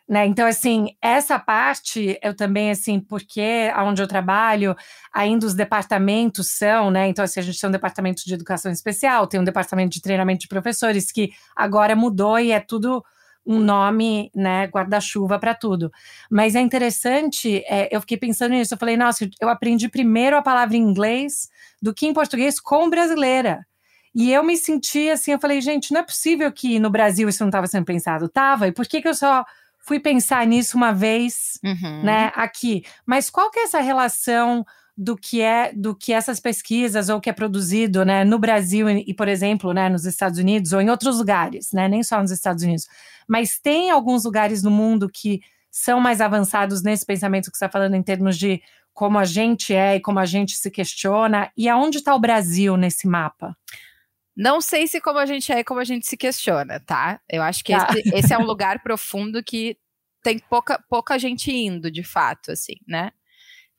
Né? 0.08 0.28
Então, 0.28 0.46
assim, 0.46 0.90
essa 1.02 1.40
parte 1.40 2.20
eu 2.22 2.36
também, 2.36 2.70
assim, 2.70 3.00
porque 3.00 3.72
onde 3.76 4.04
eu 4.04 4.08
trabalho, 4.08 4.76
ainda 5.12 5.48
os 5.48 5.56
departamentos 5.56 6.52
são, 6.52 6.92
né? 6.92 7.08
Então, 7.08 7.26
assim, 7.26 7.40
a 7.40 7.44
gente 7.44 7.60
tem 7.60 7.68
um 7.68 7.72
departamento 7.72 8.24
de 8.24 8.34
educação 8.34 8.72
especial, 8.72 9.26
tem 9.26 9.40
um 9.40 9.44
departamento 9.44 9.94
de 9.94 10.02
treinamento 10.02 10.42
de 10.42 10.48
professores, 10.48 11.12
que 11.12 11.32
agora 11.56 11.96
mudou 11.96 12.38
e 12.38 12.52
é 12.52 12.60
tudo 12.60 13.04
um 13.46 13.60
nome, 13.60 14.32
né, 14.36 14.66
guarda-chuva 14.68 15.38
para 15.40 15.54
tudo. 15.54 15.92
Mas 16.30 16.56
é 16.56 16.62
interessante, 16.62 17.64
é, 17.68 17.96
eu 17.96 18.02
fiquei 18.02 18.18
pensando 18.18 18.52
nisso, 18.52 18.74
eu 18.74 18.78
falei, 18.78 18.98
nossa, 18.98 19.30
eu 19.40 19.50
aprendi 19.50 19.88
primeiro 19.88 20.36
a 20.36 20.42
palavra 20.42 20.76
em 20.76 20.82
inglês 20.82 21.48
do 21.82 21.94
que 21.94 22.08
em 22.08 22.14
português 22.14 22.60
com 22.60 22.90
brasileira. 22.90 23.66
E 24.16 24.32
eu 24.32 24.44
me 24.44 24.58
senti 24.58 25.10
assim, 25.10 25.34
eu 25.34 25.40
falei, 25.40 25.62
gente, 25.62 25.92
não 25.92 26.00
é 26.00 26.04
possível 26.04 26.52
que 26.52 26.80
no 26.80 26.90
Brasil 26.90 27.30
isso 27.30 27.44
não 27.44 27.50
estava 27.50 27.68
sendo 27.68 27.86
pensado. 27.86 28.30
Tava, 28.30 28.68
e 28.68 28.72
por 28.72 28.88
que, 28.88 29.02
que 29.02 29.08
eu 29.08 29.14
só 29.14 29.46
fui 29.86 30.00
pensar 30.00 30.46
nisso 30.48 30.76
uma 30.76 30.92
vez, 30.92 31.60
uhum. 31.64 32.04
né, 32.04 32.32
aqui. 32.36 32.84
Mas 33.06 33.30
qual 33.30 33.52
que 33.52 33.60
é 33.60 33.64
essa 33.64 33.80
relação 33.80 34.66
do 34.98 35.16
que 35.16 35.42
é 35.42 35.74
do 35.74 35.94
que 35.94 36.12
essas 36.12 36.40
pesquisas 36.40 37.08
ou 37.10 37.22
que 37.22 37.30
é 37.30 37.34
produzido, 37.34 38.04
né, 38.04 38.24
no 38.24 38.40
Brasil 38.40 38.90
e, 38.90 39.14
por 39.14 39.28
exemplo, 39.28 39.74
né, 39.74 39.88
nos 39.88 40.06
Estados 40.06 40.40
Unidos 40.40 40.74
ou 40.74 40.82
em 40.82 40.90
outros 40.90 41.20
lugares, 41.20 41.72
né, 41.72 41.88
nem 41.88 42.02
só 42.02 42.20
nos 42.20 42.32
Estados 42.32 42.64
Unidos, 42.64 42.88
mas 43.28 43.60
tem 43.60 43.92
alguns 43.92 44.24
lugares 44.24 44.64
no 44.64 44.72
mundo 44.72 45.08
que 45.08 45.42
são 45.70 46.00
mais 46.00 46.20
avançados 46.20 46.82
nesse 46.82 47.06
pensamento 47.06 47.52
que 47.52 47.58
você 47.58 47.66
está 47.66 47.70
falando 47.70 47.96
em 47.96 48.02
termos 48.02 48.38
de 48.38 48.62
como 48.94 49.20
a 49.20 49.26
gente 49.26 49.74
é 49.74 49.98
e 49.98 50.00
como 50.00 50.18
a 50.18 50.26
gente 50.26 50.56
se 50.56 50.72
questiona 50.72 51.52
e 51.56 51.68
aonde 51.68 51.98
está 51.98 52.16
o 52.16 52.20
Brasil 52.20 52.78
nesse 52.78 53.08
mapa? 53.08 53.56
Não 54.36 54.60
sei 54.60 54.88
se 54.88 55.00
como 55.00 55.18
a 55.18 55.26
gente 55.26 55.52
é 55.52 55.60
e 55.60 55.64
como 55.64 55.80
a 55.80 55.84
gente 55.84 56.06
se 56.06 56.18
questiona, 56.18 56.80
tá? 56.80 57.22
Eu 57.30 57.42
acho 57.42 57.64
que 57.64 57.72
tá. 57.72 57.88
esse, 57.92 58.10
esse, 58.16 58.34
é 58.34 58.38
um 58.38 58.46
lugar 58.46 58.84
profundo 58.84 59.42
que 59.44 59.78
tem 60.22 60.40
pouca, 60.40 60.84
pouca 60.90 61.18
gente 61.18 61.52
indo, 61.52 61.90
de 61.90 62.04
fato, 62.04 62.52
assim, 62.52 62.76
né? 62.88 63.12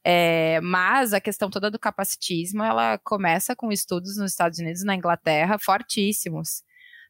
É, 0.05 0.61
mas 0.61 1.13
a 1.13 1.21
questão 1.21 1.51
toda 1.51 1.69
do 1.69 1.81
capacitismo, 1.81 2.63
ela 2.63 2.97
começa 2.99 3.57
com 3.57 3.73
estudos 3.73 4.17
nos 4.17 4.31
Estados 4.31 4.61
Unidos 4.61 4.83
e 4.83 4.87
na 4.87 4.95
Inglaterra 4.95 5.59
fortíssimos. 5.59 6.63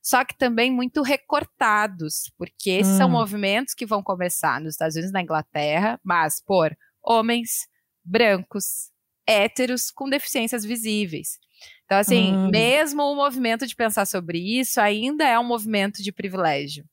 Só 0.02 0.24
que 0.24 0.36
também 0.36 0.72
muito 0.72 1.02
recortados, 1.02 2.32
porque 2.38 2.70
esses 2.70 2.94
hum. 2.94 2.98
são 2.98 3.08
movimentos 3.10 3.74
que 3.74 3.84
vão 3.84 4.02
começar 4.02 4.60
nos 4.60 4.74
Estados 4.74 4.96
Unidos 4.96 5.10
e 5.10 5.12
na 5.12 5.22
Inglaterra, 5.22 6.00
mas 6.02 6.40
por 6.40 6.74
homens 7.02 7.68
brancos, 8.02 8.90
héteros 9.26 9.90
com 9.90 10.08
deficiências 10.08 10.64
visíveis. 10.64 11.38
Então, 11.84 11.98
assim, 11.98 12.34
hum. 12.34 12.50
mesmo 12.50 13.02
o 13.02 13.14
movimento 13.14 13.66
de 13.66 13.74
pensar 13.74 14.06
sobre 14.06 14.38
isso 14.38 14.80
ainda 14.80 15.24
é 15.24 15.38
um 15.38 15.44
movimento 15.44 16.02
de 16.02 16.12
privilégio. 16.12 16.84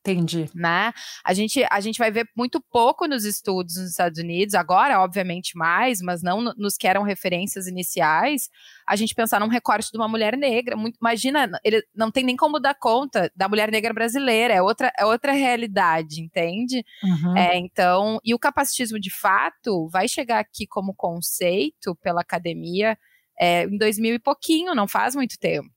Entendi. 0.00 0.48
Né? 0.54 0.92
A 1.24 1.34
gente, 1.34 1.64
a 1.70 1.80
gente 1.80 1.98
vai 1.98 2.10
ver 2.10 2.26
muito 2.36 2.62
pouco 2.70 3.06
nos 3.06 3.24
estudos 3.24 3.76
nos 3.76 3.90
Estados 3.90 4.18
Unidos, 4.18 4.54
agora, 4.54 5.00
obviamente, 5.00 5.56
mais, 5.56 6.00
mas 6.00 6.22
não 6.22 6.40
nos 6.56 6.76
que 6.76 6.86
eram 6.86 7.02
referências 7.02 7.66
iniciais. 7.66 8.48
A 8.86 8.96
gente 8.96 9.14
pensar 9.14 9.40
num 9.40 9.48
recorte 9.48 9.90
de 9.90 9.98
uma 9.98 10.08
mulher 10.08 10.36
negra. 10.36 10.76
Muito, 10.76 10.96
imagina, 11.00 11.50
ele 11.64 11.82
não 11.94 12.10
tem 12.10 12.24
nem 12.24 12.36
como 12.36 12.60
dar 12.60 12.74
conta 12.74 13.30
da 13.36 13.48
mulher 13.48 13.70
negra 13.70 13.92
brasileira, 13.92 14.54
é 14.54 14.62
outra, 14.62 14.90
é 14.98 15.04
outra 15.04 15.32
realidade, 15.32 16.22
entende? 16.22 16.84
Uhum. 17.02 17.36
É, 17.36 17.58
então, 17.58 18.18
e 18.24 18.34
o 18.34 18.38
capacitismo 18.38 18.98
de 18.98 19.10
fato 19.10 19.88
vai 19.88 20.08
chegar 20.08 20.38
aqui 20.38 20.66
como 20.66 20.94
conceito 20.94 21.94
pela 21.96 22.20
academia 22.20 22.96
é, 23.40 23.64
em 23.64 23.76
2000 23.76 24.14
e 24.14 24.18
pouquinho, 24.18 24.74
não 24.74 24.88
faz 24.88 25.14
muito 25.14 25.38
tempo. 25.38 25.70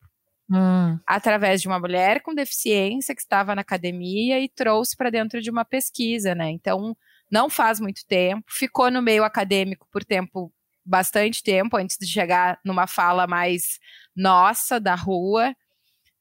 hum. 0.49 0.99
através 1.07 1.61
de 1.61 1.67
uma 1.67 1.79
mulher 1.79 2.21
com 2.21 2.35
deficiência 2.35 3.15
que 3.15 3.21
estava 3.21 3.55
na 3.55 3.61
academia 3.61 4.39
e 4.39 4.49
trouxe 4.49 4.97
para 4.97 5.09
dentro 5.09 5.41
de 5.41 5.49
uma 5.49 5.63
pesquisa, 5.63 6.35
né? 6.35 6.49
Então, 6.49 6.95
não 7.31 7.49
faz 7.49 7.79
muito 7.79 8.05
tempo, 8.05 8.43
ficou 8.49 8.91
no 8.91 9.01
meio 9.01 9.23
acadêmico 9.23 9.87
por 9.89 10.03
tempo 10.03 10.53
bastante 10.83 11.41
tempo 11.41 11.77
antes 11.77 11.97
de 11.97 12.05
chegar 12.05 12.59
numa 12.65 12.87
fala 12.87 13.25
mais 13.25 13.79
nossa 14.15 14.79
da 14.79 14.95
rua. 14.95 15.55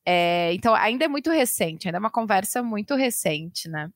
É, 0.06 0.52
então, 0.54 0.74
ainda 0.74 1.04
é 1.04 1.08
muito 1.08 1.30
recente, 1.30 1.88
ainda 1.88 1.98
é 1.98 2.00
uma 2.00 2.10
conversa 2.10 2.62
muito 2.62 2.94
recente, 2.94 3.68
né? 3.68 3.90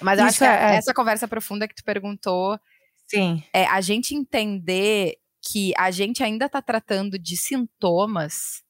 Mas 0.00 0.18
eu 0.18 0.26
Isso 0.26 0.44
acho 0.44 0.52
que 0.52 0.64
é, 0.64 0.74
é... 0.74 0.76
essa 0.76 0.94
conversa 0.94 1.26
profunda 1.28 1.66
que 1.66 1.74
tu 1.74 1.84
perguntou, 1.84 2.58
Sim. 3.06 3.42
é 3.52 3.66
a 3.66 3.80
gente 3.80 4.14
entender 4.14 5.16
que 5.42 5.72
a 5.76 5.90
gente 5.90 6.22
ainda 6.22 6.46
está 6.46 6.60
tratando 6.60 7.18
de 7.18 7.36
sintomas 7.36 8.62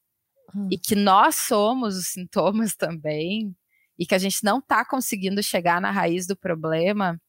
hum. 0.55 0.69
e 0.71 0.77
que 0.77 0.95
nós 0.95 1.35
somos 1.35 1.97
os 1.97 2.07
sintomas 2.07 2.75
também 2.75 3.55
e 3.99 4.05
que 4.05 4.15
a 4.15 4.17
gente 4.17 4.43
não 4.43 4.59
está 4.59 4.83
conseguindo 4.83 5.43
chegar 5.43 5.79
na 5.79 5.91
raiz 5.91 6.25
do 6.25 6.35
problema, 6.35 7.21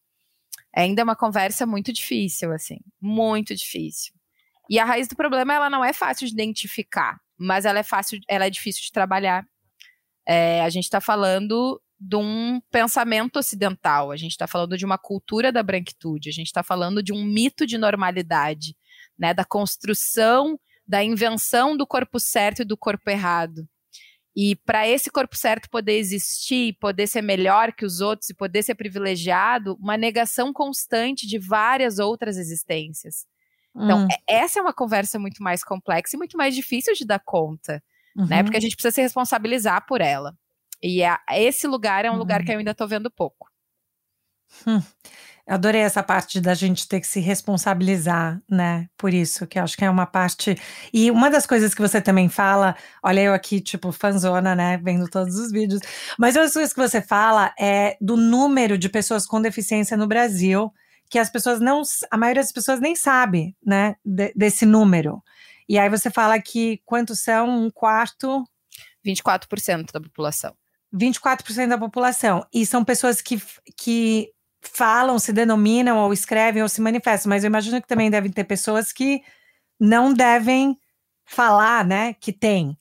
ainda 0.74 1.02
é 1.02 1.04
uma 1.04 1.16
conversa 1.16 1.66
muito 1.66 1.92
difícil, 1.92 2.52
assim, 2.52 2.78
muito 3.00 3.54
difícil. 3.54 4.14
E 4.70 4.78
a 4.78 4.84
raiz 4.84 5.06
do 5.08 5.16
problema 5.16 5.52
ela 5.52 5.68
não 5.68 5.84
é 5.84 5.92
fácil 5.92 6.26
de 6.26 6.32
identificar, 6.32 7.20
mas 7.36 7.64
ela 7.64 7.80
é 7.80 7.82
fácil, 7.82 8.18
ela 8.28 8.46
é 8.46 8.50
difícil 8.50 8.82
de 8.82 8.92
trabalhar. 8.92 9.44
É, 10.26 10.62
a 10.62 10.70
gente 10.70 10.84
está 10.84 11.00
falando 11.00 11.82
de 12.00 12.16
um 12.16 12.60
pensamento 12.70 13.38
ocidental, 13.38 14.10
a 14.10 14.16
gente 14.16 14.32
está 14.32 14.46
falando 14.46 14.76
de 14.76 14.84
uma 14.84 14.98
cultura 14.98 15.52
da 15.52 15.62
branquitude, 15.62 16.28
a 16.28 16.32
gente 16.32 16.46
está 16.46 16.62
falando 16.62 17.02
de 17.02 17.12
um 17.12 17.24
mito 17.24 17.66
de 17.66 17.76
normalidade, 17.76 18.74
né, 19.18 19.32
da 19.32 19.44
construção, 19.44 20.58
da 20.86 21.02
invenção 21.02 21.76
do 21.76 21.86
corpo 21.86 22.18
certo 22.18 22.62
e 22.62 22.64
do 22.64 22.76
corpo 22.76 23.08
errado. 23.10 23.66
E 24.34 24.56
para 24.56 24.88
esse 24.88 25.10
corpo 25.10 25.36
certo 25.36 25.68
poder 25.68 25.98
existir, 25.98 26.76
poder 26.80 27.06
ser 27.06 27.20
melhor 27.20 27.72
que 27.72 27.84
os 27.84 28.00
outros 28.00 28.30
e 28.30 28.34
poder 28.34 28.62
ser 28.62 28.74
privilegiado, 28.74 29.76
uma 29.78 29.96
negação 29.96 30.52
constante 30.52 31.26
de 31.26 31.38
várias 31.38 31.98
outras 31.98 32.38
existências. 32.38 33.26
Então, 33.74 34.04
hum. 34.04 34.08
essa 34.28 34.58
é 34.58 34.62
uma 34.62 34.72
conversa 34.72 35.18
muito 35.18 35.42
mais 35.42 35.62
complexa 35.62 36.16
e 36.16 36.18
muito 36.18 36.36
mais 36.36 36.54
difícil 36.54 36.94
de 36.94 37.06
dar 37.06 37.20
conta, 37.20 37.74
né? 38.14 38.22
uhum. 38.22 38.26
né? 38.26 38.42
Porque 38.42 38.56
a 38.56 38.60
gente 38.60 38.74
precisa 38.74 38.94
se 38.94 39.02
responsabilizar 39.02 39.86
por 39.86 40.00
ela. 40.00 40.34
E 40.82 41.02
é, 41.02 41.16
esse 41.32 41.66
lugar 41.66 42.04
é 42.04 42.10
um 42.10 42.14
uhum. 42.14 42.18
lugar 42.18 42.44
que 42.44 42.52
eu 42.52 42.58
ainda 42.58 42.72
estou 42.72 42.88
vendo 42.88 43.10
pouco. 43.10 43.50
Hum. 44.66 44.82
Adorei 45.46 45.80
essa 45.80 46.04
parte 46.04 46.40
da 46.40 46.54
gente 46.54 46.86
ter 46.86 47.00
que 47.00 47.06
se 47.06 47.18
responsabilizar, 47.18 48.40
né? 48.48 48.88
Por 48.96 49.12
isso, 49.12 49.44
que 49.44 49.58
acho 49.58 49.76
que 49.76 49.84
é 49.84 49.90
uma 49.90 50.06
parte. 50.06 50.56
E 50.92 51.10
uma 51.10 51.28
das 51.28 51.46
coisas 51.46 51.74
que 51.74 51.80
você 51.80 52.00
também 52.00 52.28
fala, 52.28 52.76
olha, 53.02 53.20
eu 53.20 53.34
aqui, 53.34 53.60
tipo, 53.60 53.90
fanzona, 53.90 54.54
né? 54.54 54.78
Vendo 54.78 55.08
todos 55.08 55.36
os 55.36 55.50
vídeos. 55.50 55.80
Mas 56.16 56.36
uma 56.36 56.44
das 56.44 56.52
coisas 56.52 56.72
que 56.72 56.80
você 56.80 57.02
fala 57.02 57.52
é 57.58 57.96
do 58.00 58.16
número 58.16 58.78
de 58.78 58.88
pessoas 58.88 59.26
com 59.26 59.42
deficiência 59.42 59.96
no 59.96 60.06
Brasil, 60.06 60.72
que 61.10 61.18
as 61.18 61.28
pessoas 61.28 61.58
não. 61.60 61.82
A 62.08 62.16
maioria 62.16 62.42
das 62.42 62.52
pessoas 62.52 62.78
nem 62.78 62.94
sabe, 62.94 63.56
né? 63.66 63.96
De, 64.04 64.32
desse 64.36 64.64
número. 64.64 65.20
E 65.68 65.76
aí 65.76 65.88
você 65.88 66.08
fala 66.08 66.40
que 66.40 66.80
quantos 66.84 67.18
são? 67.20 67.48
Um 67.48 67.70
quarto. 67.70 68.44
24% 69.04 69.92
da 69.92 70.00
população. 70.00 70.54
24% 70.94 71.68
da 71.68 71.78
população. 71.78 72.46
E 72.52 72.64
são 72.64 72.84
pessoas 72.84 73.20
que, 73.20 73.42
que 73.76 74.30
falam, 74.62 75.18
se 75.18 75.32
denominam, 75.32 75.98
ou 75.98 76.12
escrevem, 76.12 76.62
ou 76.62 76.68
se 76.68 76.80
manifestam, 76.80 77.28
mas 77.28 77.42
eu 77.42 77.48
imagino 77.48 77.82
que 77.82 77.88
também 77.88 78.10
devem 78.10 78.30
ter 78.30 78.44
pessoas 78.44 78.92
que 78.92 79.22
não 79.78 80.14
devem 80.14 80.78
falar, 81.24 81.84
né, 81.84 82.14
que 82.14 82.32
tem. 82.32 82.76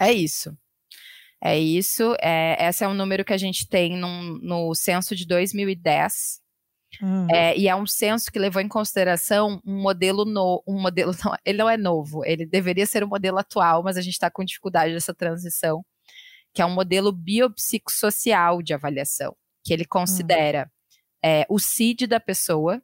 É 0.00 0.12
isso. 0.12 0.56
É 1.40 1.58
isso. 1.58 2.16
É, 2.20 2.68
esse 2.68 2.84
é 2.84 2.88
um 2.88 2.94
número 2.94 3.24
que 3.24 3.32
a 3.32 3.38
gente 3.38 3.68
tem 3.68 3.96
num, 3.96 4.38
no 4.40 4.74
censo 4.74 5.14
de 5.14 5.26
2010. 5.26 6.40
Hum. 7.02 7.26
É, 7.30 7.56
e 7.56 7.68
é 7.68 7.74
um 7.74 7.86
censo 7.86 8.30
que 8.30 8.38
levou 8.38 8.62
em 8.62 8.68
consideração 8.68 9.60
um 9.66 9.80
modelo 9.80 10.24
no, 10.24 10.62
um 10.66 10.80
modelo 10.80 11.12
não, 11.24 11.34
ele 11.44 11.58
não 11.58 11.68
é 11.68 11.76
novo, 11.76 12.24
ele 12.24 12.46
deveria 12.46 12.86
ser 12.86 13.02
o 13.02 13.06
um 13.06 13.08
modelo 13.08 13.38
atual, 13.38 13.82
mas 13.82 13.96
a 13.96 14.02
gente 14.02 14.12
está 14.12 14.30
com 14.30 14.44
dificuldade 14.44 14.92
dessa 14.92 15.14
transição, 15.14 15.84
que 16.54 16.60
é 16.60 16.66
um 16.66 16.74
modelo 16.74 17.10
biopsicossocial 17.10 18.62
de 18.62 18.74
avaliação, 18.74 19.34
que 19.64 19.72
ele 19.72 19.86
considera 19.86 20.64
hum 20.64 20.81
é, 21.24 21.46
o 21.48 21.58
CID 21.58 22.06
da 22.06 22.20
pessoa, 22.20 22.82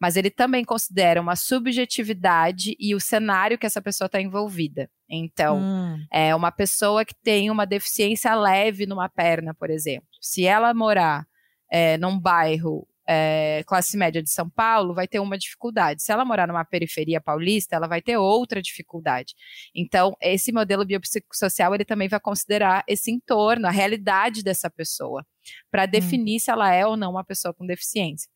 mas 0.00 0.16
ele 0.16 0.30
também 0.30 0.64
considera 0.64 1.20
uma 1.20 1.36
subjetividade 1.36 2.74
e 2.78 2.94
o 2.94 3.00
cenário 3.00 3.56
que 3.56 3.66
essa 3.66 3.80
pessoa 3.80 4.06
está 4.06 4.20
envolvida. 4.20 4.90
Então, 5.08 5.60
hum. 5.60 6.04
é 6.10 6.34
uma 6.34 6.50
pessoa 6.50 7.04
que 7.04 7.14
tem 7.22 7.50
uma 7.50 7.64
deficiência 7.64 8.34
leve 8.34 8.84
numa 8.84 9.08
perna, 9.08 9.54
por 9.54 9.70
exemplo. 9.70 10.08
Se 10.20 10.44
ela 10.44 10.74
morar 10.74 11.24
é, 11.70 11.96
num 11.98 12.18
bairro 12.18 12.86
é, 13.06 13.62
classe 13.66 13.96
média 13.96 14.22
de 14.22 14.30
São 14.30 14.48
Paulo, 14.48 14.94
vai 14.94 15.08
ter 15.08 15.18
uma 15.18 15.36
dificuldade. 15.36 16.02
Se 16.02 16.12
ela 16.12 16.24
morar 16.24 16.46
numa 16.46 16.64
periferia 16.64 17.20
paulista, 17.20 17.76
ela 17.76 17.86
vai 17.88 18.00
ter 18.00 18.16
outra 18.16 18.62
dificuldade. 18.62 19.34
Então, 19.74 20.16
esse 20.20 20.52
modelo 20.52 20.84
biopsicossocial, 20.84 21.74
ele 21.74 21.84
também 21.84 22.08
vai 22.08 22.20
considerar 22.20 22.84
esse 22.86 23.10
entorno, 23.10 23.66
a 23.66 23.70
realidade 23.70 24.42
dessa 24.42 24.70
pessoa, 24.70 25.26
para 25.70 25.84
hum. 25.84 25.90
definir 25.90 26.36
hum. 26.36 26.40
se 26.40 26.50
ela 26.50 26.72
é 26.72 26.86
ou 26.86 26.96
não 26.96 27.12
uma 27.12 27.24
pessoa 27.24 27.52
com 27.52 27.66
deficiência. 27.66 28.30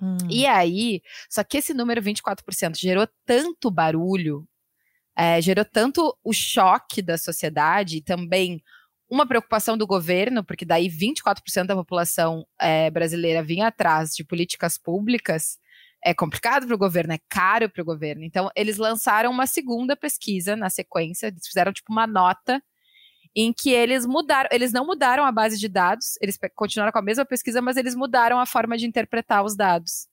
Hum. 0.00 0.18
E 0.28 0.46
aí, 0.46 1.00
só 1.30 1.44
que 1.44 1.58
esse 1.58 1.72
número 1.72 2.02
24% 2.02 2.76
gerou 2.76 3.08
tanto 3.24 3.70
barulho, 3.70 4.46
é, 5.16 5.40
gerou 5.40 5.64
tanto 5.64 6.16
o 6.24 6.32
choque 6.32 7.00
da 7.00 7.16
sociedade 7.16 7.98
e 7.98 8.02
também 8.02 8.62
uma 9.12 9.26
preocupação 9.26 9.76
do 9.76 9.86
governo, 9.86 10.42
porque 10.42 10.64
daí 10.64 10.88
24% 10.88 11.66
da 11.66 11.76
população 11.76 12.46
é, 12.58 12.90
brasileira 12.90 13.42
vinha 13.42 13.66
atrás 13.66 14.14
de 14.14 14.24
políticas 14.24 14.78
públicas, 14.78 15.58
é 16.02 16.14
complicado 16.14 16.66
para 16.66 16.74
o 16.74 16.78
governo, 16.78 17.12
é 17.12 17.18
caro 17.28 17.68
para 17.68 17.82
o 17.82 17.84
governo. 17.84 18.24
Então, 18.24 18.48
eles 18.56 18.78
lançaram 18.78 19.30
uma 19.30 19.46
segunda 19.46 19.94
pesquisa 19.94 20.56
na 20.56 20.70
sequência, 20.70 21.26
eles 21.26 21.46
fizeram 21.46 21.74
tipo 21.74 21.92
uma 21.92 22.06
nota 22.06 22.62
em 23.36 23.52
que 23.52 23.70
eles 23.70 24.06
mudaram, 24.06 24.48
eles 24.50 24.72
não 24.72 24.86
mudaram 24.86 25.26
a 25.26 25.30
base 25.30 25.58
de 25.58 25.68
dados, 25.68 26.14
eles 26.18 26.38
continuaram 26.54 26.90
com 26.90 26.98
a 26.98 27.02
mesma 27.02 27.26
pesquisa, 27.26 27.60
mas 27.60 27.76
eles 27.76 27.94
mudaram 27.94 28.40
a 28.40 28.46
forma 28.46 28.78
de 28.78 28.86
interpretar 28.86 29.44
os 29.44 29.54
dados. 29.54 30.08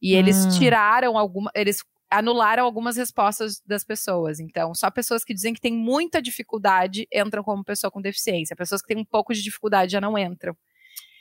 E 0.00 0.14
eles 0.14 0.46
hum. 0.46 0.58
tiraram 0.58 1.18
alguma, 1.18 1.50
eles 1.54 1.84
anularam 2.10 2.64
algumas 2.64 2.96
respostas 2.96 3.60
das 3.66 3.84
pessoas. 3.84 4.40
Então, 4.40 4.74
só 4.74 4.90
pessoas 4.90 5.24
que 5.24 5.34
dizem 5.34 5.52
que 5.52 5.60
têm 5.60 5.74
muita 5.74 6.22
dificuldade 6.22 7.06
entram 7.12 7.42
como 7.42 7.64
pessoa 7.64 7.90
com 7.90 8.00
deficiência. 8.00 8.56
Pessoas 8.56 8.80
que 8.80 8.88
têm 8.88 8.98
um 8.98 9.04
pouco 9.04 9.34
de 9.34 9.42
dificuldade 9.42 9.92
já 9.92 10.00
não 10.00 10.16
entram. 10.18 10.56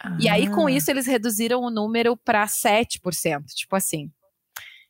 Ah. 0.02 0.18
E 0.20 0.30
aí, 0.30 0.50
com 0.50 0.68
ah. 0.68 0.72
isso, 0.72 0.90
eles 0.90 1.06
reduziram 1.06 1.62
o 1.62 1.70
número 1.70 2.16
para 2.16 2.46
7%, 2.46 3.00
tipo 3.56 3.76
assim. 3.76 4.12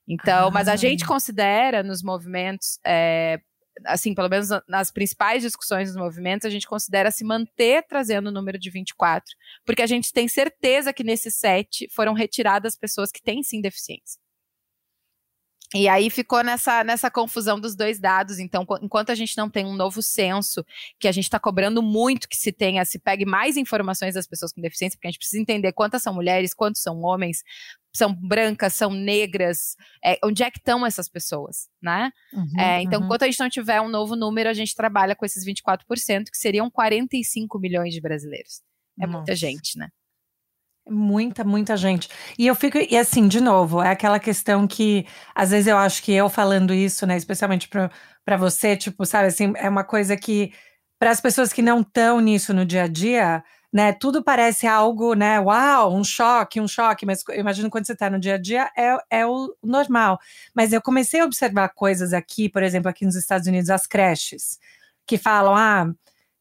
Então, 0.08 0.48
ah. 0.48 0.52
mas 0.52 0.68
a 0.68 0.76
gente 0.76 1.06
considera 1.06 1.82
nos 1.82 2.04
movimentos, 2.04 2.80
é, 2.86 3.40
assim, 3.86 4.14
pelo 4.14 4.30
menos 4.30 4.50
nas 4.68 4.92
principais 4.92 5.42
discussões 5.42 5.90
dos 5.90 5.98
movimentos, 5.98 6.46
a 6.46 6.50
gente 6.50 6.68
considera 6.68 7.12
se 7.12 7.24
manter 7.24 7.84
trazendo 7.88 8.28
o 8.28 8.32
número 8.32 8.60
de 8.60 8.70
24, 8.70 9.26
porque 9.66 9.82
a 9.82 9.88
gente 9.88 10.14
tem 10.14 10.28
certeza 10.28 10.94
que 10.94 11.04
nesses 11.04 11.36
7 11.36 11.88
foram 11.92 12.14
retiradas 12.14 12.78
pessoas 12.78 13.12
que 13.12 13.22
têm 13.22 13.42
sim 13.42 13.62
deficiência. 13.62 14.20
E 15.76 15.90
aí 15.90 16.10
ficou 16.10 16.44
nessa, 16.44 16.82
nessa 16.84 17.12
confusão 17.12 17.60
dos 17.60 17.76
dois 17.76 18.00
dados. 18.00 18.40
Então, 18.40 18.66
enquanto 18.82 19.10
a 19.10 19.16
gente 19.16 19.36
não 19.38 19.50
tem 19.50 19.66
um 19.66 19.76
novo 19.76 20.02
censo, 20.02 20.66
que 20.98 21.08
a 21.08 21.12
gente 21.12 21.26
está 21.26 21.40
cobrando 21.40 21.84
muito 21.84 22.30
que 22.30 22.38
se 22.38 22.54
tenha, 22.54 22.86
se 22.86 22.98
pegue 22.98 23.26
mais 23.26 23.58
informações 23.58 24.14
das 24.14 24.26
pessoas 24.26 24.54
com 24.54 24.62
deficiência, 24.62 24.98
porque 24.98 25.08
a 25.08 25.12
gente 25.12 25.20
precisa 25.20 25.42
entender 25.42 25.74
quantas 25.74 26.02
são 26.02 26.14
mulheres, 26.14 26.54
quantos 26.54 26.82
são 26.82 27.02
homens, 27.02 27.44
são 27.94 28.14
brancas, 28.14 28.76
são 28.76 28.92
negras, 28.92 29.76
é, 30.04 30.18
onde 30.24 30.42
é 30.42 30.50
que 30.50 30.60
estão 30.60 30.86
essas 30.86 31.10
pessoas, 31.10 31.68
né? 31.82 32.12
Uhum, 32.32 32.60
é, 32.60 32.82
então, 32.82 33.00
uhum. 33.00 33.06
enquanto 33.06 33.24
a 33.24 33.26
gente 33.26 33.40
não 33.40 33.50
tiver 33.50 33.82
um 33.82 33.90
novo 33.90 34.16
número, 34.16 34.50
a 34.50 34.54
gente 34.54 34.74
trabalha 34.74 35.16
com 35.16 35.26
esses 35.26 35.46
24%, 35.46 36.30
que 36.32 36.38
seriam 36.38 36.70
45 36.70 37.60
milhões 37.60 37.94
de 37.94 38.00
brasileiros. 38.00 38.62
É 39.00 39.06
Nossa. 39.06 39.18
muita 39.18 39.36
gente, 39.36 39.78
né? 39.78 39.90
Muita, 40.90 41.44
muita 41.44 41.76
gente. 41.76 42.08
E 42.40 42.48
eu 42.48 42.56
fico, 42.56 42.78
e 42.78 42.96
assim, 42.98 43.28
de 43.28 43.42
novo, 43.42 43.82
é 43.82 43.90
aquela 43.90 44.20
questão 44.20 44.66
que 44.66 45.06
às 45.36 45.50
vezes 45.50 45.68
eu 45.68 45.78
acho 45.78 46.02
que 46.02 46.14
eu 46.14 46.30
falando 46.30 46.74
isso, 46.74 47.06
né, 47.06 47.18
especialmente 47.18 47.68
para 47.68 48.38
você, 48.38 48.78
tipo, 48.78 49.06
sabe, 49.06 49.28
assim, 49.28 49.52
é 49.58 49.68
uma 49.68 49.84
coisa 49.84 50.16
que 50.16 50.54
para 50.98 51.12
as 51.12 51.20
pessoas 51.20 51.52
que 51.52 51.62
não 51.62 51.82
estão 51.82 52.22
nisso 52.22 52.54
no 52.54 52.66
dia 52.66 52.84
a 52.84 52.88
dia, 52.88 53.44
né, 53.74 53.92
tudo 53.92 54.24
parece 54.24 54.66
algo, 54.66 55.14
né, 55.14 55.40
uau, 55.42 55.94
um 55.94 56.04
choque, 56.06 56.62
um 56.62 56.68
choque, 56.68 57.06
mas 57.06 57.22
eu 57.30 57.40
imagino 57.40 57.70
quando 57.70 57.86
você 57.86 57.94
está 57.94 58.10
no 58.10 58.20
dia 58.20 58.36
a 58.36 58.38
dia 58.38 58.70
é, 58.78 58.98
é 59.20 59.26
o 59.28 59.54
normal. 59.62 60.18
Mas 60.56 60.72
eu 60.72 60.82
comecei 60.82 61.20
a 61.20 61.26
observar 61.26 61.70
coisas 61.76 62.14
aqui, 62.14 62.48
por 62.48 62.64
exemplo, 62.64 62.90
aqui 62.90 63.06
nos 63.06 63.16
Estados 63.16 63.46
Unidos, 63.48 63.70
as 63.70 63.86
creches, 63.86 64.58
que 65.06 65.18
falam, 65.18 65.54
ah, 65.56 65.92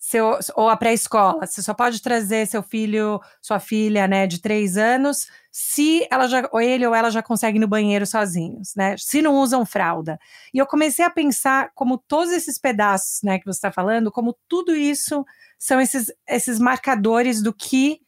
seu, 0.06 0.38
ou 0.54 0.68
a 0.68 0.76
pré-escola, 0.76 1.44
você 1.44 1.60
só 1.60 1.74
pode 1.74 2.00
trazer 2.00 2.46
seu 2.46 2.62
filho, 2.62 3.20
sua 3.42 3.58
filha, 3.58 4.06
né, 4.06 4.24
de 4.24 4.40
três 4.40 4.76
anos, 4.76 5.26
se 5.50 6.06
ela 6.12 6.28
já, 6.28 6.48
ou 6.52 6.60
ele 6.60 6.86
ou 6.86 6.94
ela 6.94 7.10
já 7.10 7.20
consegue 7.20 7.58
ir 7.58 7.60
no 7.60 7.66
banheiro 7.66 8.06
sozinhos, 8.06 8.72
né? 8.76 8.94
Se 8.96 9.20
não 9.20 9.34
usam 9.34 9.66
fralda. 9.66 10.16
E 10.54 10.58
eu 10.58 10.66
comecei 10.66 11.04
a 11.04 11.10
pensar 11.10 11.72
como 11.74 11.98
todos 11.98 12.32
esses 12.32 12.56
pedaços, 12.56 13.20
né, 13.24 13.40
que 13.40 13.44
você 13.44 13.58
está 13.58 13.72
falando, 13.72 14.12
como 14.12 14.38
tudo 14.46 14.76
isso 14.76 15.24
são 15.58 15.80
esses, 15.80 16.12
esses 16.28 16.60
marcadores 16.60 17.42
do 17.42 17.52
que 17.52 17.98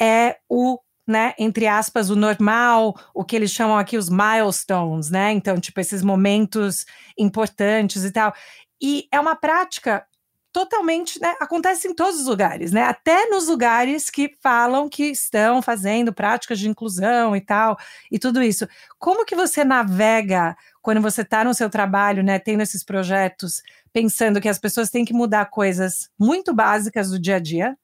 é 0.00 0.36
o 0.48 0.78
né, 1.04 1.34
entre 1.38 1.66
aspas, 1.66 2.10
o 2.10 2.16
normal, 2.16 2.94
o 3.14 3.24
que 3.24 3.34
eles 3.34 3.50
chamam 3.50 3.78
aqui 3.78 3.96
os 3.96 4.10
milestones, 4.10 5.10
né? 5.10 5.32
Então, 5.32 5.58
tipo, 5.58 5.80
esses 5.80 6.02
momentos 6.02 6.84
importantes 7.18 8.04
e 8.04 8.12
tal. 8.12 8.32
E 8.80 9.08
é 9.10 9.18
uma 9.18 9.34
prática 9.34 10.06
totalmente, 10.52 11.20
né, 11.20 11.36
acontece 11.40 11.88
em 11.88 11.94
todos 11.94 12.20
os 12.20 12.26
lugares, 12.26 12.72
né? 12.72 12.82
Até 12.82 13.26
nos 13.26 13.48
lugares 13.48 14.10
que 14.10 14.34
falam 14.40 14.88
que 14.88 15.04
estão 15.04 15.60
fazendo 15.60 16.12
práticas 16.12 16.58
de 16.58 16.68
inclusão 16.68 17.36
e 17.36 17.40
tal, 17.40 17.76
e 18.10 18.18
tudo 18.18 18.42
isso. 18.42 18.66
Como 18.98 19.24
que 19.24 19.36
você 19.36 19.64
navega 19.64 20.56
quando 20.80 21.00
você 21.00 21.22
está 21.22 21.44
no 21.44 21.54
seu 21.54 21.68
trabalho, 21.68 22.22
né, 22.22 22.38
tendo 22.38 22.62
esses 22.62 22.82
projetos, 22.82 23.62
pensando 23.92 24.40
que 24.40 24.48
as 24.48 24.58
pessoas 24.58 24.90
têm 24.90 25.04
que 25.04 25.12
mudar 25.12 25.46
coisas 25.46 26.10
muito 26.18 26.54
básicas 26.54 27.10
do 27.10 27.18
dia 27.18 27.36
a 27.36 27.40
dia, 27.40 27.76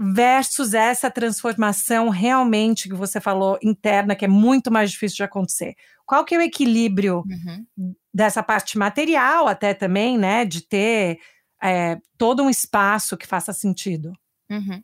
versus 0.00 0.74
essa 0.74 1.10
transformação 1.10 2.08
realmente 2.08 2.88
que 2.88 2.94
você 2.94 3.20
falou 3.20 3.58
interna, 3.60 4.14
que 4.14 4.24
é 4.24 4.28
muito 4.28 4.70
mais 4.70 4.92
difícil 4.92 5.16
de 5.16 5.22
acontecer. 5.24 5.74
Qual 6.06 6.24
que 6.24 6.34
é 6.34 6.38
o 6.38 6.42
equilíbrio 6.42 7.24
uhum. 7.26 7.94
dessa 8.14 8.42
parte 8.42 8.78
material 8.78 9.48
até 9.48 9.74
também, 9.74 10.16
né, 10.16 10.44
de 10.44 10.62
ter 10.62 11.18
é, 11.62 11.98
todo 12.16 12.42
um 12.42 12.50
espaço 12.50 13.16
que 13.16 13.26
faça 13.26 13.52
sentido. 13.52 14.12
Uhum. 14.50 14.82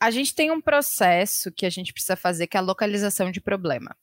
A 0.00 0.10
gente 0.10 0.34
tem 0.34 0.50
um 0.50 0.60
processo 0.60 1.50
que 1.52 1.64
a 1.64 1.70
gente 1.70 1.92
precisa 1.92 2.16
fazer, 2.16 2.46
que 2.46 2.56
é 2.56 2.60
a 2.60 2.62
localização 2.62 3.30
de 3.30 3.40
problema. 3.40 3.96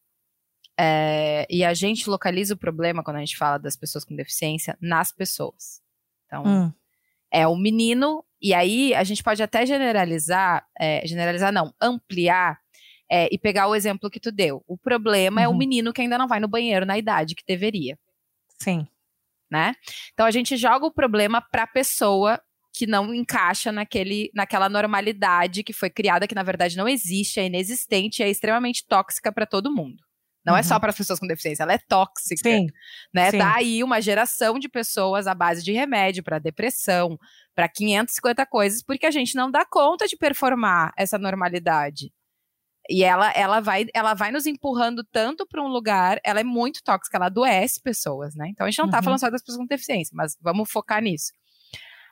É, 0.79 1.45
e 1.49 1.63
a 1.63 1.73
gente 1.73 2.09
localiza 2.09 2.55
o 2.55 2.57
problema, 2.57 3.03
quando 3.03 3.17
a 3.17 3.19
gente 3.19 3.37
fala 3.37 3.59
das 3.59 3.75
pessoas 3.75 4.03
com 4.03 4.15
deficiência, 4.15 4.75
nas 4.81 5.11
pessoas. 5.11 5.81
Então, 6.25 6.43
hum. 6.45 6.73
é 7.31 7.47
o 7.47 7.55
menino, 7.55 8.25
e 8.41 8.55
aí 8.55 8.95
a 8.95 9.03
gente 9.03 9.21
pode 9.21 9.43
até 9.43 9.65
generalizar, 9.67 10.65
é, 10.79 11.05
generalizar 11.05 11.53
não, 11.53 11.71
ampliar 11.79 12.59
é, 13.09 13.29
e 13.31 13.37
pegar 13.37 13.67
o 13.67 13.75
exemplo 13.75 14.09
que 14.09 14.19
tu 14.19 14.31
deu. 14.31 14.63
O 14.65 14.75
problema 14.75 15.41
uhum. 15.41 15.45
é 15.45 15.47
o 15.47 15.51
uhum. 15.51 15.57
menino 15.57 15.93
que 15.93 16.01
ainda 16.01 16.17
não 16.17 16.27
vai 16.27 16.39
no 16.39 16.47
banheiro 16.47 16.87
na 16.87 16.97
idade 16.97 17.35
que 17.35 17.43
deveria. 17.45 17.99
Sim 18.59 18.87
né? 19.53 19.75
Então 20.13 20.25
a 20.25 20.31
gente 20.31 20.57
joga 20.57 20.87
o 20.87 20.91
problema 20.91 21.39
para 21.39 21.63
a 21.63 21.67
pessoa 21.67 22.41
que 22.75 22.87
não 22.87 23.13
encaixa 23.13 23.71
naquele, 23.71 24.31
naquela 24.33 24.67
normalidade 24.67 25.63
que 25.63 25.71
foi 25.71 25.91
criada, 25.91 26.27
que 26.27 26.33
na 26.33 26.41
verdade 26.41 26.75
não 26.75 26.89
existe, 26.89 27.39
é 27.39 27.45
inexistente, 27.45 28.23
é 28.23 28.29
extremamente 28.29 28.83
tóxica 28.87 29.31
para 29.31 29.45
todo 29.45 29.71
mundo. 29.71 30.01
Não 30.43 30.53
uhum. 30.53 30.59
é 30.59 30.63
só 30.63 30.73
uhum. 30.73 30.79
para 30.79 30.89
as 30.89 30.97
pessoas 30.97 31.19
com 31.19 31.27
deficiência, 31.27 31.61
ela 31.61 31.73
é 31.73 31.77
tóxica. 31.77 32.49
Sim. 32.49 32.65
Né? 33.13 33.29
Sim. 33.29 33.37
Tá 33.37 33.55
aí 33.57 33.83
uma 33.83 34.01
geração 34.01 34.57
de 34.57 34.67
pessoas 34.67 35.27
à 35.27 35.35
base 35.35 35.63
de 35.63 35.71
remédio 35.71 36.23
para 36.23 36.39
depressão, 36.39 37.15
para 37.53 37.69
550 37.69 38.43
coisas, 38.47 38.83
porque 38.83 39.05
a 39.05 39.11
gente 39.11 39.35
não 39.35 39.51
dá 39.51 39.63
conta 39.63 40.07
de 40.07 40.17
performar 40.17 40.91
essa 40.97 41.19
normalidade. 41.19 42.11
E 42.89 43.03
ela, 43.03 43.31
ela, 43.31 43.61
vai, 43.61 43.85
ela 43.93 44.13
vai 44.13 44.31
nos 44.31 44.45
empurrando 44.45 45.03
tanto 45.05 45.47
para 45.47 45.61
um 45.61 45.67
lugar, 45.67 46.19
ela 46.23 46.41
é 46.41 46.43
muito 46.43 46.83
tóxica, 46.83 47.17
ela 47.17 47.27
adoece 47.27 47.81
pessoas, 47.81 48.35
né? 48.35 48.49
Então 48.49 48.67
a 48.67 48.69
gente 48.69 48.79
não 48.79 48.85
está 48.85 48.97
uhum. 48.97 49.03
falando 49.03 49.19
só 49.19 49.29
das 49.29 49.41
pessoas 49.41 49.59
com 49.59 49.65
deficiência, 49.65 50.13
mas 50.13 50.37
vamos 50.41 50.69
focar 50.69 51.01
nisso. 51.01 51.31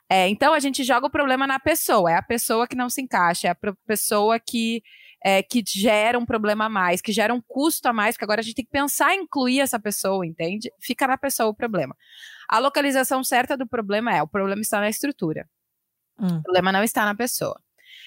É, 0.08 0.28
então 0.28 0.54
a 0.54 0.60
gente 0.60 0.82
joga 0.82 1.06
o 1.06 1.10
problema 1.10 1.46
na 1.46 1.60
pessoa, 1.60 2.10
é 2.10 2.16
a 2.16 2.22
pessoa 2.22 2.66
que 2.66 2.76
não 2.76 2.88
se 2.88 3.02
encaixa, 3.02 3.48
é 3.48 3.50
a 3.50 3.56
pessoa 3.86 4.40
que, 4.40 4.82
é, 5.22 5.42
que 5.42 5.62
gera 5.66 6.18
um 6.18 6.24
problema 6.24 6.66
a 6.66 6.68
mais, 6.70 7.02
que 7.02 7.12
gera 7.12 7.34
um 7.34 7.40
custo 7.40 7.88
a 7.88 7.92
mais, 7.92 8.14
porque 8.14 8.24
agora 8.24 8.40
a 8.40 8.44
gente 8.44 8.54
tem 8.54 8.64
que 8.64 8.70
pensar 8.70 9.14
em 9.14 9.22
incluir 9.22 9.60
essa 9.60 9.78
pessoa, 9.78 10.26
entende? 10.26 10.70
Fica 10.80 11.06
na 11.06 11.18
pessoa 11.18 11.50
o 11.50 11.54
problema. 11.54 11.94
A 12.48 12.58
localização 12.58 13.22
certa 13.22 13.56
do 13.56 13.66
problema 13.66 14.14
é: 14.14 14.22
o 14.22 14.28
problema 14.28 14.60
está 14.62 14.80
na 14.80 14.88
estrutura. 14.88 15.46
Hum. 16.18 16.38
O 16.38 16.42
problema 16.42 16.72
não 16.72 16.82
está 16.82 17.04
na 17.04 17.14
pessoa 17.14 17.58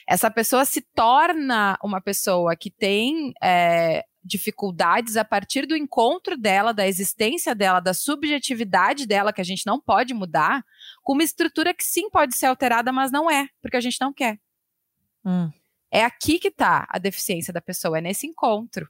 essa 0.07 0.29
pessoa 0.29 0.65
se 0.65 0.81
torna 0.81 1.77
uma 1.83 1.99
pessoa 1.99 2.55
que 2.55 2.69
tem 2.69 3.33
é, 3.41 4.03
dificuldades 4.23 5.17
a 5.17 5.23
partir 5.23 5.67
do 5.67 5.75
encontro 5.75 6.35
dela, 6.35 6.73
da 6.73 6.87
existência 6.87 7.53
dela, 7.53 7.79
da 7.79 7.93
subjetividade 7.93 9.05
dela, 9.05 9.31
que 9.31 9.41
a 9.41 9.45
gente 9.45 9.65
não 9.65 9.79
pode 9.79 10.13
mudar, 10.13 10.63
com 11.03 11.13
uma 11.13 11.23
estrutura 11.23 11.73
que 11.73 11.83
sim 11.83 12.09
pode 12.09 12.35
ser 12.35 12.47
alterada, 12.47 12.91
mas 12.91 13.11
não 13.11 13.29
é, 13.29 13.47
porque 13.61 13.77
a 13.77 13.81
gente 13.81 14.01
não 14.01 14.11
quer. 14.11 14.39
Hum. 15.23 15.51
É 15.91 16.03
aqui 16.03 16.39
que 16.39 16.47
está 16.47 16.87
a 16.89 16.97
deficiência 16.97 17.53
da 17.53 17.61
pessoa, 17.61 17.99
é 17.99 18.01
nesse 18.01 18.25
encontro. 18.25 18.89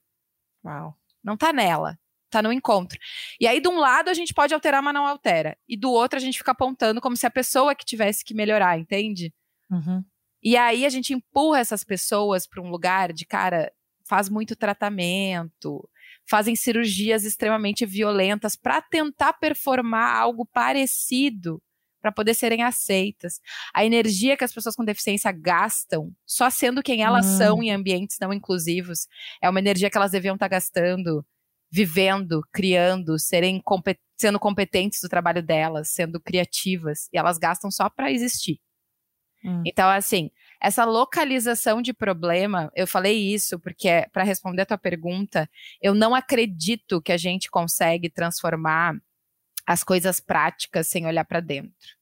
Uau. 0.64 0.98
Não 1.24 1.34
está 1.34 1.52
nela, 1.52 2.00
está 2.26 2.42
no 2.42 2.52
encontro. 2.52 2.98
E 3.40 3.48
aí, 3.48 3.60
de 3.60 3.68
um 3.68 3.78
lado, 3.78 4.10
a 4.10 4.14
gente 4.14 4.34
pode 4.34 4.54
alterar, 4.54 4.82
mas 4.82 4.94
não 4.94 5.06
altera. 5.06 5.58
E 5.68 5.76
do 5.76 5.92
outro, 5.92 6.18
a 6.18 6.22
gente 6.22 6.38
fica 6.38 6.52
apontando 6.52 7.02
como 7.02 7.18
se 7.18 7.26
a 7.26 7.32
pessoa 7.32 7.76
que 7.76 7.86
tivesse 7.86 8.24
que 8.24 8.34
melhorar, 8.34 8.80
entende? 8.80 9.34
Uhum. 9.70 10.04
E 10.46 10.56
aí 10.56 10.86
a 10.86 10.90
gente 10.90 11.12
empurra 11.12 11.58
essas 11.58 11.84
pessoas 11.84 12.46
para 12.46 12.62
um 12.62 12.70
lugar 12.70 13.12
de, 13.12 13.26
cara, 13.26 13.74
faz 14.08 14.30
muito 14.30 14.56
tratamento, 14.56 15.90
fazem 16.30 16.56
cirurgias 16.56 17.24
extremamente 17.24 17.84
violentas 17.84 18.56
para 18.56 18.80
tentar 18.80 19.34
performar 19.34 20.16
algo 20.16 20.46
parecido 20.46 21.60
para 22.00 22.12
poder 22.12 22.36
serem 22.36 22.62
aceitas. 22.62 23.42
A 23.74 23.84
energia 23.84 24.38
que 24.38 24.44
as 24.44 24.54
pessoas 24.54 24.76
com 24.76 24.86
deficiência 24.86 25.32
gastam, 25.32 26.14
só 26.24 26.52
sendo 26.52 26.84
quem 26.84 27.02
elas 27.02 27.26
hum. 27.26 27.38
são 27.40 27.64
em 27.64 27.72
ambientes 27.72 28.18
não 28.22 28.32
inclusivos, 28.32 29.08
é 29.42 29.50
uma 29.50 29.58
energia 29.58 29.90
que 29.90 29.98
elas 29.98 30.12
deviam 30.12 30.36
estar 30.36 30.46
tá 30.48 30.56
gastando, 30.56 31.26
vivendo, 31.72 32.42
criando, 32.54 33.18
serem 33.18 33.60
compet 33.60 34.00
sendo 34.18 34.40
competentes 34.40 35.02
do 35.02 35.10
trabalho 35.10 35.44
delas, 35.44 35.90
sendo 35.90 36.22
criativas, 36.22 37.10
e 37.12 37.18
elas 37.18 37.38
gastam 37.38 37.70
só 37.70 37.90
para 37.90 38.12
existir. 38.12 38.62
Hum. 39.46 39.62
Então, 39.64 39.88
assim, 39.88 40.32
essa 40.60 40.84
localização 40.84 41.82
de 41.82 41.94
problema, 41.94 42.72
eu 42.76 42.88
falei 42.88 43.16
isso 43.16 43.60
porque, 43.60 44.08
para 44.12 44.24
responder 44.24 44.64
a 44.64 44.66
tua 44.66 44.78
pergunta, 44.78 45.48
eu 45.80 45.94
não 45.94 46.16
acredito 46.16 47.00
que 47.02 47.12
a 47.12 47.18
gente 47.18 47.50
consegue 47.50 48.10
transformar 48.10 48.96
as 49.68 49.84
coisas 49.84 50.20
práticas 50.20 50.88
sem 50.88 51.06
olhar 51.06 51.26
para 51.26 51.40
dentro. 51.40 51.96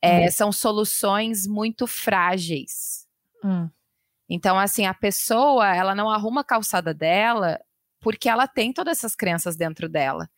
É, 0.00 0.26
hum. 0.26 0.30
São 0.30 0.50
soluções 0.50 1.46
muito 1.46 1.86
frágeis. 1.86 3.06
Hum. 3.44 3.68
Então, 4.28 4.58
assim, 4.58 4.86
a 4.86 4.94
pessoa, 4.94 5.74
ela 5.74 5.94
não 5.94 6.10
arruma 6.10 6.40
a 6.40 6.44
calçada 6.44 6.94
dela 6.94 7.60
porque 8.00 8.28
ela 8.28 8.46
tem 8.46 8.72
todas 8.72 8.98
essas 8.98 9.14
crenças 9.14 9.56
dentro 9.56 9.88
dela. 9.88 10.30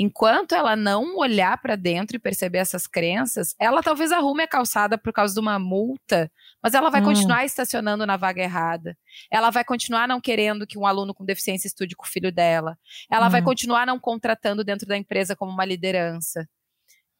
Enquanto 0.00 0.54
ela 0.54 0.76
não 0.76 1.16
olhar 1.16 1.60
para 1.60 1.74
dentro 1.74 2.14
e 2.14 2.20
perceber 2.20 2.58
essas 2.58 2.86
crenças, 2.86 3.52
ela 3.58 3.82
talvez 3.82 4.12
arrume 4.12 4.44
a 4.44 4.46
calçada 4.46 4.96
por 4.96 5.12
causa 5.12 5.34
de 5.34 5.40
uma 5.40 5.58
multa, 5.58 6.30
mas 6.62 6.72
ela 6.72 6.88
vai 6.88 7.00
hum. 7.00 7.06
continuar 7.06 7.44
estacionando 7.44 8.06
na 8.06 8.16
vaga 8.16 8.40
errada. 8.40 8.96
Ela 9.28 9.50
vai 9.50 9.64
continuar 9.64 10.06
não 10.06 10.20
querendo 10.20 10.68
que 10.68 10.78
um 10.78 10.86
aluno 10.86 11.12
com 11.12 11.24
deficiência 11.24 11.66
estude 11.66 11.96
com 11.96 12.06
o 12.06 12.08
filho 12.08 12.30
dela. 12.30 12.78
Ela 13.10 13.26
hum. 13.26 13.30
vai 13.30 13.42
continuar 13.42 13.84
não 13.88 13.98
contratando 13.98 14.62
dentro 14.62 14.86
da 14.86 14.96
empresa 14.96 15.34
como 15.34 15.50
uma 15.50 15.64
liderança. 15.64 16.48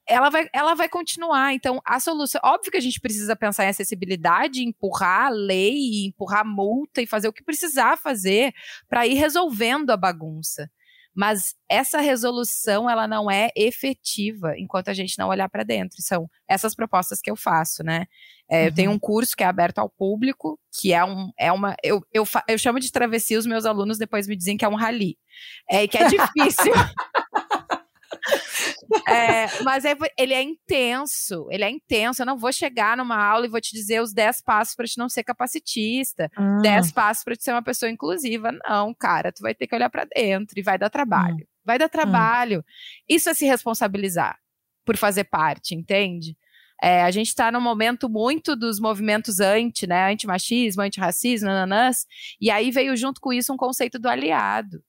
Ela 0.07 0.31
vai, 0.31 0.49
ela 0.53 0.74
vai 0.74 0.89
continuar. 0.89 1.53
Então, 1.55 1.83
a 1.85 1.99
solução. 1.99 2.41
Óbvio 2.45 2.70
que 2.70 2.79
a 2.79 2.81
gente 2.81 3.01
precisa 3.01 3.35
pensar 3.35 3.64
em 3.64 3.70
acessibilidade, 3.70 4.62
empurrar 4.62 5.26
a 5.26 5.31
lei, 5.31 6.07
empurrar 6.07 6.43
a 6.43 6.45
multa 6.45 7.03
e 7.03 7.09
fazer 7.09 7.26
o 7.26 7.33
que 7.33 7.43
precisar 7.43 7.99
fazer 7.99 8.55
para 8.89 9.05
ir 9.05 9.14
resolvendo 9.14 9.91
a 9.91 9.97
bagunça. 9.97 10.70
Mas 11.18 11.56
essa 11.68 12.00
resolução 12.00 12.88
ela 12.88 13.08
não 13.08 13.28
é 13.28 13.50
efetiva 13.56 14.56
enquanto 14.56 14.88
a 14.88 14.94
gente 14.94 15.18
não 15.18 15.26
olhar 15.26 15.48
para 15.48 15.64
dentro. 15.64 16.00
São 16.00 16.30
essas 16.46 16.76
propostas 16.76 17.20
que 17.20 17.28
eu 17.28 17.34
faço, 17.34 17.82
né? 17.82 18.06
É, 18.48 18.60
uhum. 18.60 18.66
Eu 18.66 18.72
tenho 18.72 18.90
uhum. 18.90 18.96
um 18.96 19.00
curso 19.00 19.36
que 19.36 19.42
é 19.42 19.46
aberto 19.46 19.80
ao 19.80 19.90
público, 19.90 20.60
que 20.80 20.92
é, 20.92 21.04
um, 21.04 21.32
é 21.36 21.50
uma. 21.50 21.74
Eu, 21.82 22.06
eu, 22.12 22.22
eu 22.46 22.56
chamo 22.56 22.78
de 22.78 22.92
travessia, 22.92 23.36
os 23.36 23.46
meus 23.46 23.66
alunos 23.66 23.98
depois 23.98 24.28
me 24.28 24.36
dizem 24.36 24.56
que 24.56 24.64
é 24.64 24.68
um 24.68 24.76
rally. 24.76 25.18
É, 25.68 25.88
que 25.88 25.98
é 25.98 26.06
difícil. 26.06 26.72
É, 29.07 29.62
mas 29.62 29.84
é, 29.84 29.95
ele 30.18 30.32
é 30.32 30.43
intenso, 30.43 31.47
ele 31.51 31.64
é 31.64 31.70
intenso. 31.70 32.22
Eu 32.22 32.26
não 32.26 32.39
vou 32.39 32.53
chegar 32.53 32.97
numa 32.97 33.16
aula 33.16 33.47
e 33.47 33.49
vou 33.49 33.61
te 33.61 33.72
dizer 33.72 34.01
os 34.01 34.12
10 34.12 34.43
passos 34.43 34.74
para 34.74 34.86
te 34.86 34.99
não 34.99 35.09
ser 35.09 35.24
capacitista, 35.24 36.30
hum. 36.39 36.62
10 36.62 36.93
passos 36.93 37.24
para 37.24 37.36
te 37.36 37.45
ser 37.45 37.53
uma 37.53 37.62
pessoa 37.62 37.91
inclusiva. 37.91 38.51
Não, 38.66 38.95
cara, 38.95 39.32
tu 39.32 39.43
vai 39.43 39.55
ter 39.55 39.66
que 39.66 39.74
olhar 39.74 39.91
para 39.91 40.05
dentro 40.05 40.59
e 40.59 40.62
vai 40.62 40.78
dar 40.78 40.91
trabalho. 40.91 41.45
Hum. 41.45 41.49
Vai 41.64 41.78
dar 41.78 41.86
hum. 41.86 41.91
trabalho. 41.91 42.64
Isso 43.09 43.28
é 43.28 43.34
se 43.34 43.45
responsabilizar 43.45 44.39
por 44.84 44.97
fazer 44.97 45.24
parte, 45.24 45.74
entende? 45.74 46.36
É, 46.82 47.03
a 47.03 47.11
gente 47.11 47.28
está 47.28 47.51
num 47.51 47.61
momento 47.61 48.09
muito 48.09 48.55
dos 48.55 48.78
movimentos 48.78 49.41
anti, 49.41 49.86
né, 49.86 50.12
antimachismo, 50.12 50.80
antirracismo, 50.80 51.49
nananãs, 51.49 52.07
e 52.41 52.51
aí 52.51 52.70
veio 52.70 52.97
junto 52.97 53.20
com 53.20 53.32
isso 53.32 53.53
um 53.53 53.57
conceito 53.57 53.99
do 53.99 54.09
aliado. 54.09 54.80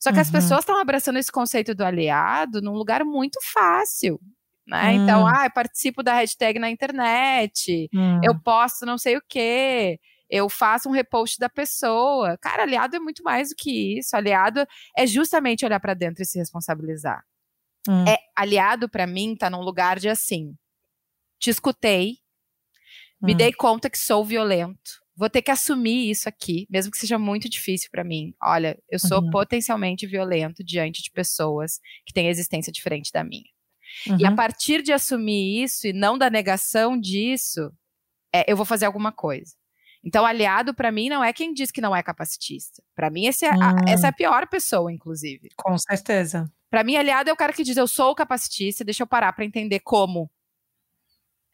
Só 0.00 0.10
que 0.10 0.16
uhum. 0.16 0.22
as 0.22 0.30
pessoas 0.30 0.60
estão 0.60 0.80
abraçando 0.80 1.18
esse 1.18 1.30
conceito 1.30 1.74
do 1.74 1.84
aliado 1.84 2.62
num 2.62 2.72
lugar 2.72 3.04
muito 3.04 3.38
fácil. 3.52 4.18
Né? 4.66 4.92
Hum. 4.92 5.02
Então, 5.02 5.26
ah, 5.26 5.44
eu 5.44 5.50
participo 5.50 6.02
da 6.02 6.14
hashtag 6.14 6.58
na 6.58 6.70
internet, 6.70 7.88
hum. 7.92 8.20
eu 8.22 8.40
posto 8.40 8.86
não 8.86 8.96
sei 8.96 9.16
o 9.16 9.22
quê, 9.28 9.98
eu 10.30 10.48
faço 10.48 10.88
um 10.88 10.92
repost 10.92 11.38
da 11.38 11.48
pessoa. 11.48 12.38
Cara, 12.38 12.62
aliado 12.62 12.96
é 12.96 13.00
muito 13.00 13.22
mais 13.22 13.50
do 13.50 13.56
que 13.56 13.98
isso. 13.98 14.16
Aliado 14.16 14.64
é 14.96 15.06
justamente 15.06 15.64
olhar 15.64 15.80
para 15.80 15.92
dentro 15.92 16.22
e 16.22 16.26
se 16.26 16.38
responsabilizar. 16.38 17.22
Hum. 17.88 18.04
É 18.06 18.16
aliado 18.36 18.88
para 18.88 19.06
mim 19.06 19.34
tá 19.36 19.50
num 19.50 19.60
lugar 19.60 19.98
de 19.98 20.08
assim, 20.08 20.54
te 21.38 21.50
escutei, 21.50 22.18
me 23.20 23.34
hum. 23.34 23.36
dei 23.36 23.52
conta 23.52 23.90
que 23.90 23.98
sou 23.98 24.24
violento. 24.24 24.99
Vou 25.20 25.28
ter 25.28 25.42
que 25.42 25.50
assumir 25.50 26.10
isso 26.10 26.26
aqui, 26.30 26.66
mesmo 26.70 26.90
que 26.90 26.96
seja 26.96 27.18
muito 27.18 27.46
difícil 27.46 27.90
para 27.92 28.02
mim. 28.02 28.34
Olha, 28.42 28.82
eu 28.88 28.98
sou 28.98 29.20
uhum. 29.20 29.28
potencialmente 29.28 30.06
violento 30.06 30.64
diante 30.64 31.02
de 31.02 31.10
pessoas 31.10 31.78
que 32.06 32.12
têm 32.14 32.28
existência 32.28 32.72
diferente 32.72 33.12
da 33.12 33.22
minha. 33.22 33.44
Uhum. 34.06 34.16
E 34.18 34.24
a 34.24 34.30
uhum. 34.30 34.36
partir 34.36 34.80
de 34.80 34.94
assumir 34.94 35.62
isso 35.62 35.86
e 35.86 35.92
não 35.92 36.16
da 36.16 36.30
negação 36.30 36.98
disso, 36.98 37.70
é, 38.34 38.50
eu 38.50 38.56
vou 38.56 38.64
fazer 38.64 38.86
alguma 38.86 39.12
coisa. 39.12 39.52
Então, 40.02 40.24
aliado, 40.24 40.72
para 40.72 40.90
mim, 40.90 41.10
não 41.10 41.22
é 41.22 41.34
quem 41.34 41.52
diz 41.52 41.70
que 41.70 41.82
não 41.82 41.94
é 41.94 42.02
capacitista. 42.02 42.82
Para 42.96 43.10
mim, 43.10 43.26
esse 43.26 43.44
é 43.44 43.52
hum. 43.52 43.62
a, 43.62 43.90
essa 43.90 44.06
é 44.06 44.08
a 44.08 44.14
pior 44.14 44.48
pessoa, 44.48 44.90
inclusive. 44.90 45.50
Com 45.54 45.76
certeza. 45.76 46.50
Para 46.70 46.82
mim, 46.82 46.96
aliado 46.96 47.28
é 47.28 47.32
o 47.34 47.36
cara 47.36 47.52
que 47.52 47.62
diz: 47.62 47.76
eu 47.76 47.86
sou 47.86 48.14
capacitista, 48.14 48.82
deixa 48.82 49.02
eu 49.02 49.06
parar 49.06 49.34
para 49.34 49.44
entender 49.44 49.80
como. 49.80 50.30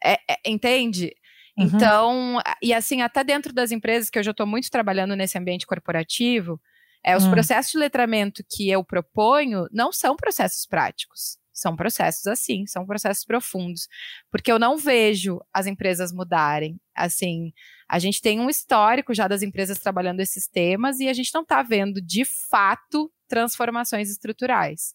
É, 0.01 0.13
é, 0.13 0.37
entende? 0.45 1.13
Uhum. 1.57 1.65
Então, 1.65 2.39
e 2.61 2.73
assim, 2.73 3.01
até 3.01 3.23
dentro 3.23 3.51
das 3.51 3.71
empresas, 3.71 4.09
que 4.09 4.19
eu 4.19 4.23
já 4.23 4.31
estou 4.31 4.45
muito 4.45 4.69
trabalhando 4.69 5.15
nesse 5.15 5.37
ambiente 5.37 5.65
corporativo, 5.65 6.61
é, 7.03 7.15
os 7.15 7.25
hum. 7.25 7.31
processos 7.31 7.71
de 7.71 7.77
letramento 7.77 8.43
que 8.49 8.69
eu 8.69 8.83
proponho 8.83 9.67
não 9.71 9.91
são 9.91 10.15
processos 10.15 10.65
práticos. 10.65 11.37
São 11.53 11.75
processos 11.75 12.27
assim, 12.27 12.67
são 12.67 12.85
processos 12.85 13.25
profundos. 13.25 13.87
Porque 14.29 14.51
eu 14.51 14.59
não 14.59 14.77
vejo 14.77 15.39
as 15.51 15.65
empresas 15.65 16.11
mudarem. 16.11 16.79
Assim, 16.95 17.51
a 17.89 17.97
gente 17.97 18.21
tem 18.21 18.39
um 18.39 18.49
histórico 18.49 19.13
já 19.13 19.27
das 19.27 19.41
empresas 19.41 19.79
trabalhando 19.79 20.19
esses 20.19 20.47
temas 20.47 20.99
e 20.99 21.09
a 21.09 21.13
gente 21.13 21.33
não 21.33 21.41
está 21.41 21.63
vendo, 21.63 21.99
de 21.99 22.23
fato, 22.25 23.11
transformações 23.27 24.11
estruturais. 24.11 24.93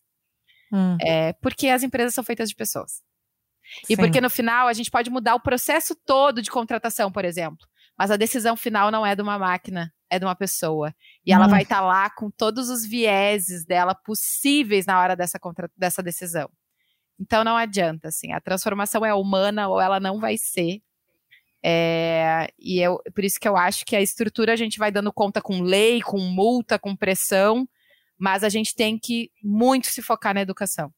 Hum. 0.72 0.96
É, 1.00 1.32
porque 1.34 1.68
as 1.68 1.82
empresas 1.82 2.14
são 2.14 2.22
feitas 2.22 2.48
de 2.48 2.54
pessoas. 2.54 3.02
E 3.84 3.94
Sim. 3.94 3.96
porque 3.96 4.20
no 4.20 4.30
final 4.30 4.68
a 4.68 4.72
gente 4.72 4.90
pode 4.90 5.10
mudar 5.10 5.34
o 5.34 5.40
processo 5.40 5.94
todo 6.06 6.42
de 6.42 6.50
contratação, 6.50 7.10
por 7.10 7.24
exemplo. 7.24 7.66
Mas 7.98 8.10
a 8.10 8.16
decisão 8.16 8.56
final 8.56 8.90
não 8.90 9.04
é 9.04 9.14
de 9.14 9.22
uma 9.22 9.38
máquina, 9.38 9.92
é 10.10 10.18
de 10.18 10.24
uma 10.24 10.34
pessoa. 10.34 10.94
E 11.24 11.32
ela 11.32 11.46
hum. 11.46 11.50
vai 11.50 11.62
estar 11.62 11.80
tá 11.80 11.82
lá 11.82 12.10
com 12.10 12.30
todos 12.30 12.68
os 12.68 12.84
vieses 12.84 13.64
dela 13.64 13.94
possíveis 13.94 14.86
na 14.86 15.00
hora 15.00 15.16
dessa, 15.16 15.38
contra... 15.38 15.70
dessa 15.76 16.02
decisão. 16.02 16.50
Então 17.20 17.44
não 17.44 17.56
adianta, 17.56 18.08
assim, 18.08 18.32
a 18.32 18.40
transformação 18.40 19.04
é 19.04 19.14
humana 19.14 19.68
ou 19.68 19.80
ela 19.80 20.00
não 20.00 20.18
vai 20.18 20.36
ser. 20.36 20.82
É, 21.64 22.48
e 22.58 22.80
eu, 22.80 23.00
por 23.14 23.24
isso 23.24 23.38
que 23.38 23.46
eu 23.46 23.56
acho 23.56 23.84
que 23.84 23.94
a 23.94 24.00
estrutura 24.00 24.52
a 24.52 24.56
gente 24.56 24.78
vai 24.78 24.90
dando 24.90 25.12
conta 25.12 25.40
com 25.40 25.62
lei, 25.62 26.02
com 26.02 26.18
multa, 26.18 26.78
com 26.78 26.96
pressão, 26.96 27.68
mas 28.18 28.42
a 28.42 28.48
gente 28.48 28.74
tem 28.74 28.98
que 28.98 29.30
muito 29.42 29.86
se 29.86 30.02
focar 30.02 30.34
na 30.34 30.40
educação. 30.40 30.92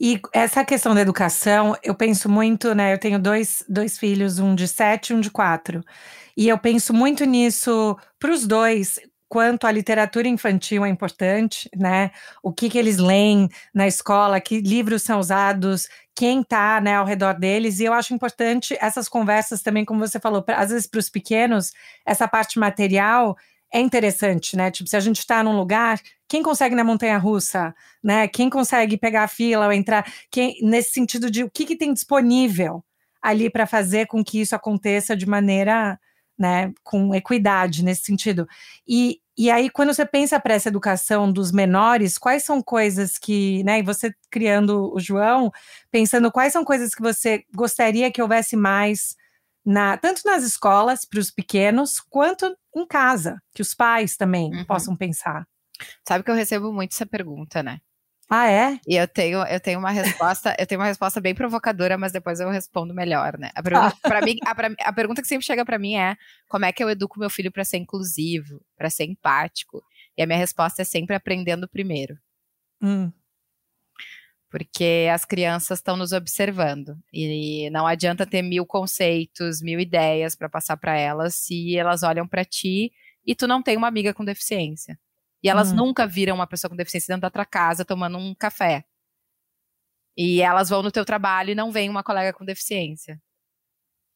E 0.00 0.20
essa 0.32 0.64
questão 0.64 0.94
da 0.94 1.00
educação, 1.00 1.76
eu 1.82 1.94
penso 1.94 2.28
muito, 2.28 2.74
né? 2.74 2.92
Eu 2.92 2.98
tenho 2.98 3.18
dois, 3.18 3.64
dois 3.68 3.98
filhos, 3.98 4.38
um 4.38 4.54
de 4.54 4.66
sete 4.68 5.10
e 5.10 5.14
um 5.14 5.20
de 5.20 5.30
quatro. 5.30 5.82
E 6.36 6.48
eu 6.48 6.58
penso 6.58 6.92
muito 6.92 7.24
nisso 7.24 7.96
para 8.18 8.32
os 8.32 8.46
dois, 8.46 8.98
quanto 9.28 9.66
a 9.66 9.72
literatura 9.72 10.28
infantil 10.28 10.84
é 10.84 10.88
importante, 10.88 11.68
né? 11.76 12.10
O 12.42 12.52
que, 12.52 12.68
que 12.68 12.78
eles 12.78 12.98
leem 12.98 13.48
na 13.72 13.86
escola, 13.86 14.40
que 14.40 14.60
livros 14.60 15.02
são 15.02 15.18
usados, 15.18 15.88
quem 16.14 16.40
está 16.40 16.80
né, 16.80 16.94
ao 16.96 17.04
redor 17.04 17.34
deles. 17.34 17.80
E 17.80 17.84
eu 17.84 17.92
acho 17.92 18.14
importante 18.14 18.76
essas 18.80 19.08
conversas 19.08 19.62
também, 19.62 19.84
como 19.84 20.06
você 20.06 20.20
falou, 20.20 20.42
pra, 20.42 20.58
às 20.58 20.70
vezes 20.70 20.86
para 20.86 21.00
os 21.00 21.08
pequenos, 21.10 21.72
essa 22.06 22.28
parte 22.28 22.58
material 22.58 23.36
é 23.72 23.80
interessante, 23.80 24.56
né? 24.56 24.70
Tipo, 24.70 24.88
se 24.88 24.96
a 24.96 25.00
gente 25.00 25.18
está 25.18 25.42
num 25.42 25.56
lugar, 25.56 26.00
quem 26.34 26.42
consegue 26.42 26.74
na 26.74 26.82
montanha 26.82 27.16
russa, 27.16 27.72
né? 28.02 28.26
Quem 28.26 28.50
consegue 28.50 28.98
pegar 28.98 29.22
a 29.22 29.28
fila 29.28 29.66
ou 29.66 29.72
entrar, 29.72 30.04
quem, 30.28 30.58
nesse 30.62 30.90
sentido 30.90 31.30
de 31.30 31.44
o 31.44 31.48
que, 31.48 31.64
que 31.64 31.76
tem 31.76 31.94
disponível 31.94 32.84
ali 33.22 33.48
para 33.48 33.68
fazer 33.68 34.08
com 34.08 34.24
que 34.24 34.40
isso 34.40 34.52
aconteça 34.52 35.16
de 35.16 35.26
maneira, 35.26 35.96
né, 36.36 36.72
com 36.82 37.14
equidade 37.14 37.84
nesse 37.84 38.02
sentido. 38.02 38.48
E, 38.84 39.20
e 39.38 39.48
aí, 39.48 39.70
quando 39.70 39.94
você 39.94 40.04
pensa 40.04 40.40
para 40.40 40.54
essa 40.54 40.68
educação 40.70 41.30
dos 41.30 41.52
menores, 41.52 42.18
quais 42.18 42.42
são 42.42 42.60
coisas 42.60 43.16
que, 43.16 43.62
né, 43.62 43.78
e 43.78 43.82
você 43.82 44.12
criando 44.28 44.92
o 44.92 44.98
João, 44.98 45.52
pensando 45.88 46.32
quais 46.32 46.52
são 46.52 46.64
coisas 46.64 46.96
que 46.96 47.00
você 47.00 47.44
gostaria 47.54 48.10
que 48.10 48.20
houvesse 48.20 48.56
mais 48.56 49.14
na, 49.64 49.96
tanto 49.96 50.22
nas 50.24 50.42
escolas 50.42 51.04
para 51.04 51.20
os 51.20 51.30
pequenos 51.30 52.00
quanto 52.00 52.56
em 52.74 52.84
casa, 52.84 53.40
que 53.54 53.62
os 53.62 53.72
pais 53.72 54.16
também 54.16 54.52
uhum. 54.52 54.64
possam 54.64 54.96
pensar. 54.96 55.46
Sabe 56.06 56.24
que 56.24 56.30
eu 56.30 56.34
recebo 56.34 56.72
muito 56.72 56.92
essa 56.92 57.06
pergunta, 57.06 57.62
né? 57.62 57.80
Ah, 58.28 58.50
é? 58.50 58.80
E 58.86 58.96
eu 58.96 59.06
tenho, 59.06 59.44
eu 59.46 59.60
tenho 59.60 59.78
uma 59.78 59.90
resposta, 59.90 60.56
eu 60.58 60.66
tenho 60.66 60.80
uma 60.80 60.86
resposta 60.86 61.20
bem 61.20 61.34
provocadora, 61.34 61.98
mas 61.98 62.10
depois 62.10 62.40
eu 62.40 62.48
respondo 62.48 62.94
melhor, 62.94 63.38
né? 63.38 63.50
A 63.54 63.62
pergunta, 63.62 63.96
ah. 64.02 64.20
mim, 64.22 64.36
a, 64.44 64.54
pra, 64.54 64.70
a 64.80 64.92
pergunta 64.92 65.20
que 65.20 65.28
sempre 65.28 65.44
chega 65.44 65.64
para 65.64 65.78
mim 65.78 65.96
é: 65.96 66.16
como 66.48 66.64
é 66.64 66.72
que 66.72 66.82
eu 66.82 66.88
educo 66.88 67.18
meu 67.18 67.28
filho 67.28 67.52
para 67.52 67.64
ser 67.64 67.76
inclusivo, 67.76 68.60
para 68.76 68.88
ser 68.88 69.04
empático? 69.04 69.82
E 70.16 70.22
a 70.22 70.26
minha 70.26 70.38
resposta 70.38 70.82
é 70.82 70.84
sempre 70.84 71.14
aprendendo 71.14 71.68
primeiro. 71.68 72.16
Hum 72.82 73.12
porque 74.54 75.08
as 75.12 75.24
crianças 75.24 75.80
estão 75.80 75.96
nos 75.96 76.12
observando 76.12 76.96
e 77.12 77.68
não 77.70 77.88
adianta 77.88 78.24
ter 78.24 78.40
mil 78.40 78.64
conceitos, 78.64 79.60
mil 79.60 79.80
ideias 79.80 80.36
para 80.36 80.48
passar 80.48 80.76
para 80.76 80.96
elas 80.96 81.34
se 81.34 81.76
elas 81.76 82.04
olham 82.04 82.24
para 82.24 82.44
ti 82.44 82.92
e 83.26 83.34
tu 83.34 83.48
não 83.48 83.60
tem 83.60 83.76
uma 83.76 83.88
amiga 83.88 84.14
com 84.14 84.24
deficiência. 84.24 84.96
E 85.44 85.48
elas 85.50 85.70
uhum. 85.70 85.76
nunca 85.76 86.06
viram 86.06 86.36
uma 86.36 86.46
pessoa 86.46 86.70
com 86.70 86.76
deficiência 86.76 87.12
dentro 87.12 87.20
da 87.20 87.30
tua 87.30 87.44
casa 87.44 87.84
tomando 87.84 88.16
um 88.16 88.34
café. 88.34 88.82
E 90.16 90.40
elas 90.40 90.70
vão 90.70 90.82
no 90.82 90.90
teu 90.90 91.04
trabalho 91.04 91.50
e 91.50 91.54
não 91.54 91.70
vem 91.70 91.90
uma 91.90 92.02
colega 92.02 92.32
com 92.32 92.46
deficiência. 92.46 93.20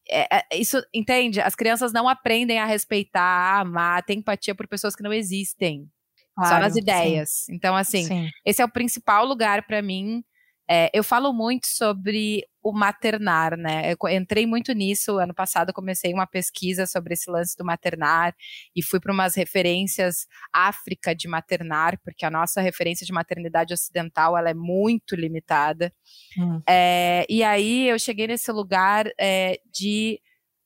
É, 0.09 0.37
é, 0.37 0.57
isso, 0.57 0.81
entende? 0.91 1.39
As 1.39 1.53
crianças 1.53 1.93
não 1.93 2.09
aprendem 2.09 2.57
a 2.57 2.65
respeitar, 2.65 3.21
a 3.21 3.59
amar, 3.59 4.03
ter 4.03 4.15
empatia 4.15 4.55
por 4.55 4.67
pessoas 4.67 4.95
que 4.95 5.03
não 5.03 5.13
existem. 5.13 5.87
Claro, 6.33 6.55
só 6.55 6.59
nas 6.59 6.75
ideias. 6.75 7.29
Sim. 7.45 7.53
Então, 7.53 7.75
assim, 7.75 8.05
sim. 8.05 8.29
esse 8.43 8.59
é 8.59 8.65
o 8.65 8.71
principal 8.71 9.23
lugar 9.23 9.67
para 9.67 9.83
mim 9.83 10.23
é, 10.69 10.87
eu 10.93 11.03
falo 11.03 11.33
muito 11.33 11.65
sobre 11.65 12.45
o 12.61 12.71
maternar, 12.71 13.57
né? 13.57 13.91
Eu 13.91 13.97
entrei 14.09 14.45
muito 14.45 14.71
nisso. 14.73 15.17
Ano 15.17 15.33
passado 15.33 15.73
comecei 15.73 16.13
uma 16.13 16.27
pesquisa 16.27 16.85
sobre 16.85 17.15
esse 17.15 17.31
lance 17.31 17.57
do 17.57 17.65
maternar 17.65 18.35
e 18.75 18.83
fui 18.83 18.99
para 18.99 19.11
umas 19.11 19.33
referências 19.33 20.27
África 20.53 21.15
de 21.15 21.27
maternar, 21.27 21.99
porque 22.03 22.23
a 22.23 22.29
nossa 22.29 22.61
referência 22.61 23.03
de 23.03 23.11
maternidade 23.11 23.73
ocidental 23.73 24.37
ela 24.37 24.51
é 24.51 24.53
muito 24.53 25.15
limitada. 25.15 25.91
Hum. 26.37 26.61
É, 26.69 27.25
e 27.27 27.43
aí 27.43 27.87
eu 27.87 27.97
cheguei 27.97 28.27
nesse 28.27 28.51
lugar 28.51 29.09
é, 29.19 29.59
de 29.73 30.21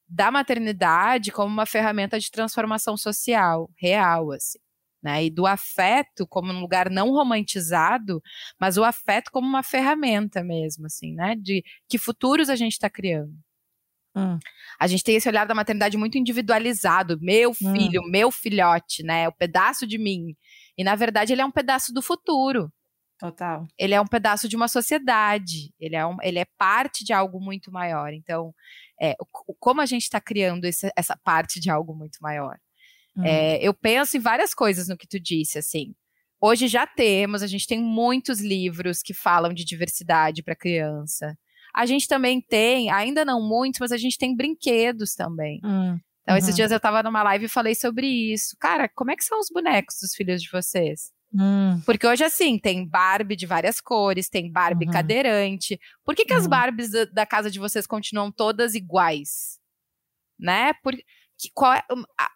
da 0.05 0.29
maternidade 0.29 1.31
como 1.31 1.47
uma 1.47 1.65
ferramenta 1.65 2.19
de 2.19 2.29
transformação 2.29 2.97
social 2.97 3.69
real, 3.77 4.31
assim 4.31 4.62
né? 5.03 5.25
E 5.25 5.29
do 5.29 5.45
afeto 5.45 6.25
como 6.25 6.51
um 6.51 6.59
lugar 6.61 6.89
não 6.89 7.11
romantizado, 7.11 8.21
mas 8.59 8.77
o 8.77 8.83
afeto 8.83 9.29
como 9.31 9.47
uma 9.47 9.63
ferramenta 9.63 10.43
mesmo, 10.43 10.85
assim, 10.85 11.13
né? 11.13 11.35
De 11.35 11.63
que 11.89 11.97
futuros 11.97 12.49
a 12.49 12.55
gente 12.55 12.73
está 12.73 12.89
criando. 12.89 13.33
Hum. 14.15 14.37
A 14.79 14.87
gente 14.87 15.03
tem 15.03 15.15
esse 15.15 15.27
olhar 15.27 15.45
da 15.45 15.55
maternidade 15.55 15.97
muito 15.97 16.17
individualizado, 16.17 17.19
meu 17.19 17.49
hum. 17.49 17.53
filho, 17.53 18.01
hum. 18.01 18.09
meu 18.09 18.31
filhote, 18.31 19.03
né? 19.03 19.27
O 19.27 19.33
pedaço 19.33 19.85
de 19.85 19.97
mim. 19.97 20.35
E 20.77 20.83
na 20.83 20.95
verdade 20.95 21.33
ele 21.33 21.41
é 21.41 21.45
um 21.45 21.51
pedaço 21.51 21.93
do 21.93 22.01
futuro. 22.01 22.71
Total. 23.19 23.65
Ele 23.77 23.93
é 23.93 24.01
um 24.01 24.07
pedaço 24.07 24.49
de 24.49 24.55
uma 24.55 24.67
sociedade. 24.67 25.73
Ele 25.79 25.95
é, 25.95 26.05
um, 26.05 26.17
ele 26.21 26.39
é 26.39 26.45
parte 26.57 27.05
de 27.05 27.13
algo 27.13 27.39
muito 27.39 27.71
maior. 27.71 28.11
Então, 28.11 28.53
é, 29.01 29.15
como 29.59 29.81
a 29.81 29.85
gente 29.85 30.03
está 30.03 30.19
criando 30.19 30.65
esse, 30.65 30.91
essa 30.95 31.17
parte 31.23 31.59
de 31.59 31.69
algo 31.69 31.95
muito 31.95 32.17
maior? 32.21 32.59
Hum. 33.15 33.23
É, 33.25 33.57
eu 33.61 33.73
penso 33.73 34.17
em 34.17 34.19
várias 34.19 34.53
coisas 34.53 34.87
no 34.87 34.97
que 34.97 35.07
tu 35.07 35.19
disse, 35.19 35.57
assim. 35.57 35.93
Hoje 36.41 36.67
já 36.67 36.85
temos, 36.85 37.41
a 37.41 37.47
gente 37.47 37.67
tem 37.67 37.81
muitos 37.81 38.41
livros 38.41 39.01
que 39.01 39.13
falam 39.13 39.53
de 39.53 39.63
diversidade 39.63 40.43
para 40.43 40.55
criança. 40.55 41.37
A 41.73 41.85
gente 41.85 42.07
também 42.07 42.41
tem, 42.41 42.91
ainda 42.91 43.23
não 43.23 43.41
muitos, 43.41 43.79
mas 43.79 43.91
a 43.91 43.97
gente 43.97 44.17
tem 44.17 44.35
brinquedos 44.35 45.15
também. 45.15 45.59
Hum. 45.63 45.97
Então, 46.21 46.35
uhum. 46.35 46.37
esses 46.37 46.55
dias 46.55 46.71
eu 46.71 46.77
estava 46.77 47.01
numa 47.03 47.23
live 47.23 47.45
e 47.45 47.49
falei 47.49 47.75
sobre 47.75 48.07
isso. 48.07 48.55
Cara, 48.59 48.89
como 48.89 49.11
é 49.11 49.15
que 49.15 49.23
são 49.23 49.39
os 49.39 49.49
bonecos 49.49 49.97
dos 50.01 50.13
filhos 50.13 50.41
de 50.41 50.49
vocês? 50.51 51.11
Hum. 51.33 51.81
Porque 51.85 52.05
hoje, 52.05 52.23
assim, 52.23 52.59
tem 52.59 52.87
Barbie 52.87 53.35
de 53.35 53.45
várias 53.45 53.81
cores, 53.81 54.29
tem 54.29 54.51
Barbie 54.51 54.85
uhum. 54.85 54.91
cadeirante. 54.91 55.79
Por 56.05 56.15
que, 56.15 56.25
que 56.25 56.33
as 56.33 56.43
uhum. 56.43 56.49
Barbies 56.49 56.91
da, 56.91 57.05
da, 57.05 57.25
casa 57.25 57.49
de 57.49 57.59
vocês 57.59 57.87
continuam 57.87 58.31
todas 58.31 58.75
iguais? 58.75 59.59
Né? 60.39 60.73
Porque 60.83 61.01
que, 61.01 61.05
qual 61.53 61.73
é 61.73 61.83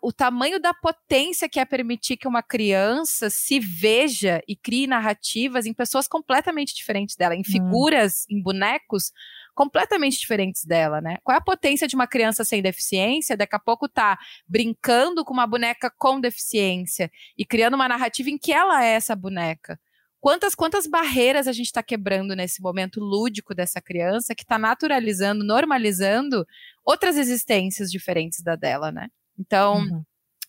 o 0.01 0.12
tamanho 0.12 0.60
da 0.60 0.74
potência 0.74 1.47
que 1.49 1.60
é 1.60 1.66
permitir 1.66 2.18
que 2.18 2.28
uma 2.28 2.41
criança 2.43 3.30
se 3.30 3.60
veja 3.60 4.41
e 4.47 4.55
crie 4.55 4.88
narrativas 4.88 5.66
em 5.66 5.74
pessoas 5.74 6.08
completamente 6.08 6.76
diferentes 6.76 7.16
dela, 7.16 7.36
em 7.36 7.41
hum. 7.41 7.43
figuras, 7.43 8.26
hum. 8.30 8.38
em 8.38 8.41
bonecos 8.41 9.12
completamente 9.58 10.20
diferentes 10.20 10.64
dela, 10.66 11.01
né? 11.01 11.18
Qual 11.24 11.34
é 11.34 11.39
a 11.39 11.43
potência 11.43 11.88
de 11.88 11.95
uma 11.95 12.05
criança 12.05 12.45
sem 12.45 12.62
deficiência? 12.62 13.36
Daqui 13.36 13.55
a 13.55 13.60
pouco 13.60 13.89
tá 13.89 14.18
brincando 14.47 15.26
com 15.26 15.34
uma 15.34 15.47
boneca 15.47 15.91
com 15.97 16.20
deficiência 16.20 17.12
e 17.36 17.43
criando 17.43 17.74
uma 17.74 17.88
narrativa 17.88 18.30
em 18.30 18.38
que 18.38 18.53
ela 18.53 18.86
é 18.86 18.89
essa 18.89 19.16
boneca. 19.16 19.80
Quantas, 20.20 20.55
quantas 20.55 20.88
barreiras 20.88 21.47
a 21.47 21.51
gente 21.51 21.68
está 21.68 21.84
quebrando 21.84 22.36
nesse 22.36 22.61
momento 22.61 22.99
lúdico 22.99 23.53
dessa 23.53 23.80
criança 23.80 24.34
que 24.34 24.43
está 24.43 24.57
naturalizando, 24.57 25.43
normalizando 25.43 26.45
outras 26.84 27.18
existências 27.18 27.91
diferentes 27.91 28.41
da 28.41 28.55
dela, 28.55 28.91
né? 28.91 29.09
Então, 29.38 29.78
uhum. 29.78 30.03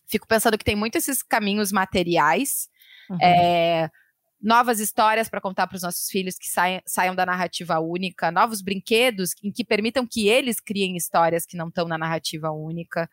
fico 0.07 0.27
pensando 0.27 0.57
que 0.57 0.65
tem 0.65 0.75
muito 0.75 0.97
esses 0.97 1.21
caminhos 1.21 1.71
materiais, 1.71 2.67
uhum. 3.09 3.21
é, 3.21 3.89
novas 4.41 4.79
histórias 4.79 5.29
para 5.29 5.41
contar 5.41 5.67
para 5.67 5.75
os 5.75 5.83
nossos 5.83 6.09
filhos 6.09 6.35
que 6.35 6.49
saiam, 6.49 6.81
saiam 6.85 7.15
da 7.15 7.25
narrativa 7.25 7.79
única, 7.79 8.31
novos 8.31 8.61
brinquedos 8.61 9.31
em 9.43 9.51
que 9.51 9.63
permitam 9.63 10.07
que 10.07 10.27
eles 10.27 10.59
criem 10.59 10.95
histórias 10.95 11.45
que 11.45 11.57
não 11.57 11.67
estão 11.67 11.87
na 11.87 11.97
narrativa 11.97 12.49
única, 12.49 13.09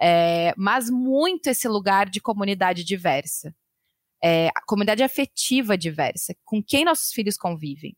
é, 0.00 0.52
mas 0.56 0.90
muito 0.90 1.46
esse 1.46 1.68
lugar 1.68 2.10
de 2.10 2.20
comunidade 2.20 2.84
diversa. 2.84 3.54
É, 4.24 4.48
a 4.48 4.60
comunidade 4.66 5.02
afetiva 5.02 5.76
diversa, 5.76 6.34
com 6.44 6.62
quem 6.62 6.84
nossos 6.84 7.12
filhos 7.12 7.36
convivem 7.36 7.94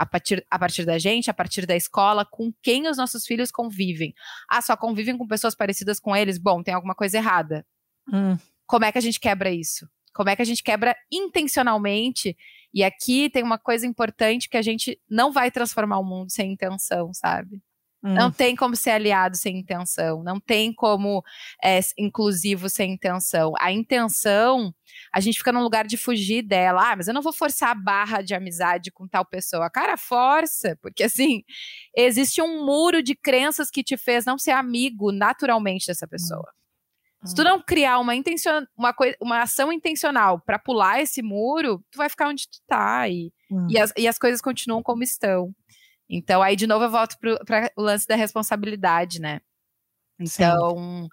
a 0.00 0.06
partir, 0.06 0.46
a 0.50 0.58
partir 0.58 0.86
da 0.86 0.96
gente, 0.96 1.30
a 1.30 1.34
partir 1.34 1.66
da 1.66 1.76
escola, 1.76 2.24
com 2.24 2.50
quem 2.62 2.88
os 2.88 2.96
nossos 2.96 3.26
filhos 3.26 3.50
convivem. 3.50 4.14
Ah, 4.48 4.62
só 4.62 4.74
convivem 4.74 5.18
com 5.18 5.26
pessoas 5.26 5.54
parecidas 5.54 6.00
com 6.00 6.16
eles? 6.16 6.38
Bom, 6.38 6.62
tem 6.62 6.72
alguma 6.72 6.94
coisa 6.94 7.18
errada. 7.18 7.66
Hum. 8.10 8.38
Como 8.66 8.86
é 8.86 8.90
que 8.92 8.96
a 8.96 9.02
gente 9.02 9.20
quebra 9.20 9.50
isso? 9.50 9.86
Como 10.14 10.30
é 10.30 10.36
que 10.36 10.40
a 10.40 10.44
gente 10.44 10.62
quebra 10.62 10.96
intencionalmente? 11.12 12.34
E 12.72 12.82
aqui 12.82 13.28
tem 13.28 13.42
uma 13.42 13.58
coisa 13.58 13.86
importante 13.86 14.48
que 14.48 14.56
a 14.56 14.62
gente 14.62 14.98
não 15.08 15.32
vai 15.32 15.50
transformar 15.50 15.98
o 15.98 16.04
mundo 16.04 16.30
sem 16.30 16.52
intenção, 16.52 17.12
sabe? 17.12 17.60
Hum. 18.02 18.14
Não 18.14 18.30
tem 18.30 18.56
como 18.56 18.74
ser 18.74 18.90
aliado 18.90 19.36
sem 19.36 19.58
intenção, 19.58 20.22
não 20.22 20.40
tem 20.40 20.72
como 20.72 21.22
é, 21.62 21.80
inclusivo 21.98 22.68
sem 22.70 22.92
intenção. 22.94 23.52
A 23.60 23.70
intenção, 23.70 24.74
a 25.12 25.20
gente 25.20 25.36
fica 25.36 25.52
num 25.52 25.62
lugar 25.62 25.86
de 25.86 25.98
fugir 25.98 26.42
dela. 26.42 26.92
Ah, 26.92 26.96
mas 26.96 27.08
eu 27.08 27.14
não 27.14 27.20
vou 27.20 27.32
forçar 27.32 27.70
a 27.70 27.74
barra 27.74 28.22
de 28.22 28.34
amizade 28.34 28.90
com 28.90 29.06
tal 29.06 29.24
pessoa. 29.24 29.68
Cara, 29.68 29.98
força, 29.98 30.78
porque 30.80 31.04
assim, 31.04 31.42
existe 31.94 32.40
um 32.40 32.64
muro 32.64 33.02
de 33.02 33.14
crenças 33.14 33.70
que 33.70 33.84
te 33.84 33.98
fez 33.98 34.24
não 34.24 34.38
ser 34.38 34.52
amigo 34.52 35.12
naturalmente 35.12 35.86
dessa 35.86 36.08
pessoa. 36.08 36.48
Hum. 37.22 37.26
Se 37.26 37.34
tu 37.34 37.44
não 37.44 37.60
criar 37.60 37.98
uma, 37.98 38.14
intencion... 38.14 38.64
uma, 38.74 38.94
coi... 38.94 39.14
uma 39.20 39.42
ação 39.42 39.70
intencional 39.70 40.40
para 40.40 40.58
pular 40.58 41.02
esse 41.02 41.20
muro, 41.20 41.84
tu 41.90 41.98
vai 41.98 42.08
ficar 42.08 42.28
onde 42.28 42.48
tu 42.48 42.60
tá 42.66 43.06
e, 43.10 43.30
hum. 43.50 43.66
e, 43.68 43.78
as, 43.78 43.92
e 43.94 44.08
as 44.08 44.18
coisas 44.18 44.40
continuam 44.40 44.82
como 44.82 45.02
estão. 45.02 45.54
Então, 46.10 46.42
aí 46.42 46.56
de 46.56 46.66
novo 46.66 46.84
eu 46.84 46.90
volto 46.90 47.16
para 47.18 47.70
o 47.76 47.82
lance 47.82 48.06
da 48.06 48.16
responsabilidade, 48.16 49.20
né? 49.20 49.40
Então, 50.18 51.08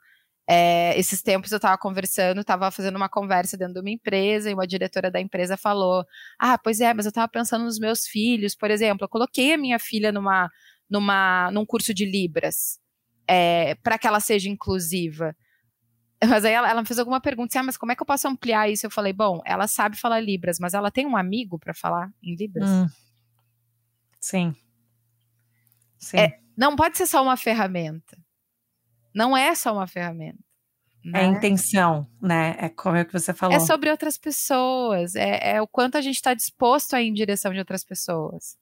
é, 0.49 0.97
esses 0.97 1.21
tempos 1.21 1.51
eu 1.51 1.57
estava 1.57 1.77
conversando, 1.77 2.41
estava 2.41 2.71
fazendo 2.71 2.95
uma 2.95 3.07
conversa 3.07 3.55
dentro 3.55 3.75
de 3.75 3.79
uma 3.81 3.91
empresa 3.91 4.49
e 4.49 4.53
uma 4.55 4.65
diretora 4.65 5.11
da 5.11 5.21
empresa 5.21 5.55
falou: 5.55 6.03
Ah, 6.39 6.57
pois 6.57 6.81
é, 6.81 6.93
mas 6.93 7.05
eu 7.05 7.09
estava 7.09 7.27
pensando 7.29 7.63
nos 7.63 7.77
meus 7.77 8.07
filhos, 8.07 8.55
por 8.55 8.71
exemplo, 8.71 9.05
eu 9.05 9.09
coloquei 9.09 9.53
a 9.53 9.57
minha 9.57 9.77
filha 9.77 10.11
numa, 10.11 10.49
numa, 10.89 11.51
num 11.51 11.65
curso 11.65 11.93
de 11.93 12.05
Libras 12.05 12.79
é, 13.27 13.75
para 13.75 13.97
que 13.99 14.07
ela 14.07 14.19
seja 14.19 14.49
inclusiva. 14.49 15.35
Mas 16.27 16.43
aí 16.43 16.53
ela, 16.53 16.67
ela 16.67 16.81
me 16.81 16.87
fez 16.87 16.97
alguma 16.97 17.21
pergunta, 17.21 17.49
assim, 17.51 17.59
ah, 17.59 17.63
mas 17.63 17.77
como 17.77 17.91
é 17.91 17.95
que 17.95 18.01
eu 18.01 18.07
posso 18.07 18.27
ampliar 18.27 18.67
isso? 18.67 18.85
Eu 18.87 18.89
falei, 18.89 19.13
bom, 19.13 19.39
ela 19.45 19.67
sabe 19.67 19.95
falar 19.95 20.19
Libras, 20.19 20.57
mas 20.59 20.73
ela 20.73 20.89
tem 20.89 21.05
um 21.05 21.15
amigo 21.15 21.59
para 21.59 21.75
falar 21.75 22.09
em 22.23 22.35
Libras? 22.35 22.67
Hum. 22.67 22.87
Sim. 24.19 24.55
É, 26.13 26.39
não 26.57 26.75
pode 26.75 26.97
ser 26.97 27.07
só 27.07 27.21
uma 27.21 27.37
ferramenta. 27.37 28.17
Não 29.13 29.35
é 29.35 29.55
só 29.55 29.73
uma 29.73 29.87
ferramenta. 29.87 30.39
É 31.05 31.09
né? 31.09 31.23
É 31.23 31.25
intenção, 31.25 32.07
né? 32.21 32.55
É 32.59 32.69
como 32.69 32.95
é 32.95 33.05
que 33.05 33.13
você 33.13 33.33
falou. 33.33 33.55
É 33.55 33.59
sobre 33.59 33.89
outras 33.89 34.17
pessoas. 34.17 35.15
É, 35.15 35.55
é 35.55 35.61
o 35.61 35.67
quanto 35.67 35.97
a 35.97 36.01
gente 36.01 36.15
está 36.15 36.33
disposto 36.33 36.93
a 36.93 37.01
ir 37.01 37.07
em 37.07 37.13
direção 37.13 37.53
de 37.53 37.59
outras 37.59 37.83
pessoas 37.83 38.57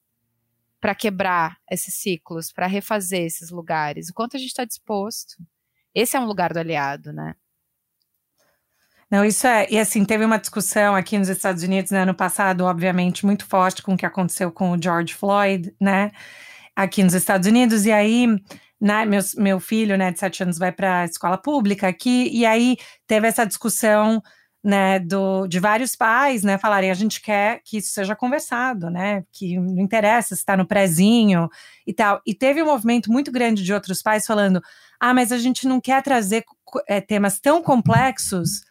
para 0.80 0.94
quebrar 0.94 1.56
esses 1.70 1.94
ciclos, 1.94 2.52
para 2.52 2.66
refazer 2.66 3.22
esses 3.22 3.50
lugares. 3.50 4.08
O 4.08 4.14
quanto 4.14 4.36
a 4.36 4.38
gente 4.38 4.50
está 4.50 4.64
disposto. 4.64 5.36
Esse 5.94 6.16
é 6.16 6.20
um 6.20 6.26
lugar 6.26 6.52
do 6.52 6.58
aliado, 6.58 7.12
né? 7.12 7.34
Não, 9.10 9.24
isso 9.24 9.46
é. 9.46 9.66
E 9.70 9.78
assim, 9.78 10.04
teve 10.04 10.24
uma 10.24 10.38
discussão 10.38 10.94
aqui 10.94 11.16
nos 11.16 11.28
Estados 11.28 11.62
Unidos 11.62 11.90
no 11.90 11.96
né, 11.96 12.02
ano 12.02 12.14
passado, 12.14 12.64
obviamente, 12.64 13.24
muito 13.24 13.46
forte 13.46 13.82
com 13.82 13.94
o 13.94 13.96
que 13.96 14.04
aconteceu 14.04 14.50
com 14.50 14.72
o 14.72 14.82
George 14.82 15.14
Floyd, 15.14 15.74
né? 15.80 16.12
Aqui 16.76 17.02
nos 17.02 17.14
Estados 17.14 17.48
Unidos, 17.48 17.86
e 17.86 17.92
aí 17.92 18.28
né, 18.80 19.04
meu, 19.06 19.20
meu 19.36 19.58
filho, 19.58 19.96
né, 19.96 20.12
de 20.12 20.18
sete 20.18 20.42
anos, 20.42 20.58
vai 20.58 20.70
para 20.70 21.00
a 21.00 21.04
escola 21.04 21.38
pública 21.38 21.88
aqui, 21.88 22.28
e 22.30 22.44
aí 22.44 22.76
teve 23.06 23.26
essa 23.26 23.46
discussão, 23.46 24.22
né, 24.62 24.98
do, 24.98 25.46
de 25.46 25.58
vários 25.58 25.96
pais, 25.96 26.42
né, 26.42 26.58
falarem, 26.58 26.90
a 26.90 26.94
gente 26.94 27.20
quer 27.20 27.60
que 27.64 27.78
isso 27.78 27.92
seja 27.92 28.14
conversado, 28.14 28.90
né, 28.90 29.24
que 29.32 29.58
não 29.58 29.82
interessa 29.82 30.34
se 30.34 30.40
está 30.40 30.56
no 30.56 30.66
prezinho 30.66 31.48
e 31.86 31.94
tal, 31.94 32.20
e 32.26 32.34
teve 32.34 32.62
um 32.62 32.66
movimento 32.66 33.10
muito 33.10 33.32
grande 33.32 33.62
de 33.62 33.72
outros 33.72 34.02
pais 34.02 34.26
falando, 34.26 34.60
ah, 35.00 35.14
mas 35.14 35.32
a 35.32 35.38
gente 35.38 35.66
não 35.66 35.80
quer 35.80 36.02
trazer 36.02 36.44
é, 36.88 37.00
temas 37.00 37.40
tão 37.40 37.62
complexos 37.62 38.65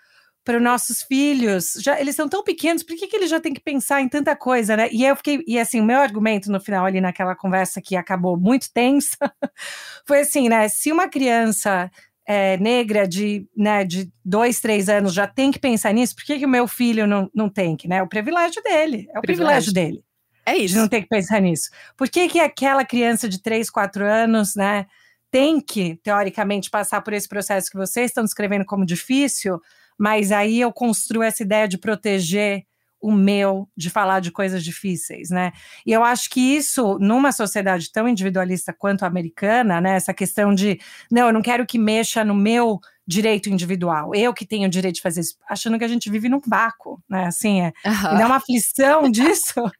para 0.45 0.57
os 0.57 0.63
nossos 0.63 1.01
filhos. 1.01 1.73
Já, 1.81 1.99
eles 1.99 2.15
são 2.15 2.29
tão 2.29 2.43
pequenos, 2.43 2.83
por 2.83 2.95
que, 2.95 3.07
que 3.07 3.15
eles 3.15 3.29
já 3.29 3.39
têm 3.39 3.53
que 3.53 3.59
pensar 3.59 4.01
em 4.01 4.07
tanta 4.07 4.35
coisa, 4.35 4.77
né? 4.77 4.87
E 4.91 5.03
eu 5.03 5.15
fiquei, 5.15 5.43
e 5.47 5.59
assim, 5.59 5.81
o 5.81 5.85
meu 5.85 5.99
argumento 5.99 6.51
no 6.51 6.61
final 6.61 6.85
ali 6.85 7.01
naquela 7.01 7.35
conversa 7.35 7.81
que 7.81 7.95
acabou 7.95 8.37
muito 8.37 8.71
tensa 8.71 9.17
foi 10.07 10.19
assim, 10.19 10.47
né? 10.47 10.69
Se 10.69 10.91
uma 10.91 11.09
criança 11.09 11.89
é, 12.27 12.57
negra 12.57 13.07
de, 13.07 13.47
né, 13.57 13.83
de 13.83 14.09
dois, 14.23 14.59
três 14.59 14.87
anos 14.87 15.13
já 15.13 15.27
tem 15.27 15.51
que 15.51 15.59
pensar 15.59 15.91
nisso, 15.91 16.15
por 16.15 16.23
que, 16.23 16.37
que 16.37 16.45
o 16.45 16.49
meu 16.49 16.67
filho 16.67 17.07
não, 17.07 17.29
não 17.33 17.49
tem 17.49 17.75
que, 17.75 17.87
né? 17.87 18.03
O 18.03 18.07
privilégio 18.07 18.61
dele, 18.61 19.07
é 19.13 19.17
o 19.17 19.21
privilégio, 19.21 19.71
privilégio 19.71 19.73
dele. 19.73 20.03
É 20.45 20.55
isso. 20.55 20.75
De 20.75 20.79
não 20.79 20.87
ter 20.87 21.01
que 21.01 21.07
pensar 21.07 21.41
nisso. 21.41 21.71
Por 21.97 22.07
que, 22.07 22.29
que 22.29 22.39
aquela 22.39 22.85
criança 22.85 23.27
de 23.27 23.41
três, 23.41 23.67
quatro 23.67 24.05
anos, 24.05 24.55
né, 24.55 24.85
tem 25.31 25.59
que, 25.59 25.95
teoricamente, 26.03 26.69
passar 26.69 27.01
por 27.01 27.13
esse 27.13 27.27
processo 27.27 27.69
que 27.69 27.77
vocês 27.77 28.11
estão 28.11 28.23
descrevendo 28.23 28.63
como 28.63 28.85
difícil, 28.85 29.59
mas 29.97 30.31
aí 30.31 30.61
eu 30.61 30.71
construo 30.71 31.23
essa 31.23 31.43
ideia 31.43 31.67
de 31.67 31.77
proteger 31.77 32.65
o 33.05 33.11
meu, 33.11 33.69
de 33.77 33.89
falar 33.91 34.19
de 34.19 34.31
coisas 34.31 34.63
difíceis, 34.63 35.29
né? 35.29 35.51
E 35.85 35.93
eu 35.93 36.03
acho 36.03 36.27
que 36.27 36.39
isso, 36.39 36.97
numa 36.99 37.31
sociedade 37.31 37.91
tão 37.91 38.07
individualista 38.07 38.73
quanto 38.73 39.03
a 39.03 39.07
americana, 39.07 39.79
né? 39.79 39.95
Essa 39.95 40.11
questão 40.13 40.55
de, 40.55 40.79
não, 41.11 41.27
eu 41.27 41.33
não 41.33 41.41
quero 41.43 41.67
que 41.67 41.77
mexa 41.77 42.23
no 42.25 42.33
meu 42.33 42.79
direito 43.07 43.49
individual, 43.49 44.15
eu 44.15 44.33
que 44.33 44.47
tenho 44.47 44.65
o 44.65 44.69
direito 44.69 44.95
de 44.95 45.01
fazer 45.01 45.21
isso, 45.21 45.37
achando 45.47 45.77
que 45.77 45.83
a 45.85 45.87
gente 45.87 46.09
vive 46.09 46.27
num 46.27 46.41
vácuo, 46.47 46.99
né? 47.07 47.27
Assim, 47.27 47.61
é, 47.61 47.73
uhum. 47.85 48.17
dá 48.17 48.25
uma 48.25 48.37
aflição 48.37 49.03
disso. 49.11 49.71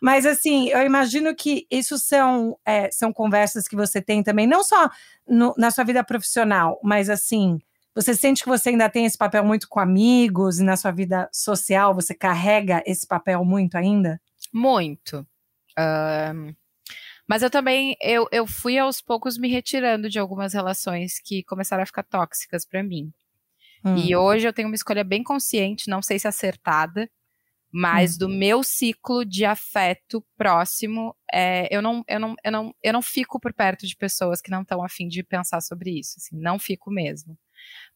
Mas, 0.00 0.24
assim, 0.24 0.68
eu 0.68 0.80
imagino 0.80 1.34
que 1.34 1.66
isso 1.70 1.98
são, 1.98 2.56
é, 2.64 2.90
são 2.90 3.12
conversas 3.12 3.68
que 3.68 3.76
você 3.76 4.00
tem 4.00 4.22
também, 4.22 4.46
não 4.46 4.64
só 4.64 4.88
no, 5.28 5.54
na 5.58 5.70
sua 5.70 5.84
vida 5.84 6.02
profissional, 6.02 6.80
mas, 6.82 7.10
assim, 7.10 7.58
você 7.94 8.14
sente 8.14 8.42
que 8.42 8.48
você 8.48 8.70
ainda 8.70 8.88
tem 8.88 9.04
esse 9.04 9.18
papel 9.18 9.44
muito 9.44 9.68
com 9.68 9.80
amigos 9.80 10.60
e 10.60 10.64
na 10.64 10.76
sua 10.76 10.90
vida 10.90 11.28
social 11.32 11.94
você 11.94 12.14
carrega 12.14 12.82
esse 12.86 13.06
papel 13.06 13.44
muito 13.44 13.76
ainda? 13.76 14.20
Muito. 14.52 15.26
Um, 15.78 16.54
mas 17.28 17.42
eu 17.42 17.50
também 17.50 17.96
eu, 18.00 18.26
eu 18.32 18.46
fui 18.46 18.78
aos 18.78 19.00
poucos 19.00 19.38
me 19.38 19.48
retirando 19.48 20.08
de 20.08 20.18
algumas 20.18 20.52
relações 20.52 21.20
que 21.20 21.44
começaram 21.44 21.82
a 21.82 21.86
ficar 21.86 22.02
tóxicas 22.02 22.66
para 22.66 22.82
mim. 22.82 23.12
Hum. 23.84 23.96
E 23.96 24.14
hoje 24.14 24.46
eu 24.46 24.52
tenho 24.52 24.68
uma 24.68 24.74
escolha 24.74 25.04
bem 25.04 25.22
consciente, 25.22 25.88
não 25.88 26.02
sei 26.02 26.18
se 26.18 26.28
acertada, 26.28 27.10
mas 27.72 28.14
hum. 28.14 28.18
do 28.18 28.28
meu 28.28 28.62
ciclo 28.62 29.24
de 29.24 29.44
afeto 29.44 30.24
próximo, 30.36 31.14
é, 31.32 31.68
eu, 31.74 31.80
não, 31.80 32.04
eu, 32.08 32.20
não, 32.20 32.34
eu, 32.44 32.52
não, 32.52 32.74
eu 32.82 32.92
não 32.92 33.02
fico 33.02 33.40
por 33.40 33.52
perto 33.52 33.86
de 33.86 33.96
pessoas 33.96 34.40
que 34.40 34.50
não 34.50 34.62
estão 34.62 34.82
afim 34.82 35.08
de 35.08 35.22
pensar 35.22 35.60
sobre 35.60 35.98
isso. 35.98 36.14
Assim, 36.18 36.36
não 36.36 36.58
fico 36.58 36.90
mesmo. 36.90 37.38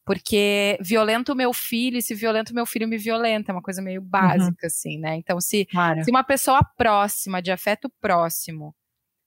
Porque 0.04 0.78
violento 0.82 1.32
o 1.32 1.36
meu 1.36 1.52
filho, 1.52 1.96
e 1.96 2.02
se 2.02 2.14
violento 2.14 2.50
o 2.50 2.54
meu 2.54 2.66
filho 2.66 2.86
me 2.86 2.98
violenta, 2.98 3.50
é 3.50 3.54
uma 3.54 3.62
coisa 3.62 3.80
meio 3.80 4.02
básica, 4.02 4.44
uhum. 4.62 4.66
assim, 4.66 4.98
né? 4.98 5.16
Então, 5.16 5.40
se, 5.40 5.64
claro. 5.66 6.04
se 6.04 6.10
uma 6.10 6.22
pessoa 6.22 6.62
próxima, 6.76 7.40
de 7.40 7.50
afeto 7.50 7.90
próximo, 8.00 8.74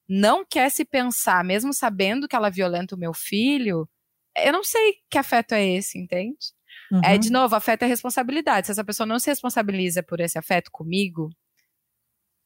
não 0.07 0.45
quer 0.45 0.69
se 0.69 0.85
pensar, 0.85 1.43
mesmo 1.43 1.73
sabendo 1.73 2.27
que 2.27 2.35
ela 2.35 2.49
violenta 2.49 2.95
o 2.95 2.99
meu 2.99 3.13
filho, 3.13 3.89
eu 4.37 4.53
não 4.53 4.63
sei 4.63 4.97
que 5.09 5.17
afeto 5.17 5.53
é 5.53 5.65
esse, 5.65 5.97
entende? 5.97 6.37
Uhum. 6.91 7.01
É, 7.03 7.17
de 7.17 7.31
novo, 7.31 7.55
afeto 7.55 7.83
é 7.83 7.87
responsabilidade. 7.87 8.67
Se 8.67 8.71
essa 8.71 8.83
pessoa 8.83 9.07
não 9.07 9.19
se 9.19 9.29
responsabiliza 9.29 10.03
por 10.03 10.19
esse 10.19 10.37
afeto 10.37 10.71
comigo, 10.71 11.29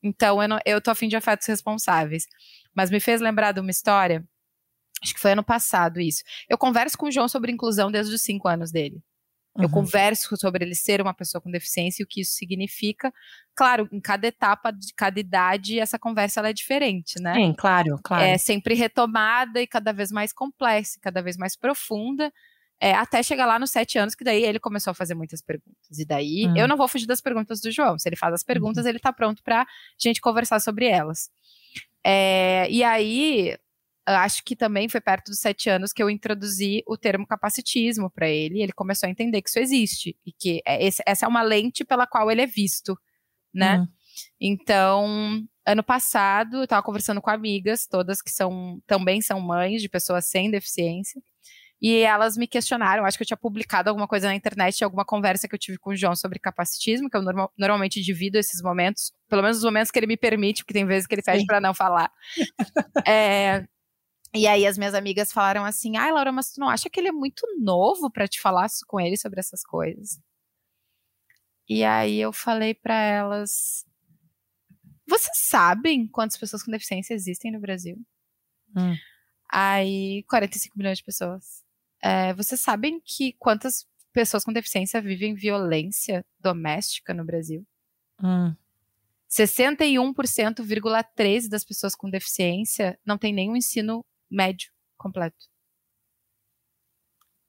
então 0.02 0.42
eu, 0.42 0.48
não, 0.48 0.60
eu 0.66 0.82
tô 0.82 0.90
afim 0.90 1.08
de 1.08 1.16
afetos 1.16 1.48
responsáveis. 1.48 2.26
Mas 2.74 2.90
me 2.90 3.00
fez 3.00 3.22
lembrar 3.22 3.52
de 3.52 3.60
uma 3.60 3.72
história 3.72 4.26
Acho 5.04 5.14
que 5.14 5.20
foi 5.20 5.32
ano 5.32 5.44
passado 5.44 6.00
isso. 6.00 6.24
Eu 6.50 6.58
converso 6.58 6.98
com 6.98 7.08
o 7.08 7.12
João 7.12 7.28
sobre 7.28 7.52
inclusão 7.52 7.92
desde 7.92 8.14
os 8.14 8.22
cinco 8.22 8.48
anos 8.48 8.72
dele. 8.72 9.02
Eu 9.58 9.66
uhum. 9.66 9.70
converso 9.70 10.38
sobre 10.38 10.64
ele 10.64 10.76
ser 10.76 11.02
uma 11.02 11.14
pessoa 11.14 11.42
com 11.42 11.52
deficiência 11.52 12.02
e 12.02 12.06
o 12.06 12.08
que 12.08 12.22
isso 12.22 12.34
significa. 12.34 13.14
Claro, 13.54 13.90
em 13.92 14.00
cada 14.00 14.28
etapa 14.28 14.72
de 14.72 14.94
cada 14.94 15.20
idade, 15.20 15.78
essa 15.78 16.00
conversa 16.00 16.40
é 16.48 16.54
diferente, 16.54 17.20
né? 17.20 17.34
Sim, 17.34 17.54
claro, 17.58 18.00
claro. 18.02 18.24
É 18.24 18.38
sempre 18.38 18.76
retomada 18.76 19.62
e 19.62 19.68
cada 19.68 19.92
vez 19.92 20.10
mais 20.10 20.32
complexa, 20.32 21.00
cada 21.02 21.22
vez 21.22 21.36
mais 21.36 21.58
profunda. 21.58 22.32
É, 22.80 22.94
até 22.94 23.22
chegar 23.22 23.46
lá 23.46 23.60
nos 23.60 23.70
sete 23.70 24.00
anos, 24.00 24.16
que 24.16 24.24
daí 24.24 24.44
ele 24.44 24.60
começou 24.60 24.92
a 24.92 24.94
fazer 24.94 25.14
muitas 25.14 25.42
perguntas. 25.42 26.00
E 26.00 26.06
daí, 26.06 26.46
uhum. 26.48 26.58
eu 26.58 26.68
não 26.68 26.78
vou 26.78 26.88
fugir 26.88 27.06
das 27.06 27.22
perguntas 27.22 27.60
do 27.60 27.72
João. 27.72 28.00
Se 28.00 28.08
ele 28.08 28.16
faz 28.16 28.34
as 28.34 28.44
perguntas, 28.44 28.86
uhum. 28.86 28.90
ele 28.90 29.00
tá 29.00 29.12
pronto 29.12 29.44
pra 29.44 29.68
gente 30.00 30.22
conversar 30.22 30.60
sobre 30.62 30.88
elas. 30.88 31.30
É, 32.04 32.68
e 32.72 32.84
aí, 32.84 33.56
acho 34.06 34.44
que 34.44 34.56
também 34.56 34.90
foi 34.90 35.02
perto 35.02 35.28
dos 35.28 35.40
sete 35.40 35.70
anos 35.70 35.94
que 35.94 36.02
eu 36.02 36.10
introduzi 36.10 36.84
o 36.88 36.98
termo 36.98 37.26
capacitismo 37.26 38.10
para 38.10 38.30
ele. 38.30 38.60
E 38.60 38.62
ele 38.62 38.72
começou 38.74 39.08
a 39.08 39.12
entender 39.12 39.42
que 39.42 39.50
isso 39.50 39.60
existe 39.60 40.18
e 40.26 40.32
que 40.32 40.62
é 40.66 40.88
essa 41.06 41.26
é 41.26 41.30
uma 41.30 41.42
lente 41.42 41.84
pela 41.84 42.08
qual 42.08 42.32
ele 42.32 42.42
é 42.42 42.48
visto, 42.48 42.98
né? 43.54 43.80
Uhum. 43.80 43.88
Então, 44.40 45.44
ano 45.66 45.84
passado, 45.84 46.58
eu 46.58 46.64
estava 46.64 46.84
conversando 46.84 47.22
com 47.22 47.30
amigas, 47.30 47.88
todas 47.88 48.22
que 48.22 48.32
são 48.32 48.82
também 48.88 49.22
são 49.22 49.40
mães 49.40 49.82
de 49.82 49.90
pessoas 49.90 50.28
sem 50.30 50.50
deficiência. 50.50 51.22
E 51.82 51.98
elas 51.98 52.38
me 52.38 52.46
questionaram, 52.46 53.06
acho 53.06 53.18
que 53.18 53.24
eu 53.24 53.28
tinha 53.28 53.38
publicado 53.38 53.90
alguma 53.90 54.08
coisa 54.08 54.28
na 54.28 54.36
internet, 54.36 54.84
alguma 54.84 55.04
conversa 55.04 55.48
que 55.48 55.56
eu 55.56 55.60
tive 55.60 55.80
com 55.80 55.90
o 55.90 55.96
João 55.96 56.16
sobre 56.16 56.38
capacitismo, 56.38 57.10
que 57.10 57.18
eu 57.18 57.24
normal, 57.24 57.52
normalmente 57.58 58.00
divido 58.04 58.38
esses 58.38 58.62
momentos, 58.62 59.12
pelo 59.28 59.42
menos 59.42 59.58
os 59.58 59.64
momentos 59.64 59.90
que 59.90 59.98
ele 59.98 60.06
me 60.06 60.16
permite, 60.16 60.64
porque 60.64 60.76
tem 60.76 60.86
vezes 60.86 61.08
que 61.08 61.16
ele 61.16 61.24
pede 61.24 61.44
para 61.44 61.60
não 61.60 61.74
falar. 61.74 62.12
é, 63.08 63.66
e 64.34 64.48
aí 64.48 64.66
as 64.66 64.78
minhas 64.78 64.94
amigas 64.94 65.32
falaram 65.32 65.66
assim: 65.66 65.98
"Ai, 65.98 66.12
Laura, 66.12 66.32
mas 66.32 66.52
tu 66.52 66.60
não 66.60 66.70
acha 66.70 66.90
que 66.90 67.00
ele 67.00 67.10
é 67.10 67.12
muito 67.12 67.46
novo 67.60 68.10
para 68.12 68.28
te 68.28 68.42
falar 68.42 68.68
com 68.88 69.00
ele 69.00 69.18
sobre 69.18 69.40
essas 69.40 69.64
coisas?" 69.64 70.20
E 71.70 71.84
aí 71.84 72.20
eu 72.20 72.34
falei 72.34 72.74
para 72.74 72.96
elas: 72.96 73.86
"Vocês 75.08 75.38
sabem 75.38 76.08
quantas 76.08 76.38
pessoas 76.38 76.64
com 76.64 76.72
deficiência 76.72 77.14
existem 77.14 77.52
no 77.52 77.60
Brasil?" 77.60 77.98
Hum. 78.76 78.96
Aí 79.52 80.24
45 80.24 80.78
milhões 80.78 81.00
de 81.00 81.04
pessoas. 81.04 81.64
É, 82.02 82.34
vocês 82.34 82.62
sabem 82.62 83.02
que 83.04 83.34
quantas 83.34 83.86
pessoas 84.14 84.44
com 84.44 84.54
deficiência 84.54 85.02
vivem 85.02 85.36
violência 85.36 86.26
doméstica 86.40 87.14
no 87.14 87.26
Brasil? 87.26 87.66
Hum. 88.24 88.56
61,3% 89.30 91.50
das 91.50 91.64
pessoas 91.64 91.96
com 91.96 92.10
deficiência 92.10 93.00
não 93.06 93.18
tem 93.18 93.34
nenhum 93.34 93.56
ensino 93.56 94.04
médio 94.32 94.72
completo. 94.98 95.52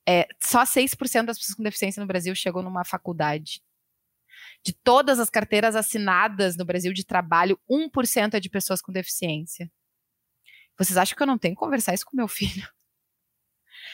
É, 0.09 0.27
só 0.45 0.65
6% 0.65 1.27
das 1.27 1.39
pessoas 1.39 1.55
com 1.55 1.63
deficiência 1.63 2.01
no 2.01 2.07
Brasil 2.07 2.35
chegam 2.35 2.63
numa 2.63 2.85
faculdade. 2.85 3.63
De 4.65 4.73
todas 4.73 5.21
as 5.21 5.31
carteiras 5.31 5.77
assinadas 5.77 6.57
no 6.57 6.65
Brasil 6.65 6.93
de 6.93 7.05
trabalho, 7.05 7.61
1% 7.71 8.35
é 8.35 8.41
de 8.41 8.51
pessoas 8.51 8.83
com 8.83 8.93
deficiência. 8.93 9.71
Vocês 10.79 10.97
acham 10.97 11.17
que 11.17 11.23
eu 11.23 11.27
não 11.27 11.39
tenho 11.39 11.55
que 11.55 11.61
conversar 11.61 11.95
isso 11.95 12.05
com 12.05 12.17
meu 12.17 12.27
filho? 12.29 12.69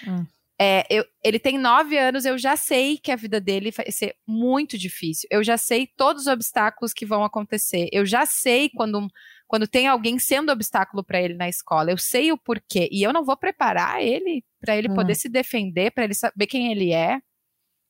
Hum. 0.06 0.26
É, 0.60 0.84
eu, 0.90 1.06
ele 1.22 1.38
tem 1.38 1.56
nove 1.56 1.96
anos, 1.96 2.24
eu 2.24 2.36
já 2.36 2.56
sei 2.56 2.98
que 2.98 3.12
a 3.12 3.16
vida 3.16 3.40
dele 3.40 3.70
vai 3.70 3.92
ser 3.92 4.16
muito 4.26 4.76
difícil. 4.76 5.28
Eu 5.30 5.44
já 5.44 5.56
sei 5.56 5.86
todos 5.86 6.22
os 6.22 6.28
obstáculos 6.28 6.92
que 6.92 7.06
vão 7.06 7.22
acontecer. 7.22 7.88
Eu 7.92 8.04
já 8.04 8.26
sei 8.26 8.68
quando 8.68 9.08
quando 9.48 9.66
tem 9.66 9.88
alguém 9.88 10.18
sendo 10.18 10.52
obstáculo 10.52 11.02
para 11.02 11.20
ele 11.20 11.34
na 11.34 11.48
escola. 11.48 11.90
Eu 11.90 11.96
sei 11.96 12.30
o 12.30 12.38
porquê 12.38 12.88
e 12.92 13.02
eu 13.02 13.12
não 13.12 13.24
vou 13.24 13.36
preparar 13.36 14.00
ele 14.02 14.44
para 14.60 14.76
ele 14.76 14.90
hum. 14.90 14.94
poder 14.94 15.14
se 15.14 15.28
defender, 15.28 15.90
para 15.90 16.04
ele 16.04 16.14
saber 16.14 16.46
quem 16.46 16.70
ele 16.70 16.92
é. 16.92 17.18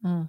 Hum. 0.03 0.27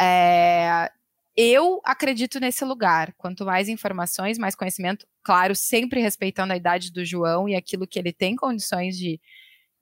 é. 0.00 0.90
Eu 1.36 1.82
acredito 1.84 2.40
nesse 2.40 2.64
lugar. 2.64 3.12
Quanto 3.18 3.44
mais 3.44 3.68
informações, 3.68 4.38
mais 4.38 4.54
conhecimento, 4.54 5.06
claro, 5.22 5.54
sempre 5.54 6.00
respeitando 6.00 6.54
a 6.54 6.56
idade 6.56 6.90
do 6.90 7.04
João 7.04 7.46
e 7.46 7.54
aquilo 7.54 7.86
que 7.86 7.98
ele 7.98 8.10
tem 8.10 8.34
condições 8.34 8.96
de, 8.96 9.20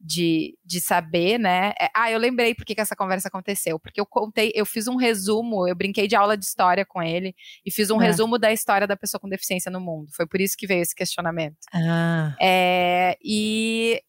de, 0.01 0.57
de 0.65 0.81
saber, 0.81 1.39
né? 1.39 1.73
É, 1.81 1.89
ah, 1.95 2.11
eu 2.11 2.19
lembrei 2.19 2.55
por 2.55 2.65
que 2.65 2.79
essa 2.79 2.97
conversa 2.97 3.29
aconteceu. 3.29 3.79
Porque 3.79 4.01
eu 4.01 4.07
contei, 4.07 4.53
eu 4.55 4.67
fiz 4.67 4.87
um 4.87 4.97
resumo, 4.97 5.67
eu 5.67 5.75
brinquei 5.75 6.07
de 6.07 6.15
aula 6.15 6.37
de 6.37 6.45
história 6.45 6.85
com 6.85 7.03
ele 7.03 7.35
e 7.65 7.71
fiz 7.71 7.91
um 7.91 8.01
é. 8.01 8.07
resumo 8.07 8.39
da 8.39 8.53
história 8.53 8.87
da 8.87 8.97
pessoa 8.97 9.21
com 9.21 9.29
deficiência 9.29 9.71
no 9.71 9.81
mundo. 9.81 10.11
Foi 10.15 10.27
por 10.27 10.41
isso 10.41 10.57
que 10.57 10.67
veio 10.67 10.83
esse 10.83 10.95
questionamento. 10.95 11.57
Ah. 11.73 12.37
É, 12.41 13.17
e, 13.23 14.03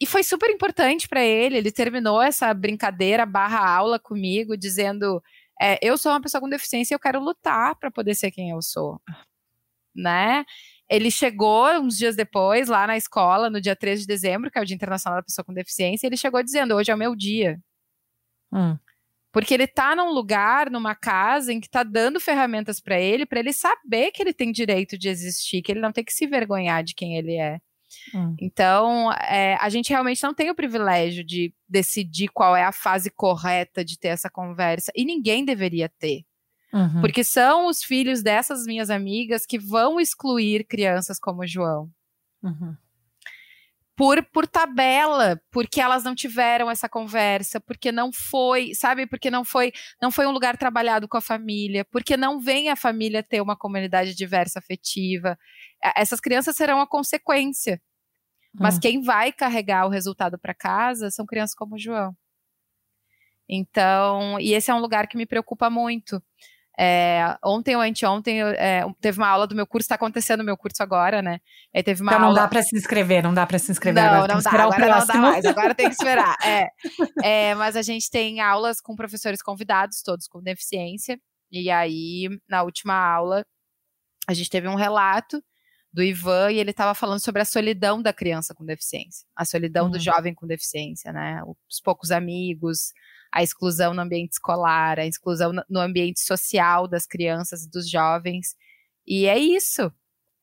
e 0.00 0.06
foi 0.06 0.22
super 0.22 0.50
importante 0.50 1.08
para 1.08 1.24
ele. 1.24 1.56
Ele 1.58 1.72
terminou 1.72 2.22
essa 2.22 2.52
brincadeira 2.54 3.26
barra 3.26 3.68
aula 3.68 3.98
comigo, 3.98 4.56
dizendo: 4.56 5.22
é, 5.60 5.78
eu 5.82 5.98
sou 5.98 6.12
uma 6.12 6.20
pessoa 6.22 6.40
com 6.40 6.48
deficiência 6.48 6.94
e 6.94 6.96
eu 6.96 7.00
quero 7.00 7.20
lutar 7.20 7.74
para 7.76 7.90
poder 7.90 8.14
ser 8.14 8.30
quem 8.30 8.50
eu 8.50 8.62
sou. 8.62 9.00
Né? 9.94 10.44
Ele 10.90 11.08
chegou 11.08 11.70
uns 11.78 11.96
dias 11.96 12.16
depois, 12.16 12.68
lá 12.68 12.84
na 12.84 12.96
escola, 12.96 13.48
no 13.48 13.60
dia 13.60 13.76
13 13.76 14.02
de 14.02 14.08
dezembro, 14.08 14.50
que 14.50 14.58
é 14.58 14.62
o 14.62 14.64
Dia 14.64 14.74
Internacional 14.74 15.20
da 15.20 15.22
Pessoa 15.22 15.44
com 15.44 15.54
Deficiência, 15.54 16.06
ele 16.08 16.16
chegou 16.16 16.42
dizendo: 16.42 16.74
hoje 16.74 16.90
é 16.90 16.94
o 16.94 16.98
meu 16.98 17.14
dia. 17.14 17.60
Hum. 18.52 18.76
Porque 19.32 19.54
ele 19.54 19.68
tá 19.68 19.94
num 19.94 20.10
lugar, 20.10 20.68
numa 20.68 20.96
casa, 20.96 21.52
em 21.52 21.60
que 21.60 21.70
tá 21.70 21.84
dando 21.84 22.18
ferramentas 22.18 22.80
para 22.80 23.00
ele, 23.00 23.24
para 23.24 23.38
ele 23.38 23.52
saber 23.52 24.10
que 24.10 24.20
ele 24.20 24.32
tem 24.32 24.50
direito 24.50 24.98
de 24.98 25.08
existir, 25.08 25.62
que 25.62 25.70
ele 25.70 25.80
não 25.80 25.92
tem 25.92 26.02
que 26.02 26.12
se 26.12 26.26
vergonhar 26.26 26.82
de 26.82 26.94
quem 26.94 27.16
ele 27.16 27.36
é. 27.36 27.60
Hum. 28.12 28.34
Então, 28.40 29.12
é, 29.12 29.56
a 29.60 29.68
gente 29.68 29.90
realmente 29.90 30.22
não 30.24 30.34
tem 30.34 30.50
o 30.50 30.54
privilégio 30.56 31.22
de 31.22 31.54
decidir 31.68 32.28
qual 32.28 32.56
é 32.56 32.64
a 32.64 32.72
fase 32.72 33.10
correta 33.10 33.84
de 33.84 33.96
ter 33.96 34.08
essa 34.08 34.28
conversa, 34.28 34.90
e 34.96 35.04
ninguém 35.04 35.44
deveria 35.44 35.88
ter. 35.88 36.24
Uhum. 36.72 37.00
Porque 37.00 37.24
são 37.24 37.66
os 37.66 37.82
filhos 37.82 38.22
dessas 38.22 38.64
minhas 38.64 38.90
amigas 38.90 39.44
que 39.44 39.58
vão 39.58 40.00
excluir 40.00 40.64
crianças 40.64 41.18
como 41.18 41.42
o 41.42 41.46
João. 41.46 41.90
Uhum. 42.42 42.76
Por, 43.96 44.22
por 44.32 44.46
tabela, 44.46 45.38
porque 45.50 45.78
elas 45.78 46.04
não 46.04 46.14
tiveram 46.14 46.70
essa 46.70 46.88
conversa, 46.88 47.60
porque 47.60 47.92
não 47.92 48.10
foi, 48.10 48.74
sabe, 48.74 49.06
porque 49.06 49.30
não 49.30 49.44
foi, 49.44 49.72
não 50.00 50.10
foi 50.10 50.26
um 50.26 50.30
lugar 50.30 50.56
trabalhado 50.56 51.06
com 51.06 51.18
a 51.18 51.20
família, 51.20 51.84
porque 51.84 52.16
não 52.16 52.40
vem 52.40 52.70
a 52.70 52.76
família 52.76 53.22
ter 53.22 53.42
uma 53.42 53.56
comunidade 53.56 54.14
diversa 54.14 54.58
afetiva. 54.58 55.38
Essas 55.94 56.18
crianças 56.18 56.56
serão 56.56 56.80
a 56.80 56.86
consequência. 56.86 57.80
Mas 58.54 58.74
uhum. 58.74 58.80
quem 58.80 59.02
vai 59.02 59.32
carregar 59.32 59.86
o 59.86 59.90
resultado 59.90 60.38
para 60.38 60.54
casa 60.54 61.10
são 61.10 61.26
crianças 61.26 61.54
como 61.54 61.74
o 61.74 61.78
João. 61.78 62.16
Então, 63.48 64.38
e 64.40 64.54
esse 64.54 64.70
é 64.70 64.74
um 64.74 64.80
lugar 64.80 65.08
que 65.08 65.16
me 65.16 65.26
preocupa 65.26 65.68
muito. 65.68 66.22
É, 66.82 67.36
ontem 67.44 67.76
ou 67.76 67.82
anteontem 67.82 68.40
é, 68.40 68.86
teve 69.02 69.18
uma 69.18 69.28
aula 69.28 69.46
do 69.46 69.54
meu 69.54 69.66
curso, 69.66 69.84
está 69.84 69.96
acontecendo 69.96 70.38
no 70.38 70.46
meu 70.46 70.56
curso 70.56 70.82
agora, 70.82 71.20
né? 71.20 71.38
Aí 71.74 71.82
teve 71.82 72.00
uma 72.00 72.10
então 72.10 72.20
não 72.20 72.28
aula... 72.28 72.40
dá 72.40 72.48
para 72.48 72.62
se 72.62 72.74
inscrever, 72.74 73.22
não 73.22 73.34
dá 73.34 73.46
para 73.46 73.58
se 73.58 73.70
inscrever. 73.70 74.02
Não, 74.02 74.10
agora 74.14 74.34
não 74.34 74.42
dá, 74.42 74.50
agora 74.50 74.98
não 74.98 75.06
dá 75.06 75.14
mais, 75.16 75.44
agora 75.44 75.74
tem 75.74 75.88
que 75.88 75.94
esperar. 75.94 76.36
É. 76.42 77.50
é, 77.50 77.54
mas 77.54 77.76
a 77.76 77.82
gente 77.82 78.10
tem 78.10 78.40
aulas 78.40 78.80
com 78.80 78.96
professores 78.96 79.42
convidados, 79.42 80.00
todos 80.02 80.26
com 80.26 80.42
deficiência. 80.42 81.20
E 81.52 81.70
aí, 81.70 82.28
na 82.48 82.62
última 82.62 82.94
aula, 82.94 83.44
a 84.26 84.32
gente 84.32 84.48
teve 84.48 84.66
um 84.66 84.74
relato 84.74 85.42
do 85.92 86.02
Ivan 86.02 86.50
e 86.50 86.58
ele 86.58 86.70
estava 86.70 86.94
falando 86.94 87.20
sobre 87.20 87.42
a 87.42 87.44
solidão 87.44 88.00
da 88.00 88.12
criança 88.12 88.54
com 88.54 88.64
deficiência, 88.64 89.26
a 89.36 89.44
solidão 89.44 89.86
uhum. 89.86 89.90
do 89.90 89.98
jovem 89.98 90.34
com 90.34 90.46
deficiência, 90.46 91.12
né? 91.12 91.42
Os 91.68 91.78
poucos 91.80 92.10
amigos, 92.10 92.92
a 93.32 93.42
exclusão 93.42 93.94
no 93.94 94.02
ambiente 94.02 94.32
escolar, 94.32 94.98
a 94.98 95.06
exclusão 95.06 95.52
no 95.68 95.80
ambiente 95.80 96.20
social 96.20 96.88
das 96.88 97.06
crianças 97.06 97.64
e 97.64 97.70
dos 97.70 97.88
jovens. 97.88 98.56
E 99.06 99.26
é 99.26 99.38
isso. 99.38 99.92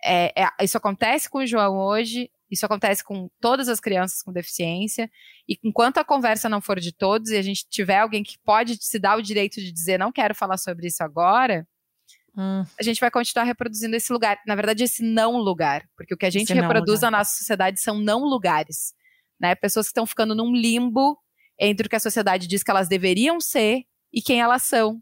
É, 0.04 0.44
é, 0.44 0.50
isso 0.62 0.78
acontece 0.78 1.30
com 1.30 1.40
o 1.40 1.46
João 1.46 1.78
hoje, 1.78 2.30
isso 2.50 2.66
acontece 2.66 3.04
com 3.04 3.30
todas 3.42 3.68
as 3.68 3.80
crianças 3.80 4.22
com 4.22 4.32
deficiência. 4.32 5.10
E 5.48 5.58
enquanto 5.64 5.98
a 5.98 6.06
conversa 6.06 6.48
não 6.48 6.62
for 6.62 6.80
de 6.80 6.94
todos 6.94 7.32
e 7.32 7.38
a 7.38 7.42
gente 7.42 7.68
tiver 7.70 8.00
alguém 8.00 8.24
que 8.24 8.38
pode 8.40 8.78
se 8.80 9.00
dar 9.00 9.18
o 9.18 9.22
direito 9.22 9.60
de 9.60 9.72
dizer 9.72 9.98
não 9.98 10.12
quero 10.12 10.34
falar 10.34 10.58
sobre 10.58 10.88
isso 10.88 11.04
agora, 11.04 11.68
hum. 12.38 12.64
a 12.80 12.84
gente 12.84 13.02
vai 13.02 13.12
continuar 13.12 13.46
reproduzindo 13.46 13.96
esse 13.96 14.14
lugar. 14.14 14.40
Na 14.48 14.56
verdade, 14.56 14.84
esse 14.84 15.04
não 15.04 15.38
lugar. 15.38 15.84
Porque 15.98 16.14
o 16.14 16.18
que 16.18 16.26
a 16.26 16.30
gente 16.30 16.54
reproduz 16.54 17.02
na 17.02 17.12
nossa 17.12 17.36
sociedade 17.36 17.82
são 17.82 18.00
não 18.00 18.24
lugares. 18.24 18.94
Né? 19.40 19.56
Pessoas 19.56 19.88
que 19.88 19.92
estão 19.92 20.06
ficando 20.06 20.34
num 20.34 20.54
limbo 20.54 21.18
entre 21.60 21.88
o 21.88 21.90
que 21.90 21.96
a 21.96 22.00
sociedade 22.00 22.48
diz 22.48 22.64
que 22.64 22.72
elas 22.72 22.88
deveriam 22.88 23.40
ser 23.40 23.84
e 24.14 24.22
quem 24.22 24.42
elas 24.42 24.64
são. 24.64 25.02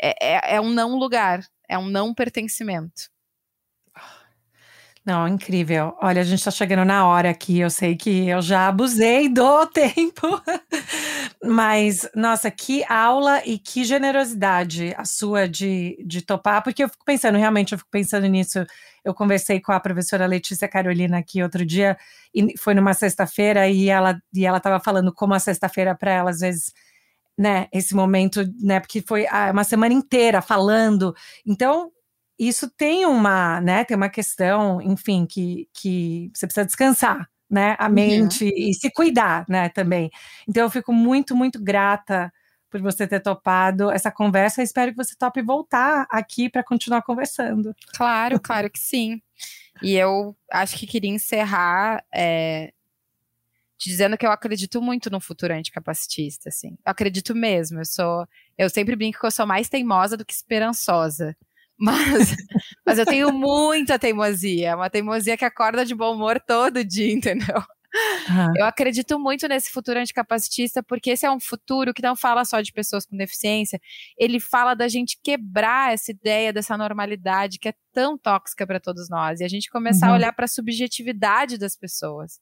É, 0.00 0.34
é, 0.34 0.56
é 0.56 0.60
um 0.60 0.70
não 0.70 0.96
lugar, 0.96 1.46
é 1.68 1.78
um 1.78 1.88
não 1.88 2.14
pertencimento. 2.14 3.11
Não, 5.04 5.26
incrível. 5.26 5.96
Olha, 6.00 6.20
a 6.20 6.24
gente 6.24 6.38
está 6.38 6.50
chegando 6.52 6.84
na 6.84 7.04
hora 7.08 7.28
aqui. 7.28 7.58
Eu 7.58 7.70
sei 7.70 7.96
que 7.96 8.28
eu 8.28 8.40
já 8.40 8.68
abusei 8.68 9.28
do 9.28 9.66
tempo, 9.74 10.40
mas 11.42 12.08
nossa, 12.14 12.48
que 12.52 12.84
aula 12.88 13.42
e 13.44 13.58
que 13.58 13.82
generosidade 13.84 14.94
a 14.96 15.04
sua 15.04 15.48
de, 15.48 15.98
de 16.06 16.22
topar, 16.22 16.62
porque 16.62 16.84
eu 16.84 16.88
fico 16.88 17.04
pensando, 17.04 17.36
realmente, 17.36 17.72
eu 17.72 17.78
fico 17.78 17.90
pensando 17.90 18.28
nisso. 18.28 18.64
Eu 19.04 19.12
conversei 19.12 19.60
com 19.60 19.72
a 19.72 19.80
professora 19.80 20.24
Letícia 20.24 20.68
Carolina 20.68 21.18
aqui 21.18 21.42
outro 21.42 21.66
dia, 21.66 21.98
e 22.32 22.56
foi 22.56 22.72
numa 22.72 22.94
sexta-feira, 22.94 23.68
e 23.68 23.88
ela 23.88 24.22
e 24.32 24.46
ela 24.46 24.58
estava 24.58 24.78
falando 24.78 25.12
como 25.12 25.34
a 25.34 25.40
sexta-feira 25.40 25.96
para 25.96 26.12
ela, 26.12 26.30
às 26.30 26.38
vezes, 26.40 26.72
né, 27.36 27.66
esse 27.72 27.94
momento, 27.94 28.44
né, 28.62 28.78
porque 28.80 29.02
foi 29.02 29.26
ah, 29.28 29.50
uma 29.52 29.64
semana 29.64 29.92
inteira 29.94 30.40
falando. 30.40 31.14
Então, 31.46 31.90
isso 32.48 32.70
tem 32.70 33.06
uma, 33.06 33.60
né, 33.60 33.84
tem 33.84 33.96
uma 33.96 34.08
questão, 34.08 34.80
enfim, 34.80 35.26
que, 35.26 35.68
que 35.72 36.30
você 36.34 36.46
precisa 36.46 36.66
descansar, 36.66 37.28
né, 37.48 37.76
a 37.78 37.86
uhum. 37.86 37.92
mente 37.92 38.44
uhum. 38.44 38.50
e 38.54 38.74
se 38.74 38.90
cuidar, 38.90 39.44
né, 39.48 39.68
também. 39.68 40.10
Então 40.48 40.62
eu 40.62 40.70
fico 40.70 40.92
muito, 40.92 41.36
muito 41.36 41.62
grata 41.62 42.32
por 42.70 42.80
você 42.80 43.06
ter 43.06 43.20
topado 43.20 43.90
essa 43.90 44.10
conversa. 44.10 44.62
Espero 44.62 44.92
que 44.92 44.96
você 44.96 45.14
tope 45.14 45.42
voltar 45.42 46.06
aqui 46.10 46.48
para 46.48 46.64
continuar 46.64 47.02
conversando. 47.02 47.74
Claro, 47.94 48.40
claro 48.40 48.70
que 48.70 48.78
sim. 48.78 49.20
E 49.82 49.94
eu 49.94 50.34
acho 50.50 50.76
que 50.76 50.86
queria 50.86 51.10
encerrar 51.10 52.02
é, 52.12 52.72
te 53.82 53.90
dizendo 53.90 54.16
que 54.16 54.24
eu 54.24 54.30
acredito 54.30 54.80
muito 54.80 55.10
no 55.10 55.20
futuro 55.20 55.52
anticapacitista, 55.52 56.48
assim. 56.48 56.70
Eu 56.86 56.92
acredito 56.92 57.34
mesmo. 57.34 57.80
Eu 57.80 57.84
sou, 57.84 58.26
eu 58.56 58.70
sempre 58.70 58.96
brinco 58.96 59.20
que 59.20 59.26
eu 59.26 59.30
sou 59.30 59.46
mais 59.46 59.68
teimosa 59.68 60.16
do 60.16 60.24
que 60.24 60.32
esperançosa. 60.32 61.36
Mas, 61.82 62.36
mas 62.86 62.96
eu 62.96 63.04
tenho 63.04 63.32
muita 63.32 63.98
teimosia, 63.98 64.76
uma 64.76 64.88
teimosia 64.88 65.36
que 65.36 65.44
acorda 65.44 65.84
de 65.84 65.96
bom 65.96 66.14
humor 66.14 66.40
todo 66.40 66.84
dia, 66.84 67.12
entendeu? 67.12 67.56
Uhum. 68.30 68.52
Eu 68.56 68.64
acredito 68.64 69.18
muito 69.18 69.48
nesse 69.48 69.68
futuro 69.70 69.98
anticapacitista, 69.98 70.80
porque 70.80 71.10
esse 71.10 71.26
é 71.26 71.30
um 71.30 71.40
futuro 71.40 71.92
que 71.92 72.00
não 72.00 72.14
fala 72.14 72.44
só 72.44 72.60
de 72.60 72.72
pessoas 72.72 73.04
com 73.04 73.16
deficiência, 73.16 73.80
ele 74.16 74.38
fala 74.38 74.74
da 74.74 74.86
gente 74.86 75.18
quebrar 75.22 75.92
essa 75.92 76.12
ideia 76.12 76.52
dessa 76.52 76.78
normalidade 76.78 77.58
que 77.58 77.68
é 77.68 77.74
tão 77.92 78.16
tóxica 78.16 78.64
para 78.64 78.78
todos 78.78 79.10
nós, 79.10 79.40
e 79.40 79.44
a 79.44 79.48
gente 79.48 79.68
começar 79.68 80.06
uhum. 80.06 80.12
a 80.12 80.16
olhar 80.16 80.32
para 80.32 80.44
a 80.44 80.48
subjetividade 80.48 81.58
das 81.58 81.76
pessoas. 81.76 82.38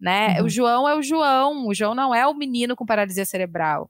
Né? 0.00 0.40
Uhum. 0.40 0.46
O 0.46 0.48
João 0.48 0.88
é 0.88 0.96
o 0.96 1.02
João, 1.02 1.68
o 1.68 1.74
João 1.74 1.94
não 1.94 2.12
é 2.12 2.26
o 2.26 2.34
menino 2.34 2.74
com 2.74 2.84
paralisia 2.84 3.24
cerebral. 3.24 3.88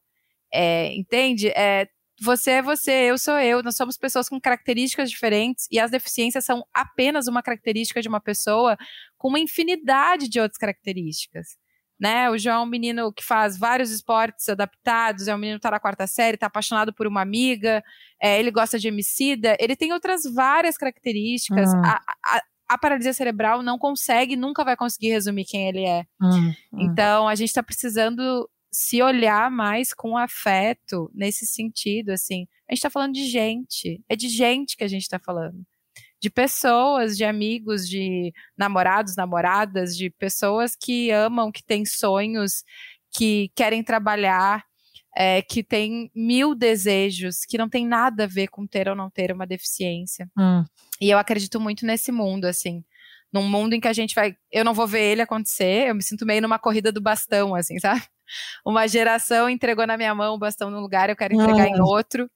É, 0.52 0.92
entende? 0.94 1.48
É, 1.48 1.88
você 2.20 2.52
é 2.52 2.62
você, 2.62 2.90
eu 3.10 3.18
sou 3.18 3.38
eu, 3.38 3.62
nós 3.62 3.76
somos 3.76 3.96
pessoas 3.96 4.28
com 4.28 4.38
características 4.40 5.10
diferentes 5.10 5.66
e 5.70 5.78
as 5.78 5.90
deficiências 5.90 6.44
são 6.44 6.64
apenas 6.74 7.26
uma 7.26 7.42
característica 7.42 8.02
de 8.02 8.08
uma 8.08 8.20
pessoa 8.20 8.76
com 9.16 9.28
uma 9.28 9.40
infinidade 9.40 10.28
de 10.28 10.38
outras 10.38 10.58
características. 10.58 11.56
Né? 11.98 12.30
O 12.30 12.38
João 12.38 12.62
é 12.62 12.64
um 12.64 12.66
menino 12.66 13.12
que 13.12 13.22
faz 13.22 13.58
vários 13.58 13.90
esportes 13.90 14.48
adaptados, 14.48 15.28
é 15.28 15.34
um 15.34 15.38
menino 15.38 15.58
que 15.58 15.60
está 15.60 15.70
na 15.70 15.80
quarta 15.80 16.06
série, 16.06 16.34
está 16.34 16.46
apaixonado 16.46 16.94
por 16.94 17.06
uma 17.06 17.20
amiga, 17.20 17.82
é, 18.20 18.38
ele 18.38 18.50
gosta 18.50 18.78
de 18.78 18.88
homicida, 18.88 19.56
ele 19.60 19.76
tem 19.76 19.92
outras 19.92 20.22
várias 20.34 20.76
características. 20.78 21.72
Uhum. 21.72 21.84
A, 21.84 22.00
a, 22.24 22.42
a, 22.70 22.78
paralisia 22.78 23.12
cerebral 23.12 23.62
não 23.62 23.78
consegue, 23.78 24.34
nunca 24.34 24.64
vai 24.64 24.76
conseguir 24.76 25.10
resumir 25.10 25.44
quem 25.44 25.68
ele 25.68 25.84
é. 25.84 26.04
Uhum. 26.20 26.54
Então, 26.78 27.28
a 27.28 27.34
gente 27.34 27.48
está 27.48 27.62
precisando 27.62 28.48
se 28.70 29.02
olhar 29.02 29.50
mais 29.50 29.92
com 29.92 30.16
afeto 30.16 31.10
nesse 31.12 31.46
sentido, 31.46 32.10
assim. 32.10 32.46
A 32.68 32.74
gente 32.74 32.82
tá 32.82 32.90
falando 32.90 33.14
de 33.14 33.26
gente, 33.26 34.02
é 34.08 34.14
de 34.14 34.28
gente 34.28 34.76
que 34.76 34.84
a 34.84 34.88
gente 34.88 35.08
tá 35.08 35.18
falando. 35.18 35.64
De 36.20 36.30
pessoas, 36.30 37.16
de 37.16 37.24
amigos, 37.24 37.88
de 37.88 38.32
namorados, 38.56 39.16
namoradas, 39.16 39.96
de 39.96 40.10
pessoas 40.10 40.76
que 40.76 41.10
amam, 41.10 41.50
que 41.50 41.64
têm 41.64 41.84
sonhos, 41.84 42.62
que 43.10 43.50
querem 43.56 43.82
trabalhar, 43.82 44.64
é, 45.16 45.42
que 45.42 45.64
têm 45.64 46.10
mil 46.14 46.54
desejos, 46.54 47.44
que 47.44 47.58
não 47.58 47.68
tem 47.68 47.84
nada 47.84 48.24
a 48.24 48.28
ver 48.28 48.48
com 48.48 48.66
ter 48.66 48.88
ou 48.88 48.94
não 48.94 49.10
ter 49.10 49.32
uma 49.32 49.46
deficiência. 49.46 50.30
Hum. 50.38 50.64
E 51.00 51.10
eu 51.10 51.18
acredito 51.18 51.58
muito 51.58 51.84
nesse 51.84 52.12
mundo, 52.12 52.44
assim 52.44 52.84
num 53.32 53.48
mundo 53.48 53.74
em 53.74 53.80
que 53.80 53.88
a 53.88 53.92
gente 53.92 54.14
vai. 54.14 54.34
Eu 54.50 54.64
não 54.64 54.74
vou 54.74 54.86
ver 54.86 55.12
ele 55.12 55.22
acontecer, 55.22 55.88
eu 55.88 55.94
me 55.94 56.02
sinto 56.02 56.26
meio 56.26 56.42
numa 56.42 56.58
corrida 56.58 56.90
do 56.90 57.00
bastão, 57.00 57.54
assim, 57.54 57.78
sabe? 57.78 58.02
Uma 58.64 58.86
geração 58.86 59.48
entregou 59.48 59.86
na 59.86 59.96
minha 59.96 60.14
mão 60.14 60.34
o 60.34 60.38
bastão 60.38 60.70
num 60.70 60.80
lugar, 60.80 61.10
eu 61.10 61.16
quero 61.16 61.34
entregar 61.34 61.68
hum. 61.68 61.76
em 61.76 61.80
outro. 61.80 62.30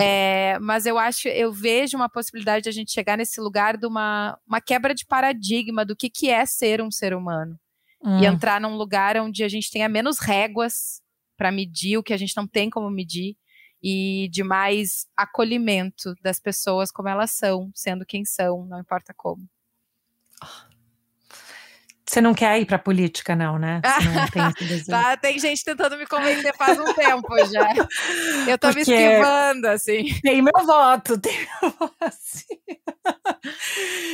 É, 0.00 0.58
mas 0.60 0.84
eu 0.86 0.98
acho, 0.98 1.28
eu 1.28 1.52
vejo 1.52 1.96
uma 1.96 2.08
possibilidade 2.08 2.64
de 2.64 2.68
a 2.68 2.72
gente 2.72 2.92
chegar 2.92 3.16
nesse 3.16 3.40
lugar 3.40 3.76
de 3.76 3.86
uma, 3.86 4.38
uma 4.46 4.60
quebra 4.60 4.94
de 4.94 5.06
paradigma 5.06 5.84
do 5.84 5.94
que, 5.94 6.10
que 6.10 6.28
é 6.28 6.44
ser 6.44 6.82
um 6.82 6.90
ser 6.90 7.14
humano. 7.14 7.58
Hum. 8.02 8.20
E 8.20 8.26
entrar 8.26 8.60
num 8.60 8.76
lugar 8.76 9.16
onde 9.18 9.44
a 9.44 9.48
gente 9.48 9.70
tenha 9.70 9.88
menos 9.88 10.18
réguas 10.18 11.00
para 11.36 11.52
medir 11.52 11.98
o 11.98 12.02
que 12.02 12.12
a 12.12 12.16
gente 12.16 12.36
não 12.36 12.46
tem 12.46 12.68
como 12.68 12.90
medir 12.90 13.36
e 13.82 14.28
de 14.30 14.42
mais 14.42 15.06
acolhimento 15.16 16.14
das 16.22 16.38
pessoas 16.38 16.90
como 16.90 17.08
elas 17.08 17.30
são, 17.30 17.70
sendo 17.74 18.04
quem 18.04 18.24
são, 18.24 18.66
não 18.66 18.80
importa 18.80 19.14
como. 19.16 19.48
Você 22.10 22.20
não 22.20 22.34
quer 22.34 22.60
ir 22.60 22.66
para 22.66 22.76
política, 22.76 23.36
não, 23.36 23.56
né? 23.56 23.80
Tem, 24.34 24.84
tá, 24.84 25.16
tem, 25.16 25.38
gente 25.38 25.64
tentando 25.64 25.96
me 25.96 26.04
convencer 26.04 26.52
faz 26.56 26.76
um 26.76 26.92
tempo 26.92 27.28
já. 27.46 27.72
Eu 28.48 28.58
tô 28.58 28.66
Porque 28.66 28.90
me 28.90 28.96
esquivando, 28.96 29.68
assim. 29.68 30.20
Tem 30.20 30.42
meu 30.42 30.66
voto, 30.66 31.20
tem 31.20 31.38
meu 31.38 31.70
voto, 31.78 31.94
assim. 32.00 32.58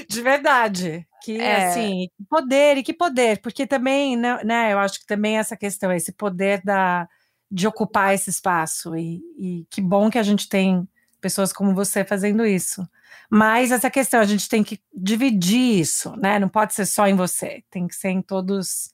De 0.07 0.21
verdade. 0.21 1.07
Que, 1.23 1.41
é. 1.41 1.69
assim, 1.69 2.11
poder, 2.29 2.77
e 2.77 2.83
que 2.83 2.93
poder. 2.93 3.41
Porque 3.41 3.67
também, 3.67 4.15
né, 4.15 4.45
né, 4.45 4.75
eu 4.75 4.79
acho 4.79 5.01
que 5.01 5.07
também 5.07 5.39
essa 5.39 5.57
questão, 5.57 5.91
esse 5.91 6.13
poder 6.13 6.61
da, 6.63 7.09
de 7.51 7.67
ocupar 7.67 8.15
esse 8.15 8.29
espaço. 8.29 8.95
E, 8.95 9.23
e 9.39 9.67
que 9.71 9.81
bom 9.81 10.11
que 10.11 10.19
a 10.19 10.23
gente 10.23 10.51
tem 10.51 10.87
pessoas 11.21 11.53
como 11.53 11.75
você 11.75 12.05
fazendo 12.05 12.45
isso. 12.45 12.87
Mas 13.31 13.73
essa 13.73 13.91
questão, 13.91 14.21
a 14.21 14.25
gente 14.25 14.49
tem 14.49 14.63
que 14.63 14.81
dividir 14.95 15.81
isso, 15.81 16.15
né? 16.17 16.39
Não 16.39 16.49
pode 16.49 16.75
ser 16.75 16.87
só 16.87 17.07
em 17.07 17.17
você, 17.17 17.65
tem 17.71 17.89
que 17.89 17.95
ser 17.95 18.11
em 18.11 18.23
todos, 18.23 18.91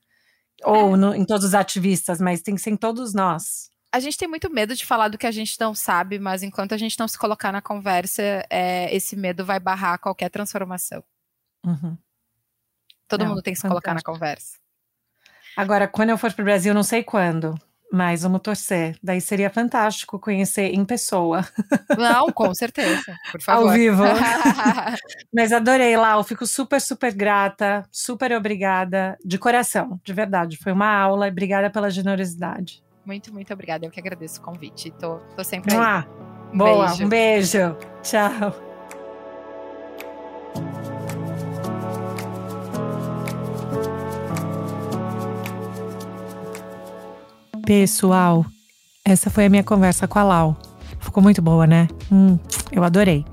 ou 0.65 0.95
é. 0.95 0.97
no, 0.97 1.15
em 1.15 1.25
todos 1.25 1.45
os 1.45 1.55
ativistas, 1.55 2.21
mas 2.21 2.41
tem 2.41 2.55
que 2.55 2.61
ser 2.61 2.71
em 2.71 2.77
todos 2.77 3.13
nós. 3.13 3.71
A 3.93 4.01
gente 4.01 4.17
tem 4.17 4.27
muito 4.27 4.51
medo 4.51 4.75
de 4.75 4.87
falar 4.87 5.09
do 5.09 5.19
que 5.19 5.27
a 5.27 5.31
gente 5.31 5.55
não 5.61 5.75
sabe, 5.75 6.19
mas 6.19 6.43
enquanto 6.43 6.73
a 6.73 6.79
gente 6.79 6.99
não 6.99 7.07
se 7.07 7.19
colocar 7.19 7.53
na 7.53 7.61
conversa, 7.61 8.23
é, 8.49 8.95
esse 8.95 9.15
medo 9.15 9.45
vai 9.45 9.61
barrar 9.61 9.99
qualquer 9.99 10.31
transformação. 10.31 11.05
Uhum. 11.65 11.99
Todo 13.07 13.21
não, 13.21 13.31
mundo 13.31 13.43
tem 13.43 13.53
que 13.53 13.59
se 13.59 13.63
fantástico. 13.63 13.85
colocar 13.85 13.95
na 13.95 14.03
conversa. 14.03 14.57
Agora, 15.55 15.87
quando 15.87 16.09
eu 16.09 16.17
for 16.17 16.33
para 16.33 16.41
o 16.41 16.45
Brasil, 16.45 16.73
não 16.73 16.83
sei 16.83 17.05
quando, 17.05 17.55
mas 17.93 18.23
vamos 18.23 18.41
torcer. 18.41 18.97
Daí 19.03 19.21
seria 19.21 19.51
fantástico 19.51 20.19
conhecer 20.19 20.75
em 20.75 20.83
pessoa. 20.83 21.47
Não, 21.99 22.33
com 22.33 22.53
certeza. 22.57 23.15
Por 23.31 23.43
favor. 23.43 23.69
Ao 23.69 23.75
vivo. 23.75 24.03
Mas 25.33 25.53
adorei, 25.53 25.95
Lau. 25.95 26.25
Fico 26.25 26.47
super, 26.47 26.81
super 26.81 27.13
grata. 27.13 27.85
Super 27.93 28.33
obrigada. 28.33 29.19
De 29.23 29.39
coração, 29.39 30.01
de 30.03 30.13
verdade. 30.15 30.57
Foi 30.57 30.73
uma 30.73 30.89
aula. 30.89 31.29
Obrigada 31.29 31.69
pela 31.69 31.91
generosidade. 31.91 32.83
Muito, 33.05 33.33
muito 33.33 33.53
obrigada. 33.53 33.85
Eu 33.85 33.91
que 33.91 34.01
agradeço 34.01 34.41
o 34.41 34.43
convite. 34.43 34.91
Tô, 34.93 35.17
tô 35.37 35.45
sempre 35.45 35.75
aí. 35.75 35.79
Ah, 35.79 36.07
um 36.53 36.57
boa. 36.57 36.87
Beijo. 36.87 37.05
Um 37.05 37.09
beijo. 37.09 37.77
Tchau. 38.03 38.73
Pessoal, 47.65 48.45
essa 49.05 49.31
foi 49.31 49.47
a 49.47 49.49
minha 49.49 49.63
conversa 49.63 50.09
com 50.09 50.19
a 50.19 50.25
Lau. 50.25 50.57
Ficou 51.01 51.23
muito 51.23 51.41
boa, 51.41 51.67
né? 51.67 51.89
Hum, 52.11 52.39
eu 52.73 52.83
adorei. 52.83 53.25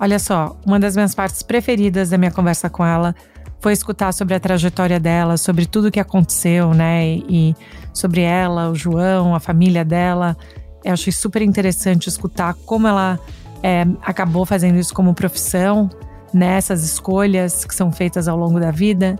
Olha 0.00 0.18
só, 0.18 0.56
uma 0.66 0.80
das 0.80 0.96
minhas 0.96 1.14
partes 1.14 1.42
preferidas 1.42 2.10
da 2.10 2.18
minha 2.18 2.30
conversa 2.30 2.68
com 2.68 2.84
ela 2.84 3.14
foi 3.60 3.72
escutar 3.72 4.12
sobre 4.12 4.34
a 4.34 4.40
trajetória 4.40 4.98
dela, 4.98 5.36
sobre 5.36 5.66
tudo 5.66 5.92
que 5.92 6.00
aconteceu, 6.00 6.74
né? 6.74 7.06
E 7.06 7.54
sobre 7.94 8.22
ela, 8.22 8.70
o 8.70 8.74
João, 8.74 9.34
a 9.34 9.40
família 9.40 9.84
dela. 9.84 10.36
Eu 10.84 10.92
achei 10.92 11.12
super 11.12 11.40
interessante 11.40 12.08
escutar 12.08 12.54
como 12.66 12.88
ela 12.88 13.20
é, 13.62 13.86
acabou 14.02 14.44
fazendo 14.44 14.76
isso 14.78 14.92
como 14.92 15.14
profissão, 15.14 15.88
nessas 16.34 16.80
né? 16.80 16.86
escolhas 16.86 17.64
que 17.64 17.74
são 17.74 17.92
feitas 17.92 18.26
ao 18.26 18.36
longo 18.36 18.58
da 18.58 18.72
vida. 18.72 19.16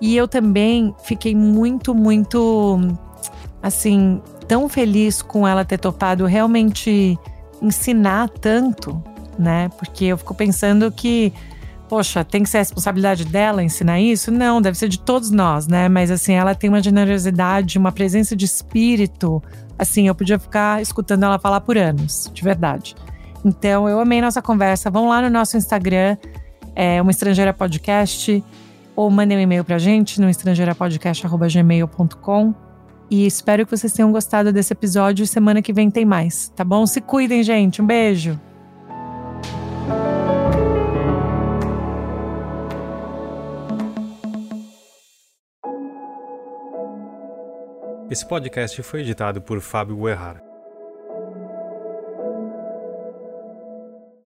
E 0.00 0.14
eu 0.14 0.28
também 0.28 0.94
fiquei 1.04 1.34
muito, 1.34 1.94
muito 1.94 2.78
assim, 3.66 4.20
tão 4.46 4.68
feliz 4.68 5.22
com 5.22 5.46
ela 5.46 5.64
ter 5.64 5.78
topado 5.78 6.26
realmente 6.26 7.18
ensinar 7.60 8.28
tanto, 8.28 9.02
né? 9.38 9.68
Porque 9.78 10.06
eu 10.06 10.18
fico 10.18 10.34
pensando 10.34 10.90
que, 10.90 11.32
poxa, 11.88 12.24
tem 12.24 12.42
que 12.42 12.48
ser 12.48 12.56
a 12.58 12.60
responsabilidade 12.60 13.24
dela 13.24 13.62
ensinar 13.62 14.00
isso? 14.00 14.30
Não, 14.30 14.62
deve 14.62 14.78
ser 14.78 14.88
de 14.88 14.98
todos 14.98 15.30
nós, 15.30 15.66
né? 15.66 15.88
Mas 15.88 16.10
assim, 16.10 16.34
ela 16.34 16.54
tem 16.54 16.70
uma 16.70 16.82
generosidade, 16.82 17.78
uma 17.78 17.92
presença 17.92 18.36
de 18.36 18.44
espírito. 18.44 19.42
Assim, 19.78 20.08
eu 20.08 20.14
podia 20.14 20.38
ficar 20.38 20.80
escutando 20.80 21.24
ela 21.24 21.38
falar 21.38 21.60
por 21.60 21.76
anos, 21.76 22.30
de 22.32 22.42
verdade. 22.42 22.94
Então, 23.44 23.88
eu 23.88 24.00
amei 24.00 24.20
nossa 24.20 24.42
conversa. 24.42 24.90
Vão 24.90 25.08
lá 25.08 25.22
no 25.22 25.30
nosso 25.30 25.56
Instagram 25.56 26.16
é 26.76 27.00
uma 27.00 27.10
estrangeira 27.10 27.54
podcast 27.54 28.44
ou 28.94 29.10
mandem 29.10 29.38
um 29.38 29.40
e-mail 29.40 29.64
pra 29.64 29.78
gente 29.78 30.20
no 30.20 30.28
estrangeirapodcast.gmail.com 30.28 32.65
e 33.10 33.26
espero 33.26 33.64
que 33.64 33.76
vocês 33.76 33.92
tenham 33.92 34.12
gostado 34.12 34.52
desse 34.52 34.72
episódio. 34.72 35.26
Semana 35.26 35.62
que 35.62 35.72
vem 35.72 35.90
tem 35.90 36.04
mais, 36.04 36.48
tá 36.54 36.64
bom? 36.64 36.86
Se 36.86 37.00
cuidem, 37.00 37.42
gente. 37.42 37.80
Um 37.80 37.86
beijo. 37.86 38.38
Esse 48.08 48.26
podcast 48.26 48.82
foi 48.82 49.00
editado 49.00 49.42
por 49.42 49.60
Fábio 49.60 49.96
Guerrara. 49.96 50.45